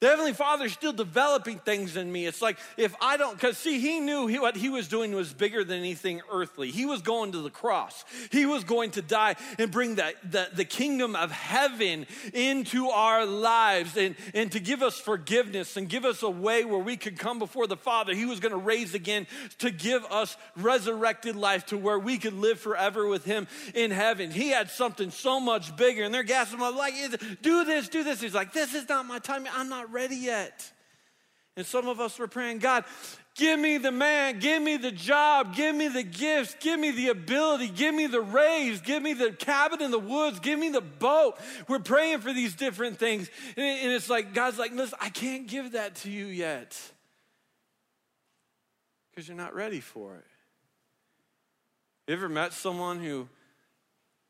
The 0.00 0.08
Heavenly 0.08 0.32
Father's 0.32 0.72
still 0.72 0.94
developing 0.94 1.58
things 1.58 1.98
in 1.98 2.10
me. 2.10 2.26
It's 2.26 2.40
like 2.40 2.56
if 2.78 2.94
I 3.02 3.18
don't, 3.18 3.34
because 3.34 3.58
see, 3.58 3.78
He 3.80 4.00
knew 4.00 4.26
he, 4.28 4.38
what 4.38 4.56
He 4.56 4.70
was 4.70 4.88
doing 4.88 5.14
was 5.14 5.34
bigger 5.34 5.62
than 5.62 5.78
anything 5.78 6.22
earthly. 6.32 6.70
He 6.70 6.86
was 6.86 7.02
going 7.02 7.32
to 7.32 7.42
the 7.42 7.50
cross, 7.50 8.06
He 8.32 8.46
was 8.46 8.64
going 8.64 8.92
to 8.92 9.02
die 9.02 9.36
and 9.58 9.70
bring 9.70 9.96
the, 9.96 10.14
the, 10.24 10.48
the 10.54 10.64
kingdom 10.64 11.14
of 11.14 11.30
heaven 11.30 12.06
into 12.32 12.88
our 12.88 13.26
lives 13.26 13.98
and, 13.98 14.14
and 14.32 14.50
to 14.52 14.60
give 14.60 14.82
us 14.82 14.98
forgiveness 14.98 15.76
and 15.76 15.86
give 15.86 16.06
us 16.06 16.22
a 16.22 16.30
way 16.30 16.64
where 16.64 16.78
we 16.78 16.96
could 16.96 17.18
come 17.18 17.38
before 17.38 17.66
the 17.66 17.76
Father. 17.76 18.14
He 18.14 18.24
was 18.24 18.40
going 18.40 18.52
to 18.52 18.58
raise 18.58 18.94
again 18.94 19.26
to 19.58 19.70
give 19.70 20.02
us 20.06 20.38
resurrected 20.56 21.36
life 21.36 21.66
to 21.66 21.76
where 21.76 21.98
we 21.98 22.16
could 22.16 22.34
live 22.34 22.58
forever 22.58 23.06
with 23.06 23.26
Him 23.26 23.46
in 23.74 23.90
heaven. 23.90 24.30
He 24.30 24.48
had 24.48 24.70
something 24.70 25.10
so 25.10 25.40
much 25.40 25.76
bigger, 25.76 26.04
and 26.04 26.14
they're 26.14 26.22
gasping, 26.22 26.60
like, 26.60 26.94
do 27.42 27.66
this, 27.66 27.90
do 27.90 28.02
this. 28.02 28.22
He's 28.22 28.34
like, 28.34 28.54
this 28.54 28.72
is 28.72 28.88
not 28.88 29.04
my 29.04 29.18
time. 29.18 29.46
I'm 29.54 29.68
not 29.68 29.89
ready 29.92 30.16
yet. 30.16 30.70
And 31.56 31.66
some 31.66 31.88
of 31.88 32.00
us 32.00 32.18
were 32.18 32.28
praying, 32.28 32.58
God, 32.58 32.84
give 33.34 33.58
me 33.58 33.78
the 33.78 33.90
man, 33.90 34.38
give 34.38 34.62
me 34.62 34.76
the 34.76 34.92
job, 34.92 35.54
give 35.54 35.74
me 35.74 35.88
the 35.88 36.02
gifts, 36.02 36.54
give 36.60 36.78
me 36.78 36.90
the 36.90 37.08
ability, 37.08 37.68
give 37.68 37.94
me 37.94 38.06
the 38.06 38.20
raise, 38.20 38.80
give 38.80 39.02
me 39.02 39.14
the 39.14 39.32
cabin 39.32 39.82
in 39.82 39.90
the 39.90 39.98
woods, 39.98 40.40
give 40.40 40.58
me 40.58 40.70
the 40.70 40.80
boat. 40.80 41.36
We're 41.68 41.80
praying 41.80 42.20
for 42.20 42.32
these 42.32 42.54
different 42.54 42.98
things. 42.98 43.28
And 43.56 43.92
it's 43.92 44.08
like, 44.08 44.32
God's 44.32 44.58
like, 44.58 44.72
listen, 44.72 44.98
I 45.00 45.08
can't 45.08 45.48
give 45.48 45.72
that 45.72 45.96
to 45.96 46.10
you 46.10 46.26
yet 46.26 46.78
because 49.10 49.28
you're 49.28 49.36
not 49.36 49.54
ready 49.54 49.80
for 49.80 50.16
it. 50.16 50.24
You 52.06 52.14
ever 52.14 52.28
met 52.28 52.52
someone 52.52 53.00
who 53.00 53.28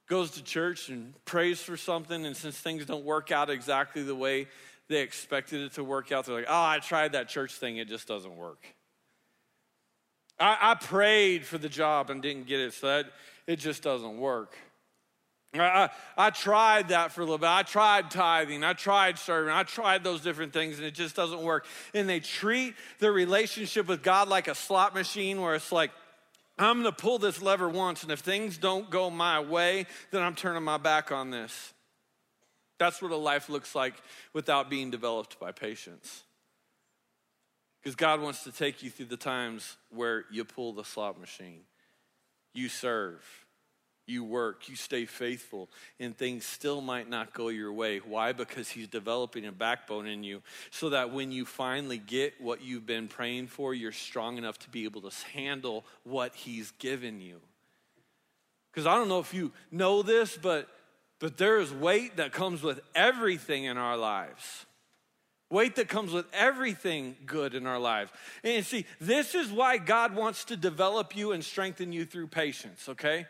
goes 0.08 0.32
to 0.32 0.42
church 0.42 0.88
and 0.88 1.14
prays 1.24 1.60
for 1.60 1.76
something, 1.76 2.26
and 2.26 2.36
since 2.36 2.58
things 2.58 2.84
don't 2.84 3.04
work 3.04 3.30
out 3.30 3.48
exactly 3.48 4.02
the 4.02 4.14
way 4.14 4.48
they 4.90 5.00
expected 5.00 5.62
it 5.62 5.72
to 5.74 5.84
work 5.84 6.12
out, 6.12 6.26
they're 6.26 6.34
like, 6.34 6.44
oh, 6.48 6.62
I 6.62 6.80
tried 6.80 7.12
that 7.12 7.28
church 7.28 7.54
thing, 7.54 7.78
it 7.78 7.88
just 7.88 8.06
doesn't 8.06 8.36
work. 8.36 8.62
I, 10.38 10.58
I 10.60 10.74
prayed 10.74 11.46
for 11.46 11.56
the 11.56 11.68
job 11.68 12.10
and 12.10 12.20
didn't 12.20 12.46
get 12.46 12.60
it, 12.60 12.74
so 12.74 12.88
that, 12.88 13.06
it 13.46 13.56
just 13.56 13.82
doesn't 13.82 14.18
work. 14.18 14.56
I, 15.54 15.58
I, 15.58 15.90
I 16.16 16.30
tried 16.30 16.88
that 16.88 17.12
for 17.12 17.22
a 17.22 17.24
little 17.24 17.38
bit. 17.38 17.48
I 17.48 17.62
tried 17.62 18.10
tithing. 18.10 18.62
I 18.62 18.72
tried 18.72 19.18
serving. 19.18 19.52
I 19.52 19.62
tried 19.64 20.04
those 20.04 20.20
different 20.20 20.52
things, 20.52 20.78
and 20.78 20.86
it 20.86 20.94
just 20.94 21.16
doesn't 21.16 21.42
work. 21.42 21.66
And 21.94 22.08
they 22.08 22.20
treat 22.20 22.74
their 23.00 23.12
relationship 23.12 23.88
with 23.88 24.02
God 24.02 24.28
like 24.28 24.48
a 24.48 24.54
slot 24.54 24.94
machine 24.94 25.40
where 25.40 25.54
it's 25.54 25.72
like, 25.72 25.90
I'm 26.58 26.82
going 26.82 26.92
to 26.94 27.02
pull 27.02 27.18
this 27.18 27.40
lever 27.40 27.68
once, 27.68 28.02
and 28.02 28.12
if 28.12 28.20
things 28.20 28.58
don't 28.58 28.90
go 28.90 29.08
my 29.08 29.40
way, 29.40 29.86
then 30.10 30.22
I'm 30.22 30.34
turning 30.34 30.62
my 30.62 30.76
back 30.76 31.10
on 31.10 31.30
this. 31.30 31.72
That's 32.80 33.02
what 33.02 33.12
a 33.12 33.16
life 33.16 33.50
looks 33.50 33.74
like 33.74 33.94
without 34.32 34.70
being 34.70 34.90
developed 34.90 35.38
by 35.38 35.52
patience. 35.52 36.24
Because 37.80 37.94
God 37.94 38.22
wants 38.22 38.42
to 38.44 38.52
take 38.52 38.82
you 38.82 38.88
through 38.88 39.06
the 39.06 39.18
times 39.18 39.76
where 39.90 40.24
you 40.30 40.44
pull 40.44 40.72
the 40.72 40.84
slot 40.84 41.20
machine, 41.20 41.60
you 42.54 42.70
serve, 42.70 43.22
you 44.06 44.24
work, 44.24 44.66
you 44.66 44.76
stay 44.76 45.04
faithful, 45.04 45.68
and 45.98 46.16
things 46.16 46.46
still 46.46 46.80
might 46.80 47.08
not 47.08 47.34
go 47.34 47.48
your 47.48 47.70
way. 47.70 47.98
Why? 47.98 48.32
Because 48.32 48.70
He's 48.70 48.88
developing 48.88 49.44
a 49.44 49.52
backbone 49.52 50.06
in 50.06 50.24
you 50.24 50.40
so 50.70 50.88
that 50.88 51.12
when 51.12 51.32
you 51.32 51.44
finally 51.44 51.98
get 51.98 52.40
what 52.40 52.62
you've 52.62 52.86
been 52.86 53.08
praying 53.08 53.48
for, 53.48 53.74
you're 53.74 53.92
strong 53.92 54.38
enough 54.38 54.58
to 54.60 54.70
be 54.70 54.84
able 54.84 55.02
to 55.02 55.10
handle 55.34 55.84
what 56.04 56.34
He's 56.34 56.70
given 56.78 57.20
you. 57.20 57.40
Because 58.72 58.86
I 58.86 58.94
don't 58.94 59.08
know 59.08 59.20
if 59.20 59.34
you 59.34 59.52
know 59.70 60.02
this, 60.02 60.38
but, 60.40 60.66
but 61.20 61.36
there 61.36 61.58
is 61.58 61.72
weight 61.72 62.16
that 62.16 62.32
comes 62.32 62.62
with 62.62 62.80
everything 62.94 63.64
in 63.64 63.76
our 63.76 63.96
lives. 63.96 64.66
Weight 65.50 65.76
that 65.76 65.88
comes 65.88 66.12
with 66.12 66.26
everything 66.32 67.16
good 67.26 67.54
in 67.54 67.66
our 67.66 67.78
lives. 67.78 68.10
And 68.42 68.64
see, 68.64 68.86
this 69.00 69.34
is 69.34 69.50
why 69.50 69.78
God 69.78 70.14
wants 70.14 70.44
to 70.44 70.56
develop 70.56 71.16
you 71.16 71.32
and 71.32 71.44
strengthen 71.44 71.92
you 71.92 72.04
through 72.04 72.28
patience, 72.28 72.88
okay? 72.88 73.26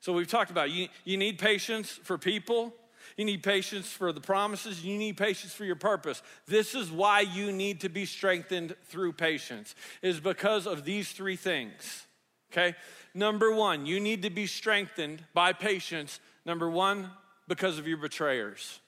So 0.00 0.12
we've 0.12 0.28
talked 0.28 0.50
about 0.50 0.70
you, 0.70 0.88
you 1.04 1.16
need 1.16 1.38
patience 1.38 1.90
for 1.90 2.18
people, 2.18 2.74
you 3.16 3.24
need 3.24 3.42
patience 3.42 3.88
for 3.88 4.12
the 4.12 4.20
promises, 4.20 4.84
you 4.84 4.96
need 4.96 5.16
patience 5.16 5.52
for 5.52 5.64
your 5.64 5.76
purpose. 5.76 6.22
This 6.46 6.74
is 6.74 6.90
why 6.90 7.20
you 7.20 7.52
need 7.52 7.80
to 7.82 7.88
be 7.88 8.06
strengthened 8.06 8.74
through 8.86 9.12
patience, 9.12 9.74
is 10.02 10.20
because 10.20 10.66
of 10.66 10.84
these 10.84 11.12
three 11.12 11.36
things. 11.36 12.06
Okay? 12.50 12.76
Number 13.14 13.52
one, 13.52 13.86
you 13.86 14.00
need 14.00 14.22
to 14.22 14.30
be 14.30 14.46
strengthened 14.46 15.22
by 15.34 15.52
patience. 15.52 16.20
Number 16.46 16.70
one, 16.70 17.10
because 17.48 17.78
of 17.78 17.88
your 17.88 17.96
betrayers. 17.96 18.80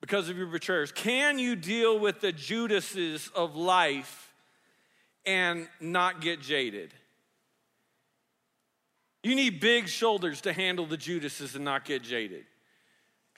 Because 0.00 0.30
of 0.30 0.38
your 0.38 0.46
betrayers. 0.46 0.92
Can 0.92 1.38
you 1.38 1.56
deal 1.56 1.98
with 1.98 2.20
the 2.20 2.32
Judases 2.32 3.30
of 3.34 3.56
life 3.56 4.32
and 5.26 5.68
not 5.80 6.22
get 6.22 6.40
jaded? 6.40 6.94
You 9.22 9.34
need 9.34 9.60
big 9.60 9.88
shoulders 9.88 10.40
to 10.42 10.52
handle 10.54 10.86
the 10.86 10.96
Judases 10.96 11.54
and 11.54 11.64
not 11.64 11.84
get 11.84 12.02
jaded. 12.02 12.46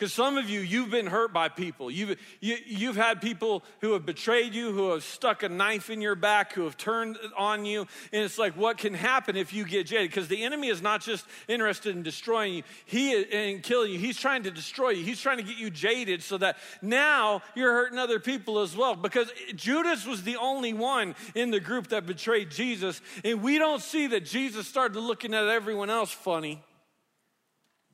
Because 0.03 0.15
some 0.15 0.37
of 0.37 0.51
you, 0.51 0.59
you've 0.59 0.91
been 0.91 1.07
hurt 1.07 1.33
by 1.33 1.49
people. 1.49 1.89
You've, 1.89 2.19
you, 2.41 2.57
you've 2.67 2.97
had 2.97 3.23
people 3.23 3.63
who 3.81 3.93
have 3.93 4.05
betrayed 4.05 4.53
you, 4.53 4.73
who 4.73 4.91
have 4.91 5.05
stuck 5.05 5.45
a 5.45 5.49
knife 5.49 5.91
in 5.91 6.01
your 6.01 6.17
back, 6.17 6.55
who 6.55 6.65
have 6.65 6.77
turned 6.77 7.19
on 7.39 7.65
you. 7.65 7.83
And 8.13 8.25
it's 8.25 8.37
like, 8.37 8.57
what 8.57 8.79
can 8.79 8.95
happen 8.95 9.37
if 9.37 9.53
you 9.53 9.65
get 9.65 9.87
jaded? 9.87 10.11
Because 10.11 10.27
the 10.27 10.43
enemy 10.43 10.67
is 10.67 10.83
not 10.83 11.03
just 11.03 11.25
interested 11.47 11.95
in 11.95 12.03
destroying 12.03 12.53
you 12.55 12.63
he, 12.85 13.15
and 13.33 13.63
killing 13.63 13.93
you, 13.93 13.99
he's 14.01 14.17
trying 14.17 14.43
to 14.43 14.51
destroy 14.51 14.89
you. 14.89 15.05
He's 15.05 15.21
trying 15.21 15.37
to 15.37 15.45
get 15.45 15.57
you 15.57 15.71
jaded 15.71 16.25
so 16.25 16.37
that 16.39 16.57
now 16.83 17.41
you're 17.55 17.73
hurting 17.73 18.01
other 18.01 18.19
people 18.19 18.59
as 18.59 18.77
well. 18.77 18.97
Because 18.97 19.31
Judas 19.55 20.05
was 20.05 20.25
the 20.25 20.35
only 20.35 20.73
one 20.73 21.15
in 21.37 21.53
the 21.53 21.61
group 21.61 21.91
that 21.91 22.07
betrayed 22.07 22.51
Jesus. 22.51 23.01
And 23.23 23.41
we 23.41 23.57
don't 23.57 23.81
see 23.81 24.09
that 24.09 24.25
Jesus 24.25 24.67
started 24.67 24.99
looking 24.99 25.33
at 25.33 25.47
everyone 25.47 25.91
else 25.91 26.11
funny. 26.11 26.61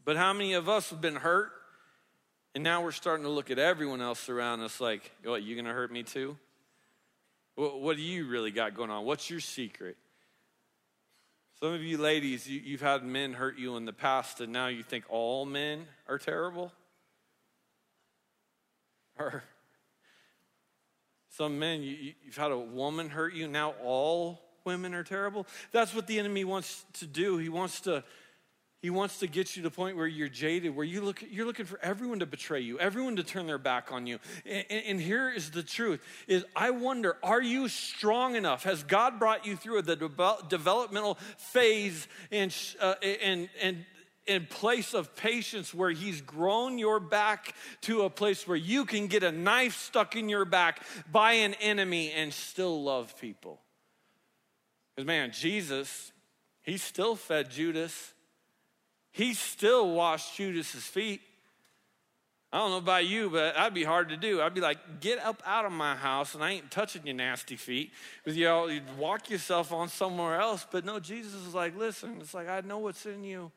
But 0.07 0.17
how 0.17 0.33
many 0.33 0.55
of 0.55 0.71
us 0.71 0.89
have 0.89 1.03
been 1.03 1.17
hurt? 1.17 1.53
And 2.59 2.65
now 2.65 2.83
we're 2.83 2.91
starting 2.91 3.23
to 3.23 3.31
look 3.31 3.53
at 3.53 3.61
everyone 3.61 4.01
else 4.01 4.29
around 4.29 4.63
us 4.63 4.81
like, 4.81 5.13
what, 5.23 5.45
you 5.45 5.55
gonna 5.55 5.73
hurt 5.73 5.93
me 5.93 6.03
too? 6.03 6.37
What, 7.55 7.81
what 7.81 7.97
do 7.97 8.03
you 8.03 8.27
really 8.27 8.51
got 8.51 8.75
going 8.75 8.91
on? 8.91 9.05
What's 9.05 9.31
your 9.31 9.39
secret? 9.39 9.97
Some 11.61 11.73
of 11.73 11.85
you 11.85 11.99
ladies, 11.99 12.49
you, 12.49 12.59
you've 12.59 12.81
had 12.81 13.05
men 13.05 13.33
hurt 13.33 13.61
you 13.61 13.77
in 13.77 13.85
the 13.85 13.93
past, 13.93 14.41
and 14.41 14.53
now 14.53 14.67
you 14.67 14.83
think 14.83 15.05
all 15.09 15.47
men 15.47 15.87
are 16.09 16.19
terrible? 16.19 16.73
Or 19.21 19.45
some 21.29 21.61
men, 21.61 21.83
you- 21.83 22.15
you've 22.25 22.37
had 22.37 22.51
a 22.51 22.59
woman 22.59 23.09
hurt 23.09 23.35
you, 23.35 23.47
now 23.47 23.77
all 23.85 24.43
women 24.65 24.95
are 24.95 25.05
terrible? 25.05 25.47
That's 25.71 25.95
what 25.95 26.09
the 26.09 26.19
enemy 26.19 26.43
wants 26.43 26.85
to 26.95 27.07
do. 27.07 27.39
He 27.39 27.51
wants 27.51 27.83
to 27.83 28.03
he 28.81 28.91
wants 28.91 29.19
to 29.19 29.27
get 29.27 29.57
you 29.57 29.63
to 29.63 29.69
the 29.69 29.75
point 29.75 29.97
where 29.97 30.07
you're 30.07 30.29
jaded, 30.29 30.75
where 30.77 30.85
you 30.85 31.01
look, 31.01 31.23
you're 31.29 31.47
looking 31.47 31.67
for 31.67 31.81
everyone 31.83 32.21
to 32.21 32.27
betray 32.27 32.61
you, 32.61 32.79
everyone 32.79 33.17
to 33.17 33.25
turn 33.25 33.47
their 33.47 33.59
back 33.59 33.91
on 33.91 34.07
you. 34.07 34.21
And, 34.47 34.65
and- 34.71 35.01
here 35.01 35.31
is 35.31 35.51
the 35.51 35.63
truth: 35.63 36.01
is 36.27 36.45
I 36.55 36.71
wonder, 36.71 37.17
are 37.23 37.43
you 37.43 37.69
strong 37.69 38.37
enough? 38.37 38.65
Has 38.65 38.83
God 38.83 39.19
brought 39.19 39.47
you 39.47 39.57
through 39.57 39.83
the 39.83 39.97
devel- 39.97 40.49
developmental 40.49 41.19
phase 41.37 42.07
and 42.31 42.55
uh, 42.81 42.95
and 43.03 43.49
and 43.61 43.85
in 44.29 44.47
place 44.47 44.95
of 44.95 45.17
patience 45.17 45.73
where 45.73 45.91
he's 45.91 46.21
grown 46.21 46.79
your 46.79 47.01
back 47.01 47.55
to 47.81 48.03
a 48.03 48.11
place 48.11 48.47
where 48.47 48.57
you 48.57 48.85
can 48.85 49.07
get 49.07 49.23
a 49.23 49.33
knife 49.33 49.77
stuck 49.77 50.15
in 50.15 50.29
your 50.29 50.45
back 50.45 50.83
by 51.11 51.33
an 51.33 51.55
enemy 51.55 52.13
and 52.13 52.33
still 52.33 52.83
love 52.85 53.19
people. 53.19 53.59
Because, 54.95 55.07
man, 55.07 55.31
Jesus, 55.33 56.13
he 56.61 56.77
still 56.77 57.17
fed 57.17 57.51
Judas, 57.51 58.13
he 59.19 59.35
still 59.35 59.91
washed 59.91 60.37
Judas's 60.37 60.85
feet. 60.85 61.21
I 62.53 62.59
don't 62.59 62.71
know 62.71 62.77
about 62.77 63.05
you, 63.05 63.29
but 63.29 63.57
that'd 63.57 63.75
be 63.75 63.83
hard 63.83 64.11
to 64.11 64.17
do. 64.17 64.41
I'd 64.41 64.55
be 64.55 64.61
like, 64.61 65.01
get 65.01 65.19
up 65.19 65.43
out 65.45 65.65
of 65.65 65.73
my 65.73 65.97
house, 65.97 66.37
and 66.37 66.45
I 66.45 66.53
ain't 66.53 66.71
touching 66.71 67.05
your 67.05 67.17
nasty 67.17 67.57
feet. 67.57 67.91
With 68.25 68.37
you 68.37 68.49
all, 68.49 68.71
you'd 68.71 68.97
walk 68.97 69.29
yourself 69.29 69.73
on 69.73 69.89
somewhere 69.89 70.41
else. 70.41 70.65
But 70.71 70.85
no, 70.85 71.01
Jesus 71.01 71.35
is 71.35 71.53
like, 71.53 71.77
listen, 71.77 72.19
it's 72.21 72.33
like, 72.33 72.49
I 72.49 72.61
know 72.61 72.79
what's 72.79 73.07
in 73.07 73.25
you. 73.25 73.51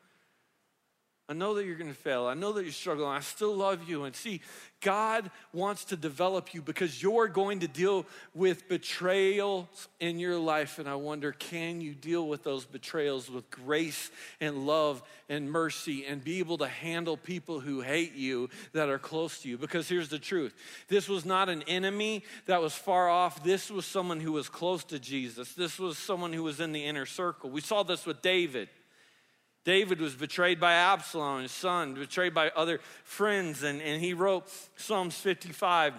I 1.32 1.34
know 1.34 1.54
that 1.54 1.64
you're 1.64 1.76
going 1.76 1.88
to 1.88 1.96
fail. 1.96 2.26
I 2.26 2.34
know 2.34 2.52
that 2.52 2.62
you're 2.62 2.72
struggling. 2.72 3.08
I 3.08 3.20
still 3.20 3.56
love 3.56 3.88
you. 3.88 4.04
And 4.04 4.14
see, 4.14 4.42
God 4.82 5.30
wants 5.54 5.86
to 5.86 5.96
develop 5.96 6.52
you 6.52 6.60
because 6.60 7.02
you're 7.02 7.26
going 7.26 7.60
to 7.60 7.68
deal 7.68 8.04
with 8.34 8.68
betrayals 8.68 9.88
in 9.98 10.18
your 10.18 10.36
life. 10.36 10.78
And 10.78 10.86
I 10.86 10.96
wonder, 10.96 11.32
can 11.32 11.80
you 11.80 11.94
deal 11.94 12.28
with 12.28 12.44
those 12.44 12.66
betrayals 12.66 13.30
with 13.30 13.50
grace 13.50 14.10
and 14.42 14.66
love 14.66 15.02
and 15.30 15.50
mercy 15.50 16.04
and 16.04 16.22
be 16.22 16.38
able 16.40 16.58
to 16.58 16.68
handle 16.68 17.16
people 17.16 17.60
who 17.60 17.80
hate 17.80 18.14
you 18.14 18.50
that 18.74 18.90
are 18.90 18.98
close 18.98 19.40
to 19.40 19.48
you? 19.48 19.56
Because 19.56 19.88
here's 19.88 20.10
the 20.10 20.18
truth 20.18 20.54
this 20.88 21.08
was 21.08 21.24
not 21.24 21.48
an 21.48 21.62
enemy 21.62 22.24
that 22.44 22.60
was 22.60 22.74
far 22.74 23.08
off, 23.08 23.42
this 23.42 23.70
was 23.70 23.86
someone 23.86 24.20
who 24.20 24.32
was 24.32 24.50
close 24.50 24.84
to 24.84 24.98
Jesus, 24.98 25.54
this 25.54 25.78
was 25.78 25.96
someone 25.96 26.34
who 26.34 26.42
was 26.42 26.60
in 26.60 26.72
the 26.72 26.84
inner 26.84 27.06
circle. 27.06 27.48
We 27.48 27.62
saw 27.62 27.84
this 27.84 28.04
with 28.04 28.20
David. 28.20 28.68
David 29.64 30.00
was 30.00 30.14
betrayed 30.14 30.58
by 30.58 30.72
Absalom, 30.72 31.42
his 31.42 31.52
son, 31.52 31.94
betrayed 31.94 32.34
by 32.34 32.50
other 32.50 32.80
friends, 33.04 33.62
and, 33.62 33.80
and 33.80 34.02
he 34.02 34.12
wrote 34.12 34.50
Psalms 34.76 35.16
55. 35.16 35.94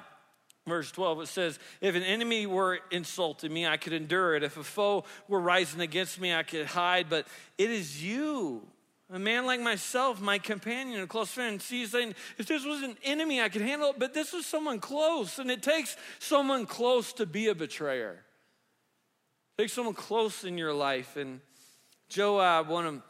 Verse 0.66 0.91
12, 0.91 1.22
it 1.22 1.28
says, 1.28 1.59
If 1.82 1.95
an 1.95 2.03
enemy 2.03 2.45
were 2.45 2.80
insulting 2.89 3.53
me, 3.53 3.68
I 3.68 3.76
could 3.76 3.91
endure 3.91 4.36
it. 4.36 4.43
If 4.43 4.55
a 4.55 4.64
foe 4.64 5.03
were 5.28 5.41
rising 5.41 5.82
against 5.82 6.22
me, 6.22 6.34
I 6.34 6.43
could 6.43 6.68
hide. 6.68 7.09
But 7.09 7.28
it 7.57 7.70
is 7.70 8.01
you, 8.01 8.66
a 9.11 9.20
man 9.20 9.45
like 9.45 9.59
myself, 9.59 10.22
my 10.22 10.39
companion, 10.39 11.01
a 11.01 11.07
close 11.07 11.32
friend. 11.32 11.61
See, 11.61 11.86
saying, 11.86 12.16
if 12.38 12.45
this 12.45 12.66
was 12.66 12.82
an 12.82 12.95
enemy, 13.03 13.41
I 13.41 13.49
could 13.49 13.61
handle 13.61 13.89
it. 13.89 13.99
But 13.99 14.14
this 14.14 14.32
was 14.32 14.45
someone 14.45 14.80
close, 14.80 15.38
and 15.38 15.51
it 15.51 15.61
takes 15.61 15.97
someone 16.20 16.66
close 16.66 17.11
to 17.14 17.26
be 17.26 17.49
a 17.49 17.55
betrayer. 17.55 18.24
It 19.57 19.64
takes 19.64 19.74
someone 19.74 19.95
close 19.95 20.45
in 20.45 20.57
your 20.57 20.74
life. 20.74 21.18
And 21.18 21.41
Joab, 22.07 22.70
one 22.70 22.86
of 22.86 23.01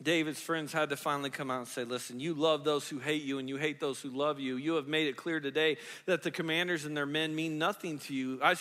David's 0.00 0.40
friends 0.40 0.72
had 0.72 0.90
to 0.90 0.96
finally 0.96 1.30
come 1.30 1.50
out 1.50 1.58
and 1.58 1.68
say, 1.68 1.82
Listen, 1.82 2.20
you 2.20 2.32
love 2.34 2.62
those 2.62 2.88
who 2.88 3.00
hate 3.00 3.22
you 3.22 3.38
and 3.38 3.48
you 3.48 3.56
hate 3.56 3.80
those 3.80 4.00
who 4.00 4.10
love 4.10 4.38
you. 4.38 4.56
You 4.56 4.74
have 4.74 4.86
made 4.86 5.08
it 5.08 5.16
clear 5.16 5.40
today 5.40 5.76
that 6.06 6.22
the 6.22 6.30
commanders 6.30 6.84
and 6.84 6.96
their 6.96 7.06
men 7.06 7.34
mean 7.34 7.58
nothing 7.58 7.98
to 8.00 8.14
you. 8.14 8.38
I, 8.40 8.54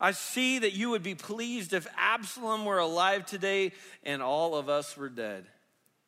I 0.00 0.12
see 0.12 0.60
that 0.60 0.72
you 0.72 0.90
would 0.90 1.02
be 1.02 1.16
pleased 1.16 1.72
if 1.72 1.88
Absalom 1.96 2.64
were 2.64 2.78
alive 2.78 3.26
today 3.26 3.72
and 4.04 4.22
all 4.22 4.54
of 4.54 4.68
us 4.68 4.96
were 4.96 5.08
dead. 5.08 5.46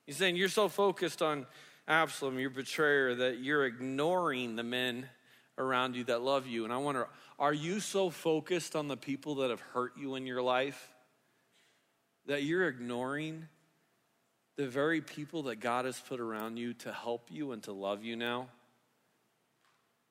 He's 0.07 0.17
saying, 0.17 0.37
You're 0.37 0.49
so 0.49 0.69
focused 0.69 1.21
on 1.21 1.47
Absalom, 1.89 2.39
your 2.39 2.51
betrayer, 2.51 3.17
that 3.17 3.41
you're 3.41 3.67
ignoring 3.67 4.55
the 4.55 4.63
men 4.63 5.09
around 5.59 5.97
you 5.97 6.05
that 6.05 6.23
love 6.23 6.47
you. 6.47 6.63
And 6.63 6.73
I 6.73 6.77
wonder, 6.77 7.09
are 7.41 7.55
you 7.55 7.81
so 7.81 8.11
focused 8.11 8.77
on 8.77 8.87
the 8.87 8.97
people 8.97 9.37
that 9.37 9.51
have 9.51 9.61
hurt 9.61 9.93
you 9.99 10.15
in 10.15 10.27
your 10.27 10.43
life 10.43 10.93
that 12.27 12.45
you're 12.45 12.69
ignoring? 12.69 13.49
The 14.57 14.67
very 14.67 15.01
people 15.01 15.45
that 15.45 15.57
God 15.57 15.85
has 15.85 16.01
put 16.01 16.19
around 16.19 16.57
you 16.57 16.75
to 16.75 16.93
help 16.93 17.29
you 17.31 17.53
and 17.53 17.63
to 17.65 17.73
love 17.73 18.03
you 18.03 18.17
now. 18.17 18.49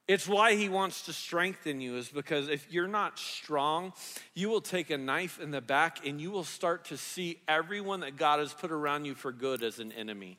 It's 0.07 0.27
why 0.27 0.53
he 0.53 0.69
wants 0.69 1.03
to 1.03 1.13
strengthen 1.13 1.81
you, 1.81 1.97
is 1.97 2.09
because 2.09 2.47
if 2.47 2.71
you're 2.71 2.87
not 2.87 3.17
strong, 3.17 3.91
you 4.35 4.49
will 4.49 4.61
take 4.61 4.91
a 4.91 4.99
knife 4.99 5.39
in 5.39 5.49
the 5.49 5.61
back 5.61 6.05
and 6.05 6.21
you 6.21 6.29
will 6.29 6.43
start 6.43 6.85
to 6.85 6.97
see 6.97 7.39
everyone 7.47 8.01
that 8.01 8.15
God 8.15 8.39
has 8.39 8.53
put 8.53 8.71
around 8.71 9.05
you 9.05 9.15
for 9.15 9.31
good 9.31 9.63
as 9.63 9.79
an 9.79 9.91
enemy. 9.91 10.37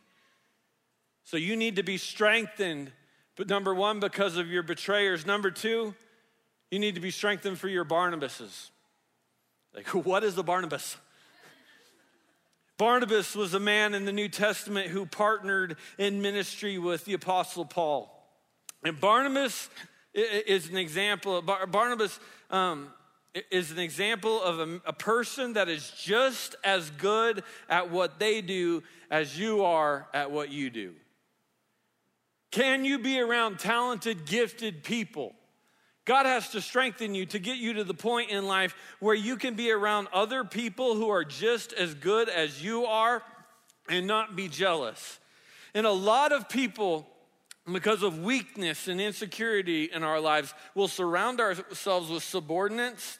So 1.24 1.36
you 1.36 1.56
need 1.56 1.76
to 1.76 1.82
be 1.82 1.98
strengthened, 1.98 2.92
but 3.34 3.48
number 3.48 3.74
one, 3.74 3.98
because 3.98 4.36
of 4.36 4.48
your 4.48 4.62
betrayers. 4.62 5.26
Number 5.26 5.50
two, 5.50 5.96
you 6.70 6.78
need 6.78 6.94
to 6.94 7.00
be 7.00 7.10
strengthened 7.10 7.58
for 7.58 7.66
your 7.66 7.84
Barnabases. 7.84 8.70
Like, 9.74 9.88
what 10.06 10.22
is 10.22 10.38
a 10.38 10.44
Barnabas? 10.44 10.96
Barnabas 12.78 13.34
was 13.34 13.54
a 13.54 13.60
man 13.60 13.94
in 13.94 14.04
the 14.04 14.12
New 14.12 14.28
Testament 14.28 14.88
who 14.88 15.06
partnered 15.06 15.76
in 15.98 16.20
ministry 16.20 16.78
with 16.78 17.04
the 17.04 17.14
Apostle 17.14 17.64
Paul. 17.64 18.12
And 18.84 19.00
Barnabas 19.00 19.70
is 20.14 20.68
an 20.68 20.76
example, 20.76 21.40
Barnabas 21.42 22.20
um, 22.50 22.88
is 23.50 23.70
an 23.70 23.78
example 23.78 24.42
of 24.42 24.60
a, 24.60 24.80
a 24.86 24.92
person 24.92 25.54
that 25.54 25.68
is 25.68 25.90
just 25.98 26.54
as 26.64 26.90
good 26.90 27.42
at 27.68 27.90
what 27.90 28.18
they 28.18 28.40
do 28.40 28.82
as 29.10 29.38
you 29.38 29.64
are 29.64 30.06
at 30.12 30.30
what 30.30 30.50
you 30.50 30.70
do. 30.70 30.94
Can 32.50 32.84
you 32.84 32.98
be 32.98 33.20
around 33.20 33.58
talented, 33.58 34.26
gifted 34.26 34.82
people? 34.82 35.34
God 36.06 36.24
has 36.24 36.48
to 36.50 36.60
strengthen 36.60 37.14
you 37.14 37.26
to 37.26 37.38
get 37.38 37.58
you 37.58 37.74
to 37.74 37.84
the 37.84 37.92
point 37.92 38.30
in 38.30 38.46
life 38.46 38.74
where 39.00 39.14
you 39.14 39.36
can 39.36 39.54
be 39.54 39.72
around 39.72 40.08
other 40.12 40.44
people 40.44 40.94
who 40.94 41.10
are 41.10 41.24
just 41.24 41.72
as 41.72 41.94
good 41.94 42.28
as 42.28 42.62
you 42.62 42.86
are 42.86 43.22
and 43.88 44.06
not 44.06 44.36
be 44.36 44.48
jealous. 44.48 45.18
And 45.74 45.84
a 45.84 45.90
lot 45.90 46.30
of 46.32 46.48
people, 46.48 47.08
because 47.70 48.04
of 48.04 48.20
weakness 48.20 48.86
and 48.86 49.00
insecurity 49.00 49.90
in 49.92 50.04
our 50.04 50.20
lives, 50.20 50.54
will 50.76 50.88
surround 50.88 51.40
ourselves 51.40 52.08
with 52.08 52.22
subordinates, 52.22 53.18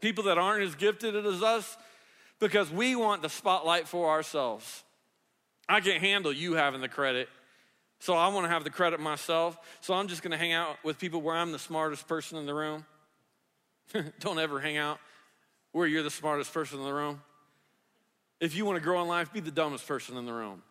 people 0.00 0.24
that 0.24 0.38
aren't 0.38 0.62
as 0.62 0.76
gifted 0.76 1.16
as 1.16 1.42
us, 1.42 1.76
because 2.38 2.70
we 2.70 2.94
want 2.94 3.20
the 3.20 3.28
spotlight 3.28 3.88
for 3.88 4.10
ourselves. 4.10 4.84
I 5.68 5.80
can't 5.80 6.00
handle 6.00 6.32
you 6.32 6.54
having 6.54 6.80
the 6.80 6.88
credit. 6.88 7.28
So 7.98 8.14
I 8.14 8.28
want 8.28 8.44
to 8.44 8.50
have 8.50 8.64
the 8.64 8.70
credit 8.70 9.00
myself. 9.00 9.56
So 9.80 9.94
I'm 9.94 10.08
just 10.08 10.22
going 10.22 10.32
to 10.32 10.36
hang 10.36 10.52
out 10.52 10.76
with 10.84 10.98
people 10.98 11.22
where 11.22 11.34
I'm 11.34 11.52
the 11.52 11.58
smartest 11.58 12.06
person 12.06 12.38
in 12.38 12.46
the 12.46 12.54
room. 12.54 12.84
Don't 14.20 14.38
ever 14.38 14.60
hang 14.60 14.76
out 14.76 14.98
where 15.72 15.86
you're 15.86 16.02
the 16.02 16.10
smartest 16.10 16.52
person 16.52 16.78
in 16.78 16.84
the 16.84 16.92
room. 16.92 17.22
If 18.40 18.54
you 18.54 18.64
want 18.64 18.76
to 18.76 18.84
grow 18.84 19.00
in 19.02 19.08
life, 19.08 19.32
be 19.32 19.40
the 19.40 19.50
dumbest 19.50 19.86
person 19.86 20.16
in 20.16 20.26
the 20.26 20.32
room. 20.32 20.62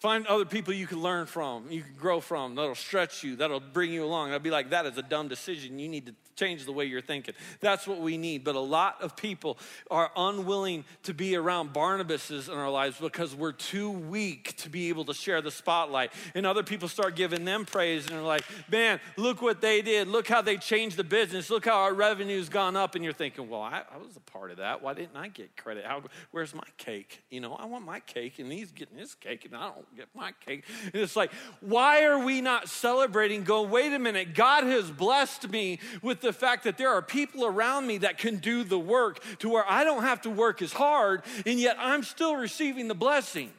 Find 0.00 0.26
other 0.28 0.46
people 0.46 0.72
you 0.72 0.86
can 0.86 1.02
learn 1.02 1.26
from, 1.26 1.70
you 1.70 1.82
can 1.82 1.92
grow 1.92 2.20
from, 2.20 2.54
that'll 2.54 2.74
stretch 2.74 3.22
you, 3.22 3.36
that'll 3.36 3.60
bring 3.60 3.92
you 3.92 4.02
along. 4.02 4.32
I'll 4.32 4.38
be 4.38 4.50
like, 4.50 4.70
that 4.70 4.86
is 4.86 4.96
a 4.96 5.02
dumb 5.02 5.28
decision. 5.28 5.78
You 5.78 5.90
need 5.90 6.06
to 6.06 6.14
change 6.36 6.64
the 6.64 6.72
way 6.72 6.86
you're 6.86 7.02
thinking. 7.02 7.34
That's 7.60 7.86
what 7.86 8.00
we 8.00 8.16
need. 8.16 8.42
But 8.42 8.54
a 8.54 8.60
lot 8.60 9.02
of 9.02 9.14
people 9.14 9.58
are 9.90 10.10
unwilling 10.16 10.86
to 11.02 11.12
be 11.12 11.36
around 11.36 11.74
Barnabases 11.74 12.50
in 12.50 12.56
our 12.56 12.70
lives 12.70 12.96
because 12.98 13.34
we're 13.34 13.52
too 13.52 13.90
weak 13.90 14.56
to 14.56 14.70
be 14.70 14.88
able 14.88 15.04
to 15.04 15.12
share 15.12 15.42
the 15.42 15.50
spotlight. 15.50 16.12
And 16.34 16.46
other 16.46 16.62
people 16.62 16.88
start 16.88 17.14
giving 17.14 17.44
them 17.44 17.66
praise 17.66 18.06
and 18.06 18.16
they're 18.16 18.22
like, 18.22 18.44
man, 18.70 19.00
look 19.18 19.42
what 19.42 19.60
they 19.60 19.82
did. 19.82 20.08
Look 20.08 20.28
how 20.28 20.40
they 20.40 20.56
changed 20.56 20.96
the 20.96 21.04
business. 21.04 21.50
Look 21.50 21.66
how 21.66 21.80
our 21.80 21.92
revenue's 21.92 22.48
gone 22.48 22.74
up. 22.74 22.94
And 22.94 23.04
you're 23.04 23.12
thinking, 23.12 23.50
well, 23.50 23.60
I, 23.60 23.82
I 23.92 23.98
was 23.98 24.16
a 24.16 24.20
part 24.20 24.50
of 24.50 24.56
that. 24.56 24.80
Why 24.80 24.94
didn't 24.94 25.16
I 25.16 25.28
get 25.28 25.58
credit? 25.58 25.84
How, 25.84 26.02
where's 26.30 26.54
my 26.54 26.64
cake? 26.78 27.22
You 27.28 27.42
know, 27.42 27.52
I 27.52 27.66
want 27.66 27.84
my 27.84 28.00
cake 28.00 28.38
and 28.38 28.50
he's 28.50 28.72
getting 28.72 28.96
his 28.96 29.14
cake 29.14 29.44
and 29.44 29.54
I 29.54 29.68
don't 29.68 29.89
get 29.96 30.08
my 30.14 30.32
cake. 30.44 30.64
And 30.92 31.02
it's 31.02 31.16
like, 31.16 31.32
why 31.60 32.04
are 32.04 32.18
we 32.18 32.40
not 32.40 32.68
celebrating? 32.68 33.44
Go, 33.44 33.62
wait 33.62 33.92
a 33.92 33.98
minute, 33.98 34.34
God 34.34 34.64
has 34.64 34.90
blessed 34.90 35.50
me 35.50 35.78
with 36.02 36.20
the 36.20 36.32
fact 36.32 36.64
that 36.64 36.78
there 36.78 36.90
are 36.90 37.02
people 37.02 37.44
around 37.44 37.86
me 37.86 37.98
that 37.98 38.18
can 38.18 38.36
do 38.36 38.64
the 38.64 38.78
work 38.78 39.22
to 39.38 39.48
where 39.48 39.64
I 39.68 39.84
don't 39.84 40.02
have 40.02 40.22
to 40.22 40.30
work 40.30 40.62
as 40.62 40.72
hard, 40.72 41.22
and 41.46 41.58
yet 41.58 41.76
I'm 41.78 42.02
still 42.02 42.36
receiving 42.36 42.88
the 42.88 42.94
blessing. 42.94 43.50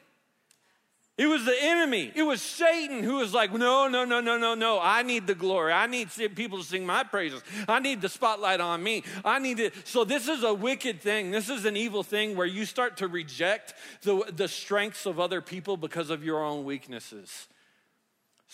It 1.18 1.26
was 1.26 1.44
the 1.44 1.54
enemy. 1.60 2.10
It 2.14 2.22
was 2.22 2.40
Satan 2.40 3.02
who 3.02 3.16
was 3.16 3.34
like, 3.34 3.52
no, 3.52 3.86
no, 3.86 4.04
no, 4.04 4.20
no, 4.20 4.38
no, 4.38 4.54
no. 4.54 4.80
I 4.80 5.02
need 5.02 5.26
the 5.26 5.34
glory. 5.34 5.72
I 5.72 5.86
need 5.86 6.08
people 6.34 6.58
to 6.58 6.64
sing 6.64 6.86
my 6.86 7.04
praises. 7.04 7.42
I 7.68 7.80
need 7.80 8.00
the 8.00 8.08
spotlight 8.08 8.60
on 8.60 8.82
me. 8.82 9.04
I 9.22 9.38
need 9.38 9.60
it. 9.60 9.74
So 9.86 10.04
this 10.04 10.26
is 10.26 10.42
a 10.42 10.54
wicked 10.54 11.02
thing. 11.02 11.30
This 11.30 11.50
is 11.50 11.66
an 11.66 11.76
evil 11.76 12.02
thing 12.02 12.34
where 12.34 12.46
you 12.46 12.64
start 12.64 12.96
to 12.98 13.08
reject 13.08 13.74
the, 14.02 14.24
the 14.34 14.48
strengths 14.48 15.04
of 15.04 15.20
other 15.20 15.42
people 15.42 15.76
because 15.76 16.08
of 16.08 16.24
your 16.24 16.42
own 16.42 16.64
weaknesses. 16.64 17.46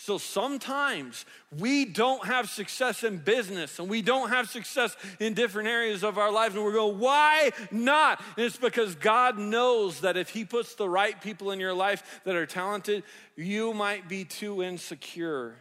So 0.01 0.17
sometimes 0.17 1.25
we 1.59 1.83
don't 1.83 2.25
have 2.25 2.49
success 2.49 3.03
in 3.03 3.17
business 3.17 3.79
and 3.79 3.89
we 3.89 4.01
don't 4.01 4.29
have 4.29 4.49
success 4.49 4.95
in 5.19 5.33
different 5.33 5.67
areas 5.67 6.05
of 6.05 6.17
our 6.17 6.31
lives, 6.31 6.55
and 6.55 6.63
we're 6.63 6.71
going, 6.71 6.99
why 6.99 7.51
not? 7.69 8.23
And 8.37 8.45
it's 8.45 8.55
because 8.55 8.95
God 8.95 9.37
knows 9.37 9.99
that 9.99 10.15
if 10.15 10.29
He 10.29 10.45
puts 10.45 10.75
the 10.75 10.87
right 10.87 11.19
people 11.21 11.51
in 11.51 11.59
your 11.59 11.73
life 11.73 12.21
that 12.23 12.37
are 12.37 12.45
talented, 12.45 13.03
you 13.35 13.73
might 13.73 14.07
be 14.07 14.23
too 14.23 14.63
insecure 14.63 15.57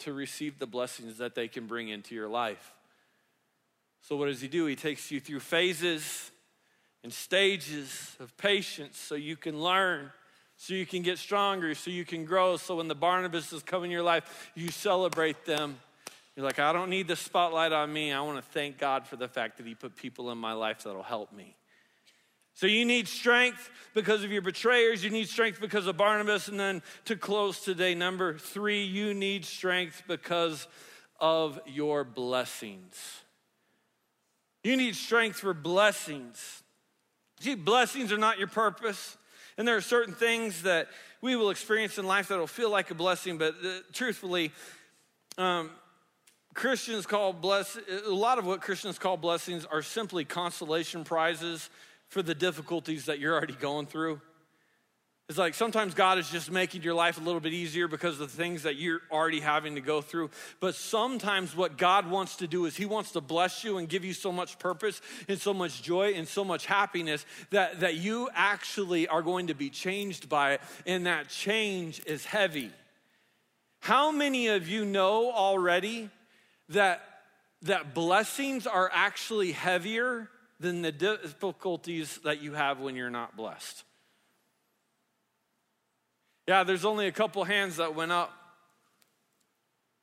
to 0.00 0.12
receive 0.12 0.58
the 0.58 0.66
blessings 0.66 1.18
that 1.18 1.36
they 1.36 1.46
can 1.46 1.68
bring 1.68 1.88
into 1.88 2.12
your 2.12 2.28
life. 2.28 2.74
So, 4.00 4.16
what 4.16 4.26
does 4.26 4.40
He 4.40 4.48
do? 4.48 4.66
He 4.66 4.74
takes 4.74 5.12
you 5.12 5.20
through 5.20 5.40
phases 5.40 6.32
and 7.04 7.12
stages 7.12 8.16
of 8.18 8.36
patience 8.36 8.98
so 8.98 9.14
you 9.14 9.36
can 9.36 9.60
learn 9.60 10.10
so 10.56 10.74
you 10.74 10.86
can 10.86 11.02
get 11.02 11.18
stronger, 11.18 11.74
so 11.74 11.90
you 11.90 12.04
can 12.04 12.24
grow. 12.24 12.56
So 12.56 12.76
when 12.76 12.88
the 12.88 12.96
Barnabases 12.96 13.64
come 13.64 13.84
in 13.84 13.90
your 13.90 14.02
life, 14.02 14.50
you 14.54 14.70
celebrate 14.70 15.44
them. 15.44 15.78
You're 16.34 16.44
like, 16.44 16.58
I 16.58 16.72
don't 16.72 16.90
need 16.90 17.08
the 17.08 17.16
spotlight 17.16 17.72
on 17.72 17.92
me. 17.92 18.12
I 18.12 18.20
want 18.20 18.38
to 18.38 18.50
thank 18.52 18.78
God 18.78 19.06
for 19.06 19.16
the 19.16 19.28
fact 19.28 19.58
that 19.58 19.66
He 19.66 19.74
put 19.74 19.96
people 19.96 20.30
in 20.30 20.38
my 20.38 20.52
life 20.52 20.84
that'll 20.84 21.02
help 21.02 21.32
me. 21.32 21.56
So 22.54 22.66
you 22.66 22.86
need 22.86 23.06
strength 23.06 23.70
because 23.92 24.24
of 24.24 24.32
your 24.32 24.40
betrayers. 24.40 25.04
You 25.04 25.10
need 25.10 25.28
strength 25.28 25.60
because 25.60 25.86
of 25.86 25.98
Barnabas. 25.98 26.48
And 26.48 26.58
then 26.58 26.82
to 27.04 27.14
close 27.14 27.60
today, 27.60 27.94
number 27.94 28.38
three, 28.38 28.82
you 28.82 29.12
need 29.12 29.44
strength 29.44 30.02
because 30.08 30.66
of 31.20 31.60
your 31.66 32.02
blessings. 32.02 32.98
You 34.64 34.76
need 34.78 34.96
strength 34.96 35.40
for 35.40 35.52
blessings. 35.52 36.62
See, 37.40 37.54
blessings 37.54 38.10
are 38.10 38.18
not 38.18 38.38
your 38.38 38.48
purpose. 38.48 39.18
And 39.58 39.66
there 39.66 39.76
are 39.76 39.82
certain 39.82 40.14
things 40.14 40.62
that 40.62 40.88
we 41.20 41.36
will 41.36 41.50
experience 41.50 41.98
in 41.98 42.06
life 42.06 42.28
that 42.28 42.38
will 42.38 42.46
feel 42.46 42.70
like 42.70 42.90
a 42.90 42.94
blessing, 42.94 43.38
but 43.38 43.54
uh, 43.64 43.78
truthfully, 43.92 44.52
um, 45.38 45.70
Christians 46.54 47.06
call 47.06 47.32
bless 47.32 47.78
a 48.06 48.10
lot 48.10 48.38
of 48.38 48.46
what 48.46 48.60
Christians 48.62 48.98
call 48.98 49.16
blessings 49.16 49.66
are 49.66 49.82
simply 49.82 50.24
consolation 50.24 51.04
prizes 51.04 51.68
for 52.08 52.22
the 52.22 52.34
difficulties 52.34 53.06
that 53.06 53.18
you're 53.18 53.34
already 53.34 53.54
going 53.54 53.86
through. 53.86 54.20
It's 55.28 55.38
like 55.38 55.54
sometimes 55.54 55.94
God 55.94 56.18
is 56.18 56.30
just 56.30 56.52
making 56.52 56.82
your 56.82 56.94
life 56.94 57.18
a 57.18 57.20
little 57.20 57.40
bit 57.40 57.52
easier 57.52 57.88
because 57.88 58.20
of 58.20 58.30
the 58.30 58.36
things 58.36 58.62
that 58.62 58.76
you're 58.76 59.00
already 59.10 59.40
having 59.40 59.74
to 59.74 59.80
go 59.80 60.00
through. 60.00 60.30
But 60.60 60.76
sometimes 60.76 61.56
what 61.56 61.76
God 61.76 62.08
wants 62.08 62.36
to 62.36 62.46
do 62.46 62.64
is 62.66 62.76
He 62.76 62.86
wants 62.86 63.10
to 63.12 63.20
bless 63.20 63.64
you 63.64 63.78
and 63.78 63.88
give 63.88 64.04
you 64.04 64.12
so 64.12 64.30
much 64.30 64.56
purpose 64.60 65.00
and 65.26 65.36
so 65.40 65.52
much 65.52 65.82
joy 65.82 66.12
and 66.14 66.28
so 66.28 66.44
much 66.44 66.66
happiness 66.66 67.26
that, 67.50 67.80
that 67.80 67.96
you 67.96 68.28
actually 68.34 69.08
are 69.08 69.20
going 69.20 69.48
to 69.48 69.54
be 69.54 69.68
changed 69.68 70.28
by 70.28 70.52
it. 70.52 70.60
And 70.86 71.06
that 71.06 71.28
change 71.28 72.00
is 72.06 72.24
heavy. 72.24 72.70
How 73.80 74.12
many 74.12 74.46
of 74.46 74.68
you 74.68 74.84
know 74.84 75.32
already 75.32 76.08
that, 76.68 77.02
that 77.62 77.94
blessings 77.94 78.64
are 78.68 78.88
actually 78.94 79.50
heavier 79.50 80.28
than 80.60 80.82
the 80.82 80.92
difficulties 80.92 82.18
that 82.22 82.40
you 82.40 82.52
have 82.52 82.78
when 82.78 82.94
you're 82.94 83.10
not 83.10 83.36
blessed? 83.36 83.82
Yeah, 86.46 86.62
there's 86.62 86.84
only 86.84 87.06
a 87.06 87.12
couple 87.12 87.44
hands 87.44 87.76
that 87.76 87.94
went 87.94 88.12
up. 88.12 88.32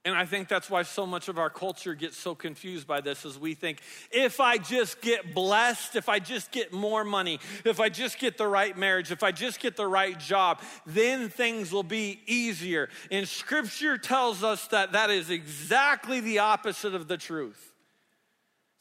And 0.06 0.14
I 0.16 0.26
think 0.26 0.50
that's 0.50 0.70
why 0.70 0.84
so 0.84 1.06
much 1.06 1.30
of 1.30 1.40
our 1.40 1.50
culture 1.50 1.96
gets 1.96 2.18
so 2.18 2.36
confused 2.36 2.86
by 2.86 3.00
this 3.00 3.24
is 3.24 3.40
we 3.40 3.54
think 3.54 3.80
if 4.12 4.42
I 4.42 4.58
just 4.58 5.00
get 5.00 5.34
blessed, 5.34 5.96
if 5.96 6.10
I 6.10 6.20
just 6.20 6.52
get 6.52 6.74
more 6.74 7.06
money, 7.06 7.40
if 7.64 7.80
I 7.80 7.88
just 7.88 8.20
get 8.20 8.38
the 8.38 8.48
right 8.48 8.78
marriage, 8.78 9.12
if 9.12 9.24
I 9.24 9.32
just 9.32 9.62
get 9.62 9.78
the 9.78 9.88
right 9.88 10.20
job, 10.20 10.62
then 10.86 11.30
things 11.30 11.72
will 11.72 11.84
be 11.84 12.20
easier. 12.28 12.90
And 13.12 13.26
scripture 13.26 13.98
tells 13.98 14.44
us 14.44 14.68
that 14.68 14.92
that 14.92 15.10
is 15.10 15.30
exactly 15.30 16.20
the 16.20 16.40
opposite 16.40 16.94
of 16.96 17.08
the 17.08 17.18
truth. 17.18 17.72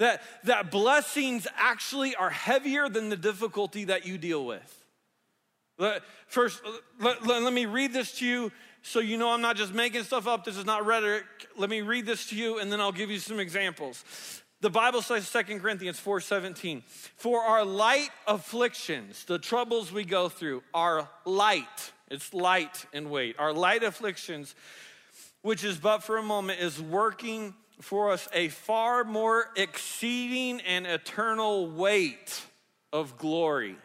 That, 0.01 0.23
that 0.43 0.73
blessings 0.73 1.47
actually 1.55 2.17
are 2.17 2.31
heavier 2.31 2.89
than 2.89 3.11
the 3.11 3.17
difficulty 3.17 3.85
that 3.85 4.05
you 4.05 4.19
deal 4.19 4.45
with. 4.45 4.82
Let, 5.79 6.03
first, 6.27 6.61
let, 7.01 7.27
let, 7.27 7.43
let 7.43 7.53
me 7.53 7.66
read 7.66 7.93
this 7.93 8.18
to 8.18 8.27
you 8.27 8.53
so 8.83 8.99
you 8.99 9.16
know 9.16 9.31
I'm 9.31 9.41
not 9.41 9.57
just 9.57 9.73
making 9.73 10.03
stuff 10.05 10.27
up. 10.27 10.45
This 10.45 10.57
is 10.57 10.64
not 10.64 10.85
rhetoric. 10.85 11.25
Let 11.57 11.70
me 11.70 11.83
read 11.83 12.05
this 12.05 12.29
to 12.31 12.37
you 12.37 12.59
and 12.59 12.70
then 12.70 12.81
I'll 12.81 12.93
give 12.93 13.11
you 13.11 13.18
some 13.18 13.41
examples. 13.41 14.05
The 14.61 14.70
Bible 14.70 15.03
says 15.03 15.29
2 15.29 15.61
Corinthians 15.61 15.99
4:17, 15.99 16.85
"For 17.16 17.43
our 17.43 17.64
light 17.64 18.11
afflictions, 18.29 19.25
the 19.25 19.39
troubles 19.39 19.91
we 19.91 20.05
go 20.05 20.29
through, 20.29 20.62
are 20.73 21.11
light. 21.25 21.93
It's 22.09 22.33
light 22.33 22.87
in 22.93 23.11
weight. 23.11 23.37
Our 23.41 23.53
light 23.53 23.83
afflictions, 23.83 24.55
which 25.41 25.64
is 25.64 25.79
but 25.79 26.05
for 26.05 26.16
a 26.16 26.23
moment, 26.23 26.61
is 26.61 26.81
working 26.81 27.57
for 27.81 28.12
us 28.12 28.29
a 28.33 28.51
far 28.51 29.03
more 29.03 29.51
exceeding 29.57 30.61
and 30.61 30.87
eternal 30.87 31.68
weight 31.68 32.43
of 32.93 33.18
glory." 33.18 33.77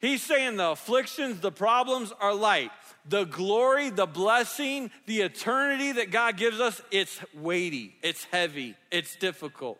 He's 0.00 0.22
saying 0.22 0.56
the 0.56 0.70
afflictions, 0.70 1.40
the 1.40 1.52
problems 1.52 2.12
are 2.20 2.34
light. 2.34 2.70
The 3.08 3.24
glory, 3.24 3.90
the 3.90 4.06
blessing, 4.06 4.90
the 5.06 5.22
eternity 5.22 5.92
that 5.92 6.10
God 6.10 6.36
gives 6.36 6.60
us, 6.60 6.82
it's 6.90 7.20
weighty, 7.34 7.94
it's 8.02 8.24
heavy, 8.24 8.74
it's 8.90 9.16
difficult. 9.16 9.78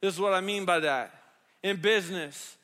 This 0.00 0.14
is 0.14 0.20
what 0.20 0.32
I 0.32 0.40
mean 0.40 0.64
by 0.64 0.80
that. 0.80 1.14
In 1.62 1.76
business, 1.76 2.56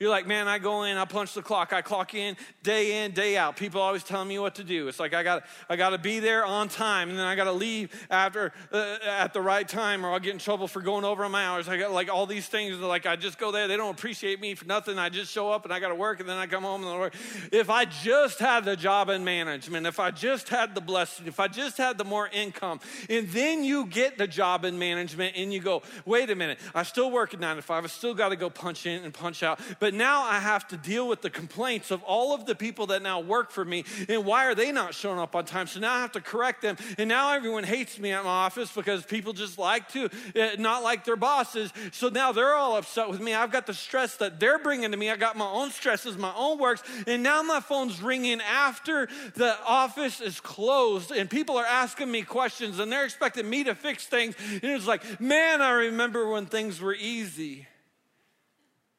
you're 0.00 0.10
like, 0.10 0.26
man, 0.26 0.48
I 0.48 0.58
go 0.58 0.82
in, 0.82 0.96
I 0.96 1.04
punch 1.04 1.34
the 1.34 1.42
clock, 1.42 1.72
I 1.72 1.80
clock 1.80 2.14
in 2.14 2.36
day 2.64 3.04
in, 3.04 3.12
day 3.12 3.36
out. 3.36 3.56
People 3.56 3.80
always 3.80 4.02
telling 4.02 4.26
me 4.26 4.40
what 4.40 4.56
to 4.56 4.64
do. 4.64 4.88
It's 4.88 4.98
like 4.98 5.14
I 5.14 5.22
got, 5.22 5.44
I 5.68 5.76
got 5.76 5.90
to 5.90 5.98
be 5.98 6.18
there 6.18 6.44
on 6.44 6.68
time, 6.68 7.10
and 7.10 7.18
then 7.18 7.24
I 7.24 7.36
got 7.36 7.44
to 7.44 7.52
leave 7.52 7.92
after 8.10 8.52
uh, 8.72 8.98
at 9.06 9.32
the 9.32 9.40
right 9.40 9.68
time, 9.68 10.04
or 10.04 10.10
I'll 10.10 10.18
get 10.18 10.32
in 10.32 10.40
trouble 10.40 10.66
for 10.66 10.82
going 10.82 11.04
over 11.04 11.28
my 11.28 11.46
hours. 11.46 11.68
I 11.68 11.76
got 11.76 11.92
like 11.92 12.12
all 12.12 12.26
these 12.26 12.48
things. 12.48 12.76
Like 12.78 13.06
I 13.06 13.14
just 13.14 13.38
go 13.38 13.52
there, 13.52 13.68
they 13.68 13.76
don't 13.76 13.94
appreciate 13.94 14.40
me 14.40 14.56
for 14.56 14.64
nothing. 14.64 14.98
I 14.98 15.10
just 15.10 15.30
show 15.30 15.52
up 15.52 15.64
and 15.64 15.72
I 15.72 15.78
got 15.78 15.90
to 15.90 15.94
work, 15.94 16.18
and 16.18 16.28
then 16.28 16.38
I 16.38 16.48
come 16.48 16.64
home 16.64 16.82
and 16.82 16.90
I 16.90 16.98
work. 16.98 17.14
If 17.52 17.70
I 17.70 17.84
just 17.84 18.40
had 18.40 18.64
the 18.64 18.76
job 18.76 19.10
in 19.10 19.22
management, 19.22 19.86
if 19.86 20.00
I 20.00 20.10
just 20.10 20.48
had 20.48 20.74
the 20.74 20.80
blessing, 20.80 21.28
if 21.28 21.38
I 21.38 21.46
just 21.46 21.78
had 21.78 21.98
the 21.98 22.04
more 22.04 22.28
income, 22.32 22.80
and 23.08 23.28
then 23.28 23.62
you 23.62 23.86
get 23.86 24.18
the 24.18 24.26
job 24.26 24.64
in 24.64 24.76
management, 24.76 25.36
and 25.36 25.52
you 25.52 25.60
go, 25.60 25.82
wait 26.04 26.30
a 26.30 26.34
minute, 26.34 26.58
I 26.74 26.82
still 26.82 27.12
work 27.12 27.32
at 27.32 27.38
nine 27.38 27.54
to 27.56 27.62
five. 27.62 27.84
I 27.84 27.86
still 27.86 28.14
got 28.14 28.30
to 28.30 28.36
go 28.36 28.50
punch 28.50 28.86
in 28.86 29.04
and 29.04 29.14
punch 29.14 29.44
out. 29.44 29.60
But 29.84 29.92
now 29.92 30.22
I 30.22 30.38
have 30.38 30.66
to 30.68 30.78
deal 30.78 31.06
with 31.06 31.20
the 31.20 31.28
complaints 31.28 31.90
of 31.90 32.02
all 32.04 32.34
of 32.34 32.46
the 32.46 32.54
people 32.54 32.86
that 32.86 33.02
now 33.02 33.20
work 33.20 33.50
for 33.50 33.66
me. 33.66 33.84
And 34.08 34.24
why 34.24 34.46
are 34.46 34.54
they 34.54 34.72
not 34.72 34.94
showing 34.94 35.18
up 35.18 35.36
on 35.36 35.44
time? 35.44 35.66
So 35.66 35.78
now 35.78 35.92
I 35.92 36.00
have 36.00 36.12
to 36.12 36.22
correct 36.22 36.62
them. 36.62 36.78
And 36.96 37.06
now 37.06 37.34
everyone 37.34 37.64
hates 37.64 37.98
me 37.98 38.10
at 38.10 38.24
my 38.24 38.30
office 38.30 38.72
because 38.72 39.04
people 39.04 39.34
just 39.34 39.58
like 39.58 39.90
to 39.90 40.06
uh, 40.06 40.56
not 40.58 40.82
like 40.82 41.04
their 41.04 41.16
bosses. 41.16 41.70
So 41.92 42.08
now 42.08 42.32
they're 42.32 42.54
all 42.54 42.78
upset 42.78 43.10
with 43.10 43.20
me. 43.20 43.34
I've 43.34 43.52
got 43.52 43.66
the 43.66 43.74
stress 43.74 44.16
that 44.16 44.40
they're 44.40 44.58
bringing 44.58 44.90
to 44.90 44.96
me. 44.96 45.10
I 45.10 45.16
got 45.16 45.36
my 45.36 45.50
own 45.50 45.70
stresses, 45.70 46.16
my 46.16 46.32
own 46.34 46.58
works. 46.58 46.82
And 47.06 47.22
now 47.22 47.42
my 47.42 47.60
phone's 47.60 48.00
ringing 48.00 48.40
after 48.40 49.10
the 49.34 49.54
office 49.66 50.22
is 50.22 50.40
closed. 50.40 51.10
And 51.10 51.28
people 51.28 51.58
are 51.58 51.66
asking 51.66 52.10
me 52.10 52.22
questions 52.22 52.78
and 52.78 52.90
they're 52.90 53.04
expecting 53.04 53.50
me 53.50 53.64
to 53.64 53.74
fix 53.74 54.06
things. 54.06 54.34
And 54.50 54.64
it's 54.64 54.86
like, 54.86 55.20
man, 55.20 55.60
I 55.60 55.72
remember 55.72 56.26
when 56.30 56.46
things 56.46 56.80
were 56.80 56.94
easy. 56.94 57.66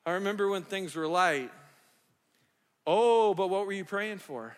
I 0.06 0.12
remember 0.12 0.48
when 0.48 0.64
things 0.64 0.96
were 0.96 1.08
light. 1.08 1.52
Oh, 2.86 3.34
but 3.34 3.48
what 3.48 3.66
were 3.66 3.74
you 3.74 3.86
praying 3.86 4.20
for? 4.20 4.56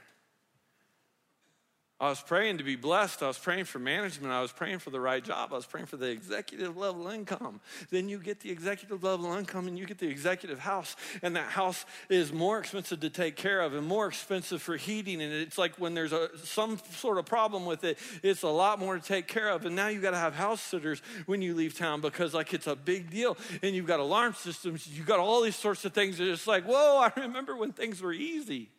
I 1.99 2.09
was 2.09 2.21
praying 2.21 2.59
to 2.59 2.63
be 2.63 2.75
blessed. 2.75 3.23
I 3.23 3.27
was 3.27 3.39
praying 3.39 3.65
for 3.65 3.79
management. 3.79 4.31
I 4.31 4.39
was 4.39 4.51
praying 4.51 4.79
for 4.79 4.91
the 4.91 4.99
right 4.99 5.23
job. 5.23 5.51
I 5.51 5.55
was 5.55 5.65
praying 5.65 5.87
for 5.87 5.97
the 5.97 6.11
executive 6.11 6.77
level 6.77 7.07
income. 7.07 7.59
Then 7.89 8.07
you 8.07 8.19
get 8.19 8.39
the 8.39 8.51
executive 8.51 9.03
level 9.03 9.33
income 9.33 9.67
and 9.67 9.79
you 9.79 9.87
get 9.87 9.97
the 9.97 10.07
executive 10.07 10.59
house. 10.59 10.95
And 11.23 11.35
that 11.35 11.49
house 11.49 11.85
is 12.07 12.31
more 12.31 12.59
expensive 12.59 12.99
to 12.99 13.09
take 13.09 13.35
care 13.35 13.61
of 13.61 13.73
and 13.73 13.87
more 13.87 14.05
expensive 14.05 14.61
for 14.61 14.77
heating. 14.77 15.23
And 15.23 15.33
it's 15.33 15.57
like 15.57 15.75
when 15.77 15.95
there's 15.95 16.13
a, 16.13 16.29
some 16.43 16.79
sort 16.91 17.17
of 17.17 17.25
problem 17.25 17.65
with 17.65 17.83
it, 17.83 17.97
it's 18.21 18.43
a 18.43 18.47
lot 18.47 18.77
more 18.77 18.95
to 18.95 19.03
take 19.03 19.27
care 19.27 19.49
of. 19.49 19.65
And 19.65 19.75
now 19.75 19.87
you 19.87 19.99
got 19.99 20.11
to 20.11 20.17
have 20.17 20.35
house 20.35 20.61
sitters 20.61 21.01
when 21.25 21.41
you 21.41 21.55
leave 21.55 21.75
town 21.75 22.01
because 22.01 22.31
like 22.31 22.53
it's 22.53 22.67
a 22.67 22.75
big 22.75 23.09
deal. 23.09 23.37
And 23.63 23.75
you've 23.75 23.87
got 23.87 23.99
alarm 23.99 24.35
systems. 24.35 24.87
You've 24.87 25.07
got 25.07 25.17
all 25.17 25.41
these 25.41 25.55
sorts 25.55 25.83
of 25.83 25.93
things. 25.93 26.19
It's 26.19 26.45
like, 26.45 26.65
whoa, 26.65 26.99
I 26.99 27.19
remember 27.19 27.55
when 27.55 27.71
things 27.71 28.03
were 28.03 28.13
easy. 28.13 28.69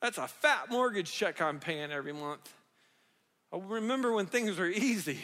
That's 0.00 0.18
a 0.18 0.28
fat 0.28 0.70
mortgage 0.70 1.12
check 1.12 1.40
I'm 1.40 1.58
paying 1.60 1.90
every 1.90 2.12
month. 2.12 2.52
I 3.52 3.58
remember 3.58 4.12
when 4.12 4.26
things 4.26 4.58
were 4.58 4.68
easy. 4.68 5.18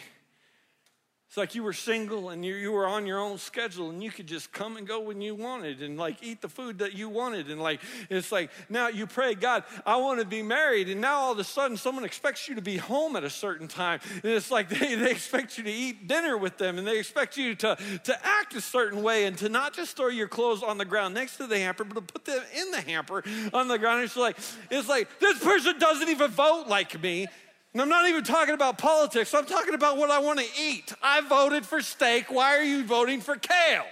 It's 1.30 1.36
like 1.36 1.54
you 1.54 1.62
were 1.62 1.72
single 1.72 2.30
and 2.30 2.44
you, 2.44 2.56
you 2.56 2.72
were 2.72 2.88
on 2.88 3.06
your 3.06 3.20
own 3.20 3.38
schedule 3.38 3.88
and 3.90 4.02
you 4.02 4.10
could 4.10 4.26
just 4.26 4.50
come 4.50 4.76
and 4.76 4.84
go 4.84 4.98
when 4.98 5.20
you 5.20 5.36
wanted 5.36 5.80
and 5.80 5.96
like 5.96 6.16
eat 6.24 6.40
the 6.40 6.48
food 6.48 6.80
that 6.80 6.94
you 6.94 7.08
wanted. 7.08 7.52
And 7.52 7.62
like, 7.62 7.80
it's 8.08 8.32
like 8.32 8.50
now 8.68 8.88
you 8.88 9.06
pray, 9.06 9.36
God, 9.36 9.62
I 9.86 9.94
want 9.98 10.18
to 10.18 10.26
be 10.26 10.42
married. 10.42 10.88
And 10.88 11.00
now 11.00 11.20
all 11.20 11.30
of 11.30 11.38
a 11.38 11.44
sudden 11.44 11.76
someone 11.76 12.02
expects 12.02 12.48
you 12.48 12.56
to 12.56 12.60
be 12.60 12.78
home 12.78 13.14
at 13.14 13.22
a 13.22 13.30
certain 13.30 13.68
time. 13.68 14.00
And 14.24 14.32
it's 14.32 14.50
like 14.50 14.68
they, 14.80 14.96
they 14.96 15.12
expect 15.12 15.56
you 15.56 15.62
to 15.62 15.70
eat 15.70 16.08
dinner 16.08 16.36
with 16.36 16.58
them 16.58 16.78
and 16.78 16.84
they 16.84 16.98
expect 16.98 17.36
you 17.36 17.54
to, 17.54 17.78
to 18.02 18.26
act 18.26 18.56
a 18.56 18.60
certain 18.60 19.00
way 19.04 19.26
and 19.26 19.38
to 19.38 19.48
not 19.48 19.72
just 19.72 19.96
throw 19.96 20.08
your 20.08 20.26
clothes 20.26 20.64
on 20.64 20.78
the 20.78 20.84
ground 20.84 21.14
next 21.14 21.36
to 21.36 21.46
the 21.46 21.60
hamper, 21.60 21.84
but 21.84 21.94
to 21.94 22.00
put 22.12 22.24
them 22.24 22.42
in 22.58 22.72
the 22.72 22.80
hamper 22.80 23.22
on 23.54 23.68
the 23.68 23.78
ground. 23.78 24.00
And 24.00 24.06
it's 24.06 24.16
like, 24.16 24.36
it's 24.68 24.88
like 24.88 25.06
this 25.20 25.38
person 25.38 25.78
doesn't 25.78 26.08
even 26.08 26.32
vote 26.32 26.66
like 26.66 27.00
me. 27.00 27.28
And 27.72 27.80
I'm 27.80 27.88
not 27.88 28.08
even 28.08 28.24
talking 28.24 28.54
about 28.54 28.78
politics. 28.78 29.32
I'm 29.32 29.46
talking 29.46 29.74
about 29.74 29.96
what 29.96 30.10
I 30.10 30.18
want 30.18 30.40
to 30.40 30.46
eat. 30.60 30.92
I 31.02 31.20
voted 31.20 31.64
for 31.64 31.80
steak. 31.80 32.30
Why 32.30 32.56
are 32.56 32.64
you 32.64 32.84
voting 32.84 33.20
for 33.20 33.36
kale? 33.36 33.86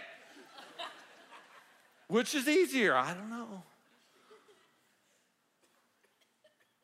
Which 2.08 2.34
is 2.34 2.48
easier? 2.48 2.96
I 2.96 3.14
don't 3.14 3.30
know. 3.30 3.62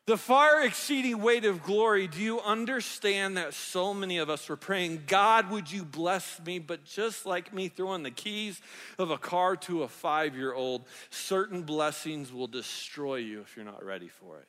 The 0.07 0.17
far 0.17 0.61
exceeding 0.63 1.19
weight 1.19 1.45
of 1.45 1.63
glory, 1.63 2.05
do 2.05 2.21
you 2.21 2.39
understand 2.39 3.37
that 3.37 3.55
so 3.55 3.91
many 3.91 4.19
of 4.19 4.29
us 4.29 4.47
were 4.47 4.55
praying, 4.55 5.05
God, 5.07 5.49
would 5.49 5.71
you 5.71 5.83
bless 5.83 6.39
me? 6.45 6.59
But 6.59 6.85
just 6.85 7.25
like 7.25 7.51
me 7.51 7.69
throwing 7.69 8.03
the 8.03 8.11
keys 8.11 8.61
of 8.99 9.09
a 9.09 9.17
car 9.17 9.55
to 9.57 9.81
a 9.81 9.87
five 9.87 10.35
year 10.35 10.53
old, 10.53 10.85
certain 11.09 11.63
blessings 11.63 12.31
will 12.31 12.45
destroy 12.45 13.15
you 13.15 13.41
if 13.41 13.55
you're 13.55 13.65
not 13.65 13.83
ready 13.83 14.07
for 14.07 14.37
it. 14.37 14.47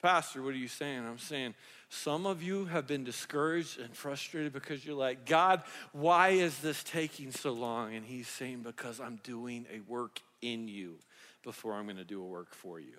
Pastor, 0.00 0.42
what 0.42 0.54
are 0.54 0.58
you 0.58 0.68
saying? 0.68 1.04
I'm 1.06 1.18
saying 1.18 1.54
some 1.88 2.26
of 2.26 2.42
you 2.42 2.66
have 2.66 2.86
been 2.86 3.02
discouraged 3.02 3.80
and 3.80 3.94
frustrated 3.96 4.52
because 4.52 4.84
you're 4.84 4.94
like, 4.94 5.26
God, 5.26 5.62
why 5.92 6.30
is 6.30 6.58
this 6.58 6.82
taking 6.84 7.32
so 7.32 7.52
long? 7.52 7.94
And 7.94 8.04
He's 8.04 8.28
saying, 8.28 8.62
because 8.62 9.00
I'm 9.00 9.18
doing 9.24 9.66
a 9.72 9.80
work 9.90 10.20
in 10.40 10.68
you 10.68 10.98
before 11.42 11.74
I'm 11.74 11.84
going 11.84 11.96
to 11.96 12.04
do 12.04 12.22
a 12.22 12.26
work 12.26 12.54
for 12.54 12.78
you. 12.78 12.98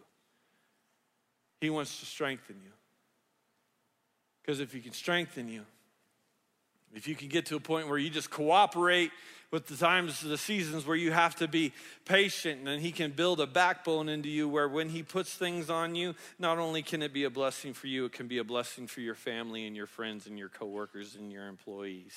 He 1.62 1.70
wants 1.70 2.00
to 2.00 2.06
strengthen 2.06 2.56
you. 2.64 2.72
Because 4.42 4.60
if 4.60 4.74
He 4.74 4.82
can 4.82 4.94
strengthen 4.94 5.48
you, 5.48 5.66
if 6.94 7.08
you 7.08 7.16
can 7.16 7.28
get 7.28 7.46
to 7.48 7.56
a 7.56 7.60
point 7.60 7.88
where 7.88 7.98
you 7.98 8.10
just 8.10 8.32
cooperate 8.32 9.12
with 9.52 9.66
the 9.66 9.76
times, 9.76 10.22
the 10.22 10.38
seasons 10.38 10.86
where 10.86 10.96
you 10.96 11.12
have 11.12 11.36
to 11.38 11.48
be 11.48 11.74
patient, 12.06 12.68
and 12.68 12.82
He 12.82 12.92
can 12.92 13.12
build 13.12 13.40
a 13.40 13.48
backbone 13.48 14.08
into 14.08 14.30
you 14.30 14.48
where 14.48 14.70
when 14.70 14.90
He 14.90 15.02
puts 15.02 15.34
things 15.34 15.70
on 15.70 15.96
you, 15.96 16.16
not 16.38 16.60
only 16.60 16.84
can 16.84 17.02
it 17.02 17.14
be 17.14 17.24
a 17.24 17.30
blessing 17.30 17.74
for 17.74 17.88
you, 17.88 18.06
it 18.06 18.12
can 18.12 18.28
be 18.28 18.38
a 18.38 18.44
blessing 18.44 18.86
for 18.86 19.02
your 19.02 19.16
family 19.16 19.66
and 19.66 19.76
your 19.76 19.88
friends 19.88 20.28
and 20.28 20.38
your 20.38 20.50
coworkers 20.50 21.16
and 21.16 21.32
your 21.32 21.48
employees. 21.48 22.14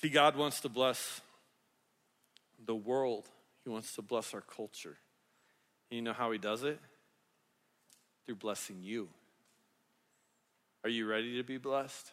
See, 0.00 0.08
God 0.08 0.36
wants 0.36 0.60
to 0.60 0.68
bless 0.68 1.20
the 2.64 2.74
world, 2.74 3.28
He 3.64 3.70
wants 3.70 3.94
to 3.96 4.02
bless 4.02 4.32
our 4.32 4.42
culture. 4.42 4.96
And 5.90 5.96
you 5.96 6.02
know 6.02 6.12
how 6.12 6.30
He 6.30 6.38
does 6.38 6.62
it? 6.62 6.78
Through 8.26 8.36
blessing 8.36 8.76
you. 8.82 9.08
Are 10.84 10.90
you 10.90 11.06
ready 11.06 11.36
to 11.36 11.42
be 11.42 11.58
blessed? 11.58 12.12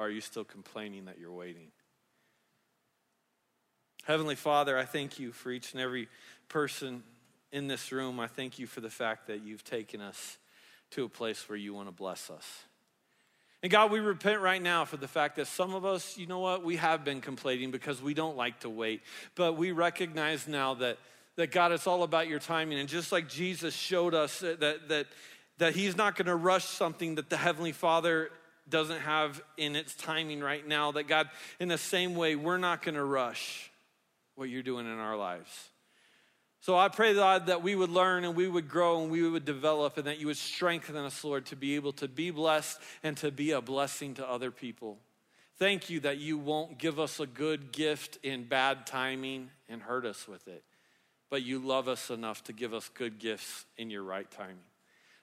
Are 0.00 0.08
you 0.08 0.22
still 0.22 0.44
complaining 0.44 1.04
that 1.04 1.18
you're 1.20 1.30
waiting? 1.30 1.66
Heavenly 4.04 4.34
Father, 4.34 4.78
I 4.78 4.86
thank 4.86 5.18
you 5.18 5.30
for 5.30 5.50
each 5.50 5.72
and 5.72 5.80
every 5.80 6.08
person 6.48 7.02
in 7.52 7.68
this 7.68 7.92
room. 7.92 8.18
I 8.18 8.26
thank 8.26 8.58
you 8.58 8.66
for 8.66 8.80
the 8.80 8.88
fact 8.88 9.26
that 9.26 9.44
you've 9.44 9.62
taken 9.62 10.00
us 10.00 10.38
to 10.92 11.04
a 11.04 11.08
place 11.10 11.46
where 11.50 11.58
you 11.58 11.74
want 11.74 11.88
to 11.88 11.92
bless 11.92 12.30
us. 12.30 12.64
And 13.62 13.70
God, 13.70 13.90
we 13.90 14.00
repent 14.00 14.40
right 14.40 14.62
now 14.62 14.86
for 14.86 14.96
the 14.96 15.06
fact 15.06 15.36
that 15.36 15.48
some 15.48 15.74
of 15.74 15.84
us, 15.84 16.16
you 16.16 16.26
know 16.26 16.38
what, 16.38 16.64
we 16.64 16.76
have 16.76 17.04
been 17.04 17.20
complaining 17.20 17.70
because 17.70 18.00
we 18.00 18.14
don't 18.14 18.38
like 18.38 18.60
to 18.60 18.70
wait. 18.70 19.02
But 19.34 19.58
we 19.58 19.70
recognize 19.70 20.48
now 20.48 20.72
that, 20.74 20.96
that 21.36 21.50
God, 21.50 21.72
it's 21.72 21.86
all 21.86 22.04
about 22.04 22.26
your 22.26 22.38
timing. 22.38 22.78
And 22.78 22.88
just 22.88 23.12
like 23.12 23.28
Jesus 23.28 23.74
showed 23.74 24.14
us 24.14 24.40
that, 24.40 24.60
that, 24.88 25.08
that 25.58 25.74
He's 25.74 25.94
not 25.94 26.16
going 26.16 26.24
to 26.24 26.36
rush 26.36 26.64
something 26.64 27.16
that 27.16 27.28
the 27.28 27.36
Heavenly 27.36 27.72
Father 27.72 28.30
doesn't 28.70 29.00
have 29.00 29.42
in 29.56 29.76
its 29.76 29.94
timing 29.94 30.40
right 30.40 30.66
now, 30.66 30.92
that 30.92 31.08
God, 31.08 31.28
in 31.58 31.68
the 31.68 31.78
same 31.78 32.14
way, 32.14 32.36
we're 32.36 32.58
not 32.58 32.82
going 32.82 32.94
to 32.94 33.04
rush 33.04 33.70
what 34.36 34.48
you're 34.48 34.62
doing 34.62 34.86
in 34.86 34.98
our 34.98 35.16
lives. 35.16 35.68
So 36.62 36.76
I 36.76 36.88
pray, 36.88 37.14
God, 37.14 37.46
that 37.46 37.62
we 37.62 37.74
would 37.74 37.88
learn 37.88 38.24
and 38.24 38.36
we 38.36 38.46
would 38.46 38.68
grow 38.68 39.02
and 39.02 39.10
we 39.10 39.26
would 39.26 39.46
develop 39.46 39.96
and 39.96 40.06
that 40.06 40.18
you 40.18 40.26
would 40.26 40.36
strengthen 40.36 40.94
us, 40.96 41.24
Lord, 41.24 41.46
to 41.46 41.56
be 41.56 41.74
able 41.76 41.92
to 41.94 42.08
be 42.08 42.30
blessed 42.30 42.78
and 43.02 43.16
to 43.18 43.30
be 43.30 43.52
a 43.52 43.62
blessing 43.62 44.14
to 44.14 44.28
other 44.28 44.50
people. 44.50 44.98
Thank 45.58 45.88
you 45.88 46.00
that 46.00 46.18
you 46.18 46.36
won't 46.36 46.78
give 46.78 46.98
us 46.98 47.18
a 47.18 47.26
good 47.26 47.72
gift 47.72 48.18
in 48.22 48.44
bad 48.44 48.86
timing 48.86 49.50
and 49.68 49.80
hurt 49.80 50.04
us 50.04 50.28
with 50.28 50.48
it, 50.48 50.62
but 51.30 51.42
you 51.42 51.58
love 51.58 51.88
us 51.88 52.10
enough 52.10 52.44
to 52.44 52.52
give 52.52 52.74
us 52.74 52.90
good 52.90 53.18
gifts 53.18 53.64
in 53.78 53.90
your 53.90 54.02
right 54.02 54.30
timing. 54.30 54.56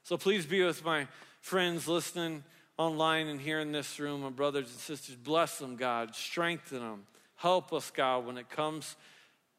So 0.04 0.18
please 0.18 0.46
be 0.46 0.64
with 0.64 0.84
my 0.86 1.08
friends 1.42 1.88
listening 1.88 2.44
online 2.78 3.28
and 3.28 3.42
here 3.42 3.60
in 3.60 3.72
this 3.72 4.00
room, 4.00 4.22
my 4.22 4.30
brothers 4.30 4.70
and 4.70 4.80
sisters. 4.80 5.16
Bless 5.16 5.58
them, 5.58 5.76
God. 5.76 6.16
Strengthen 6.16 6.80
them. 6.80 7.04
Help 7.36 7.74
us, 7.74 7.92
God, 7.92 8.26
when 8.26 8.38
it 8.38 8.50
comes 8.50 8.96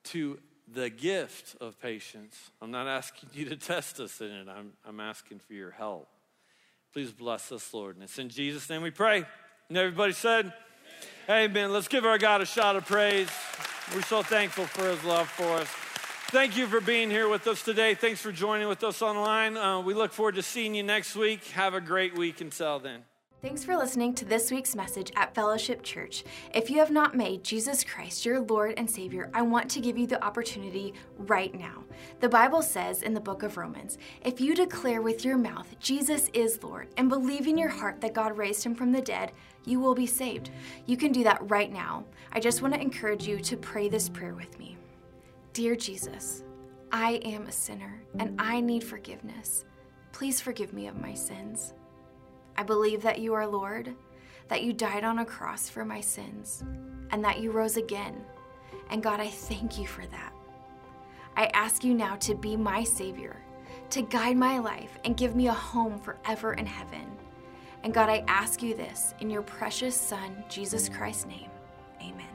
to 0.04 0.38
the 0.72 0.90
gift 0.90 1.56
of 1.60 1.80
patience. 1.80 2.50
I'm 2.60 2.70
not 2.70 2.86
asking 2.86 3.30
you 3.32 3.46
to 3.46 3.56
test 3.56 4.00
us 4.00 4.20
in 4.20 4.28
it, 4.28 4.48
I'm, 4.48 4.72
I'm 4.86 5.00
asking 5.00 5.40
for 5.40 5.54
your 5.54 5.70
help. 5.70 6.08
Please 6.92 7.12
bless 7.12 7.52
us, 7.52 7.72
Lord. 7.72 7.96
And 7.96 8.04
it's 8.04 8.18
in 8.18 8.28
Jesus' 8.28 8.68
name 8.68 8.82
we 8.82 8.90
pray. 8.90 9.24
And 9.68 9.78
everybody 9.78 10.12
said, 10.12 10.52
Amen. 11.28 11.50
Amen. 11.50 11.72
Let's 11.72 11.88
give 11.88 12.04
our 12.04 12.18
God 12.18 12.40
a 12.40 12.46
shout 12.46 12.76
of 12.76 12.86
praise. 12.86 13.28
We're 13.94 14.02
so 14.02 14.22
thankful 14.22 14.64
for 14.66 14.88
his 14.88 15.02
love 15.04 15.28
for 15.28 15.44
us. 15.44 15.68
Thank 16.30 16.58
you 16.58 16.66
for 16.66 16.82
being 16.82 17.10
here 17.10 17.26
with 17.26 17.46
us 17.46 17.62
today. 17.62 17.94
Thanks 17.94 18.20
for 18.20 18.32
joining 18.32 18.68
with 18.68 18.84
us 18.84 19.00
online. 19.00 19.56
Uh, 19.56 19.80
we 19.80 19.94
look 19.94 20.12
forward 20.12 20.34
to 20.34 20.42
seeing 20.42 20.74
you 20.74 20.82
next 20.82 21.16
week. 21.16 21.42
Have 21.52 21.72
a 21.72 21.80
great 21.80 22.18
week 22.18 22.42
until 22.42 22.78
then. 22.78 23.04
Thanks 23.40 23.64
for 23.64 23.78
listening 23.78 24.12
to 24.16 24.26
this 24.26 24.50
week's 24.50 24.76
message 24.76 25.10
at 25.16 25.34
Fellowship 25.34 25.82
Church. 25.82 26.24
If 26.52 26.68
you 26.68 26.80
have 26.80 26.90
not 26.90 27.16
made 27.16 27.44
Jesus 27.44 27.82
Christ 27.82 28.26
your 28.26 28.40
Lord 28.40 28.74
and 28.76 28.90
Savior, 28.90 29.30
I 29.32 29.40
want 29.40 29.70
to 29.70 29.80
give 29.80 29.96
you 29.96 30.06
the 30.06 30.22
opportunity 30.22 30.92
right 31.16 31.54
now. 31.54 31.84
The 32.20 32.28
Bible 32.28 32.60
says 32.60 33.02
in 33.02 33.14
the 33.14 33.20
book 33.20 33.42
of 33.42 33.56
Romans 33.56 33.96
if 34.22 34.38
you 34.38 34.54
declare 34.54 35.00
with 35.00 35.24
your 35.24 35.38
mouth 35.38 35.78
Jesus 35.80 36.28
is 36.34 36.62
Lord 36.62 36.88
and 36.98 37.08
believe 37.08 37.46
in 37.46 37.56
your 37.56 37.70
heart 37.70 38.02
that 38.02 38.12
God 38.12 38.36
raised 38.36 38.64
him 38.64 38.74
from 38.74 38.92
the 38.92 39.00
dead, 39.00 39.32
you 39.64 39.80
will 39.80 39.94
be 39.94 40.06
saved. 40.06 40.50
You 40.84 40.98
can 40.98 41.10
do 41.10 41.24
that 41.24 41.48
right 41.50 41.72
now. 41.72 42.04
I 42.32 42.40
just 42.40 42.60
want 42.60 42.74
to 42.74 42.80
encourage 42.80 43.26
you 43.26 43.38
to 43.38 43.56
pray 43.56 43.88
this 43.88 44.10
prayer 44.10 44.34
with 44.34 44.58
me. 44.58 44.77
Dear 45.58 45.74
Jesus, 45.74 46.44
I 46.92 47.14
am 47.24 47.48
a 47.48 47.50
sinner 47.50 48.00
and 48.20 48.40
I 48.40 48.60
need 48.60 48.84
forgiveness. 48.84 49.64
Please 50.12 50.40
forgive 50.40 50.72
me 50.72 50.86
of 50.86 51.00
my 51.00 51.14
sins. 51.14 51.74
I 52.56 52.62
believe 52.62 53.02
that 53.02 53.18
you 53.18 53.34
are 53.34 53.44
Lord, 53.44 53.92
that 54.46 54.62
you 54.62 54.72
died 54.72 55.02
on 55.02 55.18
a 55.18 55.24
cross 55.24 55.68
for 55.68 55.84
my 55.84 56.00
sins, 56.00 56.62
and 57.10 57.24
that 57.24 57.40
you 57.40 57.50
rose 57.50 57.76
again. 57.76 58.24
And 58.90 59.02
God, 59.02 59.18
I 59.18 59.26
thank 59.26 59.80
you 59.80 59.86
for 59.88 60.06
that. 60.06 60.32
I 61.36 61.46
ask 61.54 61.82
you 61.82 61.92
now 61.92 62.14
to 62.14 62.36
be 62.36 62.56
my 62.56 62.84
Savior, 62.84 63.42
to 63.90 64.02
guide 64.02 64.36
my 64.36 64.60
life 64.60 64.96
and 65.04 65.16
give 65.16 65.34
me 65.34 65.48
a 65.48 65.52
home 65.52 65.98
forever 65.98 66.52
in 66.52 66.66
heaven. 66.66 67.10
And 67.82 67.92
God, 67.92 68.08
I 68.08 68.22
ask 68.28 68.62
you 68.62 68.76
this 68.76 69.12
in 69.18 69.28
your 69.28 69.42
precious 69.42 69.96
Son, 69.96 70.44
Jesus 70.48 70.88
Christ's 70.88 71.26
name. 71.26 71.50
Amen. 72.00 72.27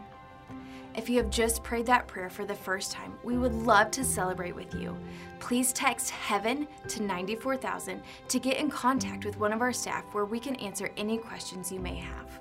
If 0.95 1.09
you 1.09 1.17
have 1.17 1.31
just 1.31 1.63
prayed 1.63 1.87
that 1.87 2.07
prayer 2.07 2.29
for 2.29 2.45
the 2.45 2.53
first 2.53 2.91
time, 2.91 3.13
we 3.23 3.37
would 3.37 3.53
love 3.53 3.89
to 3.91 4.03
celebrate 4.03 4.55
with 4.55 4.75
you. 4.75 4.95
Please 5.39 5.73
text 5.73 6.11
heaven 6.11 6.67
to 6.87 7.01
94000 7.01 8.01
to 8.27 8.39
get 8.39 8.57
in 8.57 8.69
contact 8.69 9.25
with 9.25 9.39
one 9.39 9.51
of 9.51 9.61
our 9.61 9.73
staff 9.73 10.03
where 10.11 10.25
we 10.25 10.39
can 10.39 10.55
answer 10.57 10.91
any 10.95 11.17
questions 11.17 11.71
you 11.71 11.79
may 11.79 11.95
have. 11.95 12.39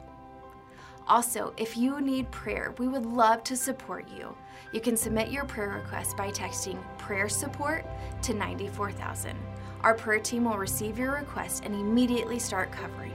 Also, 1.09 1.55
if 1.57 1.77
you 1.77 2.01
need 2.01 2.31
prayer, 2.31 2.75
we 2.79 2.89
would 2.89 3.07
love 3.07 3.43
to 3.45 3.57
support 3.57 4.07
you. 4.15 4.37
You 4.73 4.81
can 4.81 4.97
submit 4.97 5.31
your 5.31 5.45
prayer 5.45 5.71
request 5.71 6.17
by 6.17 6.31
texting 6.31 6.79
prayer 6.99 7.29
support 7.29 7.87
to 8.23 8.35
94000. 8.35 9.37
Our 9.81 9.95
prayer 9.95 10.21
team 10.21 10.45
will 10.45 10.59
receive 10.59 10.99
your 10.99 11.13
request 11.13 11.65
and 11.65 11.75
immediately 11.75 12.39
start 12.39 12.71
covering. 12.71 13.13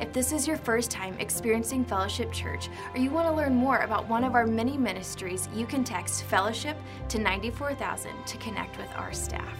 If 0.00 0.12
this 0.12 0.32
is 0.32 0.46
your 0.46 0.58
first 0.58 0.90
time 0.90 1.16
experiencing 1.18 1.84
Fellowship 1.84 2.30
Church 2.30 2.68
or 2.92 3.00
you 3.00 3.10
want 3.10 3.28
to 3.28 3.34
learn 3.34 3.54
more 3.54 3.78
about 3.78 4.08
one 4.08 4.24
of 4.24 4.34
our 4.34 4.46
many 4.46 4.76
ministries, 4.76 5.48
you 5.54 5.64
can 5.64 5.84
text 5.84 6.24
Fellowship 6.24 6.76
to 7.08 7.18
94000 7.18 8.12
to 8.26 8.36
connect 8.36 8.76
with 8.76 8.92
our 8.96 9.12
staff. 9.12 9.56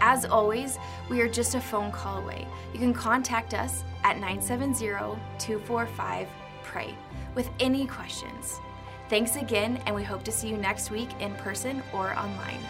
As 0.00 0.26
always, 0.26 0.78
we 1.08 1.20
are 1.22 1.28
just 1.28 1.54
a 1.54 1.60
phone 1.60 1.90
call 1.90 2.18
away. 2.18 2.46
You 2.72 2.78
can 2.78 2.92
contact 2.92 3.54
us 3.54 3.84
at 4.04 4.18
970 4.18 4.86
245 5.38 6.28
PRAY 6.62 6.94
with 7.34 7.48
any 7.58 7.86
questions. 7.86 8.60
Thanks 9.08 9.36
again, 9.36 9.82
and 9.86 9.94
we 9.94 10.04
hope 10.04 10.22
to 10.24 10.32
see 10.32 10.48
you 10.48 10.58
next 10.58 10.90
week 10.90 11.08
in 11.20 11.34
person 11.36 11.82
or 11.94 12.12
online. 12.18 12.60